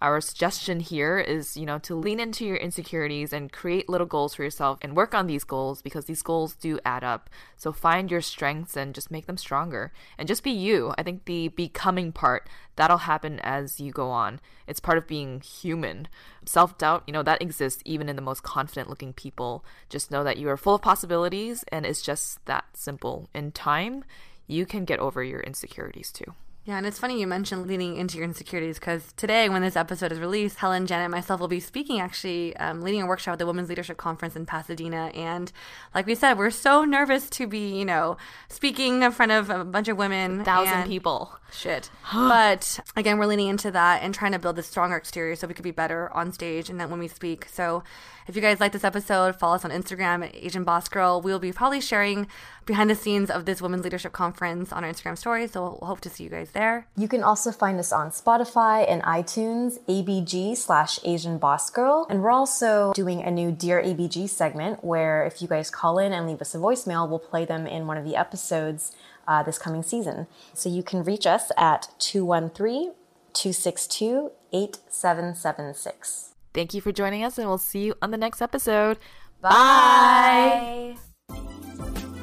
Our 0.03 0.19
suggestion 0.19 0.81
here 0.81 1.17
is, 1.17 1.55
you 1.55 1.65
know, 1.65 1.79
to 1.79 1.95
lean 1.95 2.19
into 2.19 2.45
your 2.45 2.57
insecurities 2.57 3.31
and 3.31 3.49
create 3.49 3.87
little 3.87 4.05
goals 4.05 4.35
for 4.35 4.43
yourself 4.43 4.79
and 4.81 4.97
work 4.97 5.13
on 5.13 5.27
these 5.27 5.45
goals 5.45 5.81
because 5.81 6.03
these 6.03 6.21
goals 6.21 6.55
do 6.55 6.77
add 6.83 7.05
up. 7.05 7.29
So 7.55 7.71
find 7.71 8.11
your 8.11 8.19
strengths 8.19 8.75
and 8.75 8.93
just 8.93 9.11
make 9.11 9.27
them 9.27 9.37
stronger 9.37 9.93
and 10.17 10.27
just 10.27 10.43
be 10.43 10.51
you. 10.51 10.93
I 10.97 11.03
think 11.03 11.23
the 11.23 11.47
becoming 11.47 12.11
part, 12.11 12.49
that'll 12.75 12.97
happen 12.97 13.39
as 13.39 13.79
you 13.79 13.93
go 13.93 14.09
on. 14.09 14.41
It's 14.67 14.81
part 14.81 14.97
of 14.97 15.07
being 15.07 15.39
human. 15.39 16.09
Self 16.43 16.77
doubt, 16.77 17.03
you 17.07 17.13
know, 17.13 17.23
that 17.23 17.41
exists 17.41 17.81
even 17.85 18.09
in 18.09 18.17
the 18.17 18.21
most 18.21 18.43
confident 18.43 18.89
looking 18.89 19.13
people. 19.13 19.63
Just 19.87 20.11
know 20.11 20.25
that 20.25 20.35
you 20.35 20.49
are 20.49 20.57
full 20.57 20.75
of 20.75 20.81
possibilities 20.81 21.63
and 21.69 21.85
it's 21.85 22.01
just 22.01 22.45
that 22.45 22.65
simple. 22.73 23.29
In 23.33 23.53
time, 23.53 24.03
you 24.47 24.65
can 24.65 24.83
get 24.83 24.99
over 24.99 25.23
your 25.23 25.39
insecurities 25.39 26.11
too. 26.11 26.33
Yeah, 26.65 26.77
and 26.77 26.85
it's 26.85 26.97
funny 26.97 27.19
you 27.19 27.27
mentioned 27.27 27.67
leaning 27.67 27.97
into 27.97 28.15
your 28.17 28.23
insecurities 28.23 28.79
because 28.79 29.11
today, 29.17 29.49
when 29.49 29.61
this 29.61 29.75
episode 29.75 30.13
is 30.13 30.19
released, 30.19 30.59
Helen, 30.59 30.87
Janet, 30.87 31.05
and 31.05 31.11
myself 31.11 31.41
will 31.41 31.49
be 31.49 31.59
speaking 31.59 31.99
actually, 31.99 32.55
um, 32.55 32.81
leading 32.81 33.01
a 33.01 33.05
workshop 33.05 33.33
at 33.33 33.39
the 33.39 33.45
Women's 33.45 33.67
Leadership 33.67 33.97
Conference 33.97 34.37
in 34.37 34.45
Pasadena. 34.45 35.11
And 35.13 35.51
like 35.93 36.05
we 36.05 36.15
said, 36.15 36.37
we're 36.37 36.51
so 36.51 36.85
nervous 36.85 37.29
to 37.31 37.47
be, 37.47 37.77
you 37.77 37.83
know, 37.83 38.15
speaking 38.47 39.03
in 39.03 39.11
front 39.11 39.33
of 39.33 39.49
a 39.49 39.65
bunch 39.65 39.89
of 39.89 39.97
women. 39.97 40.45
Thousand 40.45 40.73
and- 40.73 40.89
people. 40.89 41.37
Shit. 41.51 41.89
but 42.13 42.79
again, 42.95 43.17
we're 43.17 43.25
leaning 43.25 43.49
into 43.49 43.69
that 43.71 44.01
and 44.01 44.15
trying 44.15 44.31
to 44.31 44.39
build 44.39 44.57
a 44.57 44.63
stronger 44.63 44.95
exterior 44.95 45.35
so 45.35 45.47
we 45.47 45.53
could 45.53 45.63
be 45.63 45.71
better 45.71 46.09
on 46.13 46.31
stage 46.31 46.69
and 46.69 46.79
then 46.79 46.89
when 46.89 46.99
we 46.99 47.09
speak. 47.09 47.45
So 47.51 47.83
if 48.27 48.35
you 48.35 48.41
guys 48.41 48.59
like 48.59 48.71
this 48.71 48.83
episode, 48.83 49.35
follow 49.35 49.55
us 49.55 49.65
on 49.65 49.71
Instagram 49.71 50.25
at 50.25 50.35
Asian 50.35 50.63
Boss 50.63 50.87
Girl. 50.87 51.21
We'll 51.21 51.39
be 51.39 51.51
probably 51.51 51.81
sharing 51.81 52.27
behind 52.65 52.89
the 52.89 52.95
scenes 52.95 53.29
of 53.29 53.45
this 53.45 53.61
Women's 53.61 53.83
Leadership 53.83 54.13
Conference 54.13 54.71
on 54.71 54.83
our 54.83 54.89
Instagram 54.89 55.17
story. 55.17 55.47
So 55.47 55.77
we'll 55.81 55.87
hope 55.87 56.01
to 56.01 56.09
see 56.09 56.23
you 56.23 56.29
guys 56.29 56.51
there. 56.51 56.87
You 56.95 57.07
can 57.07 57.23
also 57.23 57.51
find 57.51 57.79
us 57.79 57.91
on 57.91 58.11
Spotify 58.11 58.89
and 58.89 59.03
iTunes, 59.03 59.79
ABG 59.87 60.55
slash 60.55 60.99
Asian 61.03 61.37
Boss 61.37 61.69
Girl. 61.69 62.07
And 62.09 62.21
we're 62.21 62.31
also 62.31 62.93
doing 62.93 63.21
a 63.21 63.31
new 63.31 63.51
Dear 63.51 63.81
ABG 63.81 64.29
segment 64.29 64.83
where 64.83 65.25
if 65.25 65.41
you 65.41 65.47
guys 65.47 65.69
call 65.69 65.99
in 65.99 66.13
and 66.13 66.27
leave 66.27 66.41
us 66.41 66.55
a 66.55 66.57
voicemail, 66.57 67.09
we'll 67.09 67.19
play 67.19 67.45
them 67.45 67.67
in 67.67 67.87
one 67.87 67.97
of 67.97 68.05
the 68.05 68.15
episodes 68.15 68.93
uh, 69.27 69.43
this 69.43 69.57
coming 69.57 69.83
season. 69.83 70.27
So 70.53 70.69
you 70.69 70.83
can 70.83 71.03
reach 71.03 71.25
us 71.25 71.51
at 71.57 71.89
213 71.99 72.93
262 73.33 74.31
8776. 74.51 76.32
Thank 76.53 76.73
you 76.73 76.81
for 76.81 76.91
joining 76.91 77.23
us, 77.23 77.37
and 77.37 77.47
we'll 77.47 77.57
see 77.57 77.85
you 77.85 77.95
on 78.01 78.11
the 78.11 78.17
next 78.17 78.41
episode. 78.41 78.97
Bye. 79.41 80.95
Bye. 81.29 82.17